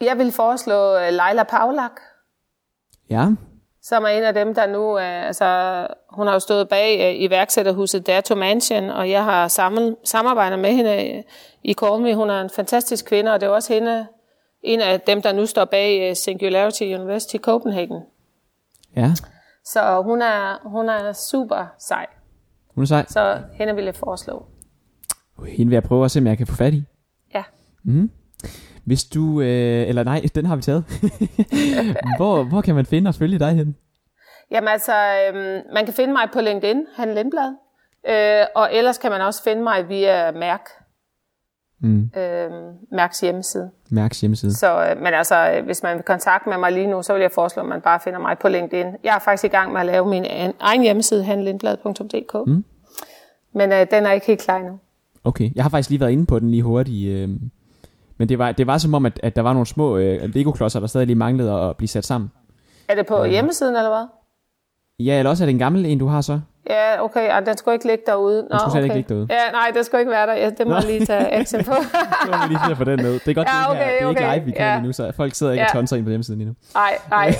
jeg 0.00 0.18
vil 0.18 0.32
foreslå 0.32 0.96
øh, 0.96 1.08
Leila 1.10 1.42
Paulak. 1.42 2.00
Ja. 3.10 3.28
Som 3.88 4.04
er 4.04 4.08
en 4.08 4.22
af 4.22 4.34
dem, 4.34 4.54
der 4.54 4.66
nu, 4.66 4.98
øh, 4.98 5.26
altså, 5.26 5.86
hun 6.10 6.26
har 6.26 6.34
jo 6.34 6.38
stået 6.38 6.68
bag 6.68 7.14
øh, 7.14 7.22
iværksætterhuset 7.22 8.06
Dato 8.06 8.34
Mansion, 8.34 8.90
og 8.90 9.10
jeg 9.10 9.24
har 9.24 9.48
sammen, 9.48 9.96
samarbejdet 10.04 10.58
med 10.58 10.70
hende 10.70 11.22
i 11.62 11.74
Call 11.74 12.02
Me. 12.02 12.14
Hun 12.14 12.30
er 12.30 12.40
en 12.40 12.50
fantastisk 12.50 13.04
kvinde, 13.04 13.32
og 13.32 13.40
det 13.40 13.46
er 13.46 13.50
også 13.50 13.72
hende, 13.72 14.06
en 14.62 14.80
af 14.80 15.00
dem, 15.00 15.22
der 15.22 15.32
nu 15.32 15.46
står 15.46 15.64
bag 15.64 16.10
uh, 16.10 16.16
Singularity 16.16 16.82
University 16.82 17.36
Copenhagen. 17.36 18.02
Ja. 18.96 19.12
Så 19.64 20.02
hun 20.02 20.22
er, 20.22 20.68
hun 20.68 20.88
er 20.88 21.12
super 21.12 21.66
sej. 21.78 22.06
Hun 22.74 22.82
er 22.82 22.86
sej. 22.86 23.04
Så 23.08 23.38
hende 23.52 23.74
vil 23.74 23.84
jeg 23.84 23.94
foreslå. 23.94 24.46
Hende 25.48 25.70
vil 25.70 25.76
jeg 25.76 25.82
prøve 25.82 26.04
at 26.04 26.10
se, 26.10 26.18
om 26.18 26.26
jeg 26.26 26.38
kan 26.38 26.46
få 26.46 26.54
fat 26.54 26.74
i. 26.74 26.84
Ja. 27.34 27.42
Mm. 27.82 28.10
Hvis 28.84 29.04
du, 29.04 29.40
øh, 29.40 29.88
eller 29.88 30.04
nej, 30.04 30.22
den 30.34 30.46
har 30.46 30.56
vi 30.56 30.62
taget. 30.62 30.84
hvor, 32.18 32.44
hvor 32.44 32.60
kan 32.60 32.74
man 32.74 32.86
finde 32.86 33.08
og 33.08 33.14
følge 33.14 33.38
dig 33.38 33.52
hen? 33.52 33.76
Jamen 34.50 34.68
altså, 34.68 34.92
øh, 34.92 35.34
man 35.74 35.84
kan 35.84 35.94
finde 35.94 36.12
mig 36.12 36.28
på 36.32 36.40
LinkedIn, 36.40 36.86
Han 36.96 37.14
Lindblad. 37.14 37.54
Øh, 38.08 38.46
og 38.54 38.68
ellers 38.72 38.98
kan 38.98 39.10
man 39.10 39.20
også 39.20 39.42
finde 39.42 39.62
mig 39.62 39.88
via 39.88 40.32
Mærk 40.32 40.68
mm. 41.80 42.10
øh, 42.16 42.50
Mærks 42.92 43.20
hjemmeside. 43.20 43.70
Mærks 43.90 44.20
hjemmeside. 44.20 44.54
Så, 44.54 44.86
øh, 44.86 45.02
men 45.02 45.14
altså, 45.14 45.50
øh, 45.50 45.64
hvis 45.64 45.82
man 45.82 45.96
vil 45.96 46.02
kontakte 46.02 46.48
med 46.48 46.58
mig 46.58 46.72
lige 46.72 46.86
nu, 46.86 47.02
så 47.02 47.12
vil 47.12 47.20
jeg 47.20 47.30
foreslå, 47.34 47.62
at 47.62 47.68
man 47.68 47.80
bare 47.80 48.00
finder 48.00 48.18
mig 48.18 48.38
på 48.38 48.48
LinkedIn. 48.48 48.86
Jeg 49.04 49.14
er 49.14 49.18
faktisk 49.18 49.44
i 49.44 49.48
gang 49.56 49.72
med 49.72 49.80
at 49.80 49.86
lave 49.86 50.08
min 50.08 50.24
egen 50.60 50.82
hjemmeside, 50.82 51.24
hanlindblad.dk. 51.24 52.46
Mm. 52.46 52.64
Men 53.54 53.72
øh, 53.72 53.86
den 53.90 54.06
er 54.06 54.12
ikke 54.12 54.26
helt 54.26 54.40
klar 54.40 54.56
endnu. 54.56 54.78
Okay, 55.24 55.50
jeg 55.54 55.64
har 55.64 55.70
faktisk 55.70 55.90
lige 55.90 56.00
været 56.00 56.10
inde 56.10 56.26
på 56.26 56.38
den 56.38 56.50
lige 56.50 56.62
hurtigt. 56.62 57.08
Øh, 57.08 57.28
men 58.18 58.28
det 58.28 58.38
var, 58.38 58.52
det 58.52 58.66
var 58.66 58.78
som 58.78 58.94
om, 58.94 59.06
at, 59.06 59.20
at 59.22 59.36
der 59.36 59.42
var 59.42 59.52
nogle 59.52 59.66
små 59.66 59.96
øh, 59.96 60.34
Lego-klodser, 60.34 60.80
der 60.80 60.86
stadig 60.86 61.06
lige 61.06 61.16
manglede 61.16 61.52
at 61.52 61.76
blive 61.76 61.88
sat 61.88 62.04
sammen. 62.04 62.30
Er 62.88 62.94
det 62.94 63.06
på 63.06 63.24
øh, 63.24 63.30
hjemmesiden, 63.30 63.76
eller 63.76 63.90
hvad? 63.90 64.06
Ja, 64.98 65.18
eller 65.18 65.30
også 65.30 65.44
er 65.44 65.46
det 65.46 65.52
en 65.52 65.58
gammel 65.58 65.86
en, 65.86 65.98
du 65.98 66.06
har 66.06 66.20
så? 66.20 66.40
Ja, 66.70 67.04
okay, 67.04 67.32
og 67.32 67.46
den 67.46 67.56
skulle 67.56 67.74
ikke 67.74 67.86
ligge 67.86 68.02
derude. 68.06 68.42
Nå, 68.42 68.48
den 68.50 68.58
skulle 68.60 68.70
okay. 68.72 68.82
ikke 68.82 68.94
ligge 68.94 69.14
derude. 69.14 69.26
Ja, 69.30 69.50
nej, 69.52 69.70
den 69.74 69.84
skulle 69.84 70.00
ikke 70.00 70.10
være 70.10 70.26
der. 70.26 70.34
Ja, 70.34 70.50
det 70.50 70.66
må 70.66 70.74
jeg 70.74 70.84
lige 70.84 71.06
tage 71.06 71.34
action 71.34 71.64
på. 71.64 71.72
så 72.24 72.30
må 72.30 72.42
vi 72.42 72.48
lige 72.48 72.60
finde 72.64 72.76
på 72.76 72.84
den 72.84 73.02
med. 73.02 73.12
Det 73.12 73.28
er 73.28 73.34
godt, 73.34 73.48
ja, 73.48 73.70
okay, 73.70 73.80
det, 73.80 73.86
her. 73.86 73.92
det 73.92 74.02
er 74.02 74.06
okay. 74.06 74.34
ikke 74.34 74.34
live, 74.34 74.44
vi 74.44 74.50
kan 74.50 74.66
ja. 74.66 74.80
nu, 74.80 74.92
så 74.92 75.12
folk 75.16 75.34
sidder 75.34 75.52
ikke 75.52 75.62
ja. 75.62 75.66
og 75.66 75.72
tonser 75.72 75.96
ind 75.96 76.04
på 76.04 76.10
hjemmesiden 76.10 76.38
lige 76.38 76.48
nu. 76.48 76.54
Nej, 76.74 76.98
nej, 77.10 77.34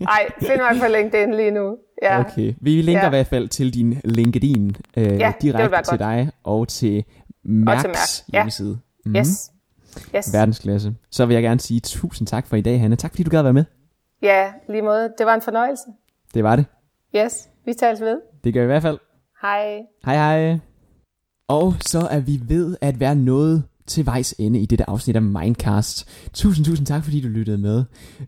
nej, 0.00 0.26
find 0.38 0.60
mig 0.70 0.80
på 0.80 0.86
LinkedIn 0.96 1.34
lige 1.34 1.50
nu. 1.50 1.76
Ja. 2.02 2.20
Okay, 2.20 2.54
vi 2.60 2.82
linker 2.82 3.02
ja. 3.02 3.06
i 3.06 3.10
hvert 3.10 3.26
fald 3.26 3.48
til 3.48 3.74
din 3.74 4.00
LinkedIn 4.04 4.76
øh, 4.96 5.04
ja, 5.04 5.32
direkte 5.42 5.90
til 5.90 5.98
dig 5.98 6.30
og 6.44 6.68
til 6.68 7.04
Max, 7.44 7.76
og 7.76 7.80
til 7.80 7.88
Max. 7.88 8.22
hjemmeside. 8.32 8.78
Ja. 9.06 9.10
Mm. 9.10 9.16
Yes. 9.16 9.50
Yes. 10.16 10.32
Verdensklasse. 10.32 10.94
Så 11.10 11.26
vil 11.26 11.34
jeg 11.34 11.42
gerne 11.42 11.60
sige 11.60 11.80
tusind 11.80 12.28
tak 12.28 12.46
for 12.46 12.56
i 12.56 12.60
dag, 12.60 12.80
Hanne. 12.80 12.96
Tak 12.96 13.10
fordi 13.10 13.22
du 13.22 13.30
gad 13.30 13.38
at 13.38 13.44
være 13.44 13.52
med. 13.52 13.64
Ja, 14.22 14.52
lige 14.68 14.82
måde. 14.82 15.12
Det 15.18 15.26
var 15.26 15.34
en 15.34 15.42
fornøjelse. 15.42 15.84
Det 16.34 16.44
var 16.44 16.56
det. 16.56 16.64
Yes, 17.16 17.48
vi 17.64 17.74
tales 17.74 18.00
ved. 18.00 18.20
Det 18.44 18.54
gør 18.54 18.60
vi 18.60 18.64
i 18.64 18.66
hvert 18.66 18.82
fald. 18.82 18.98
Hej. 19.42 19.78
Hej 20.04 20.14
hej. 20.14 20.58
Og 21.48 21.74
så 21.80 21.98
er 22.10 22.20
vi 22.20 22.40
ved 22.48 22.76
at 22.80 23.00
være 23.00 23.14
nået 23.14 23.62
til 23.86 24.06
vejs 24.06 24.34
ende 24.38 24.60
i 24.60 24.66
dette 24.66 24.90
afsnit 24.90 25.16
af 25.16 25.22
Mindcast. 25.22 26.08
Tusind, 26.32 26.66
tusind 26.66 26.86
tak, 26.86 27.04
fordi 27.04 27.20
du 27.20 27.28
lyttede 27.28 27.58
med. 27.58 27.84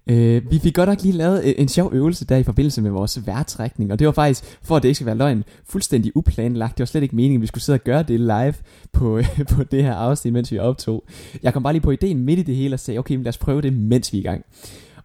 Øh, 0.06 0.50
vi 0.50 0.58
fik 0.58 0.74
godt 0.74 0.88
nok 0.88 1.02
lige 1.02 1.12
lavet 1.12 1.44
øh, 1.44 1.54
en 1.58 1.68
sjov 1.68 1.90
øvelse 1.94 2.24
der 2.24 2.36
i 2.36 2.42
forbindelse 2.42 2.82
med 2.82 2.90
vores 2.90 3.26
værtrækning, 3.26 3.92
og 3.92 3.98
det 3.98 4.06
var 4.06 4.12
faktisk, 4.12 4.58
for 4.62 4.76
at 4.76 4.82
det 4.82 4.88
ikke 4.88 4.94
skal 4.94 5.06
være 5.06 5.16
løgn, 5.16 5.44
fuldstændig 5.64 6.16
uplanlagt. 6.16 6.78
Det 6.78 6.80
var 6.82 6.86
slet 6.86 7.02
ikke 7.02 7.16
meningen, 7.16 7.38
at 7.38 7.42
vi 7.42 7.46
skulle 7.46 7.64
sidde 7.64 7.76
og 7.76 7.84
gøre 7.84 8.02
det 8.02 8.20
live 8.20 8.54
på, 8.92 9.20
på 9.54 9.64
det 9.64 9.82
her 9.82 9.94
afsnit, 9.94 10.32
mens 10.32 10.52
vi 10.52 10.58
optog. 10.58 11.04
Jeg 11.42 11.52
kom 11.52 11.62
bare 11.62 11.72
lige 11.72 11.82
på 11.82 11.90
ideen 11.90 12.18
midt 12.18 12.38
i 12.38 12.42
det 12.42 12.56
hele 12.56 12.74
og 12.74 12.80
sagde, 12.80 12.98
okay, 12.98 13.14
men 13.14 13.24
lad 13.24 13.28
os 13.28 13.38
prøve 13.38 13.62
det, 13.62 13.72
mens 13.72 14.12
vi 14.12 14.18
er 14.18 14.20
i 14.20 14.24
gang. 14.24 14.44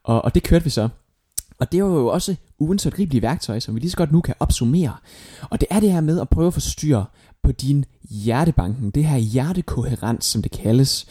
Og, 0.03 0.25
og 0.25 0.35
det 0.35 0.43
kørte 0.43 0.63
vi 0.63 0.69
så. 0.69 0.89
Og 1.59 1.71
det 1.71 1.83
var 1.83 1.89
jo 1.89 2.07
også 2.07 2.35
ugens 2.59 2.87
gribelige 2.91 3.21
værktøj, 3.21 3.59
som 3.59 3.75
vi 3.75 3.79
lige 3.79 3.91
så 3.91 3.97
godt 3.97 4.11
nu 4.11 4.21
kan 4.21 4.35
opsummere. 4.39 4.93
Og 5.49 5.59
det 5.61 5.67
er 5.71 5.79
det 5.79 5.91
her 5.91 6.01
med 6.01 6.19
at 6.19 6.29
prøve 6.29 6.47
at 6.47 6.53
forstyrre 6.53 7.05
på 7.43 7.51
din 7.51 7.85
hjertebanken, 8.09 8.89
det 8.89 9.03
her 9.05 9.17
hjertekoherens, 9.17 10.25
som 10.25 10.41
det 10.41 10.51
kaldes 10.51 11.05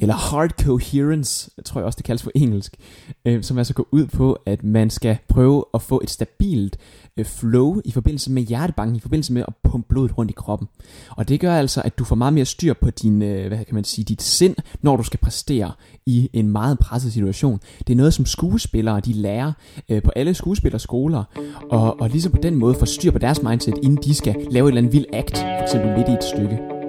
eller 0.00 0.30
Heart 0.30 0.62
Coherence, 0.62 1.50
jeg 1.56 1.64
tror 1.64 1.80
jeg 1.80 1.86
også 1.86 1.96
det 1.96 2.04
kaldes 2.04 2.22
på 2.22 2.30
engelsk, 2.34 2.76
øh, 3.24 3.42
som 3.42 3.58
altså 3.58 3.74
går 3.74 3.86
ud 3.90 4.06
på, 4.06 4.38
at 4.46 4.64
man 4.64 4.90
skal 4.90 5.18
prøve 5.28 5.64
at 5.74 5.82
få 5.82 6.00
et 6.02 6.10
stabilt 6.10 6.76
øh, 7.16 7.24
flow 7.24 7.80
i 7.84 7.92
forbindelse 7.92 8.32
med 8.32 8.42
hjertebanken, 8.42 8.96
i 8.96 9.00
forbindelse 9.00 9.32
med 9.32 9.44
at 9.48 9.54
pumpe 9.64 9.88
blodet 9.88 10.18
rundt 10.18 10.30
i 10.30 10.34
kroppen. 10.34 10.68
Og 11.10 11.28
det 11.28 11.40
gør 11.40 11.54
altså, 11.54 11.82
at 11.84 11.98
du 11.98 12.04
får 12.04 12.16
meget 12.16 12.32
mere 12.32 12.44
styr 12.44 12.74
på 12.74 12.90
din, 12.90 13.22
øh, 13.22 13.48
hvad 13.48 13.64
kan 13.64 13.74
man 13.74 13.84
sige, 13.84 14.04
dit 14.04 14.22
sind, 14.22 14.56
når 14.82 14.96
du 14.96 15.02
skal 15.02 15.20
præstere 15.20 15.72
i 16.06 16.30
en 16.32 16.48
meget 16.48 16.78
presset 16.78 17.12
situation. 17.12 17.60
Det 17.78 17.92
er 17.92 17.96
noget, 17.96 18.14
som 18.14 18.26
skuespillere 18.26 19.00
de 19.00 19.12
lærer 19.12 19.52
øh, 19.88 20.02
på 20.02 20.10
alle 20.16 20.34
skuespillerskoler, 20.34 21.24
og, 21.70 22.00
og 22.00 22.08
ligesom 22.08 22.32
på 22.32 22.38
den 22.42 22.54
måde 22.54 22.74
får 22.74 22.86
styr 22.86 23.10
på 23.10 23.18
deres 23.18 23.42
mindset, 23.42 23.74
inden 23.82 23.98
de 24.04 24.14
skal 24.14 24.36
lave 24.50 24.64
et 24.64 24.70
eller 24.70 24.80
andet 24.80 24.92
vild 24.92 25.06
act, 25.12 25.38
for 25.38 25.62
eksempel 25.62 25.96
midt 25.96 26.08
i 26.08 26.12
et 26.12 26.24
stykke. 26.24 26.79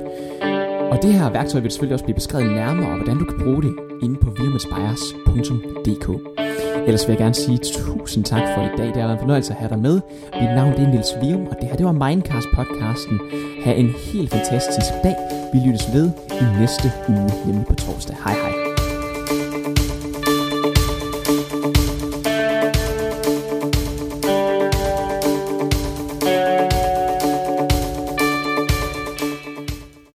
Og 0.92 0.98
det 1.02 1.14
her 1.14 1.30
værktøj 1.30 1.62
vil 1.62 1.72
selvfølgelig 1.72 1.94
også 1.94 2.06
blive 2.06 2.16
beskrevet 2.16 2.52
nærmere, 2.52 2.90
og 2.90 2.96
hvordan 2.96 3.18
du 3.18 3.26
kan 3.26 3.40
bruge 3.44 3.62
det 3.62 3.74
inde 4.02 4.16
på 4.16 4.30
virumetsbias.dk. 4.30 6.08
Ellers 6.88 7.08
vil 7.08 7.14
jeg 7.14 7.18
gerne 7.18 7.34
sige 7.34 7.58
tusind 7.58 8.24
tak 8.24 8.44
for 8.56 8.62
i 8.62 8.78
dag. 8.78 8.88
Det 8.88 8.96
har 8.96 9.08
været 9.08 9.12
en 9.12 9.20
fornøjelse 9.20 9.54
at 9.54 9.60
have 9.60 9.70
dig 9.70 9.80
med. 9.80 10.02
Mit 10.42 10.50
navn 10.56 10.74
er 10.74 10.90
Nils 10.90 11.14
Vium, 11.22 11.48
og 11.48 11.56
det 11.62 11.70
her 11.70 11.76
det 11.76 11.86
var 11.86 11.92
Mindcast 11.92 12.48
podcasten. 12.56 13.20
Ha' 13.64 13.74
en 13.74 13.90
helt 13.90 14.30
fantastisk 14.30 14.92
dag. 15.04 15.16
Vi 15.54 15.60
lyttes 15.66 15.94
ved 15.94 16.10
i 16.42 16.60
næste 16.60 16.92
uge, 17.10 17.32
nemlig 17.46 17.66
på 17.68 17.76
torsdag. 17.76 18.16
Hej 18.26 18.34
hej. 18.34 18.61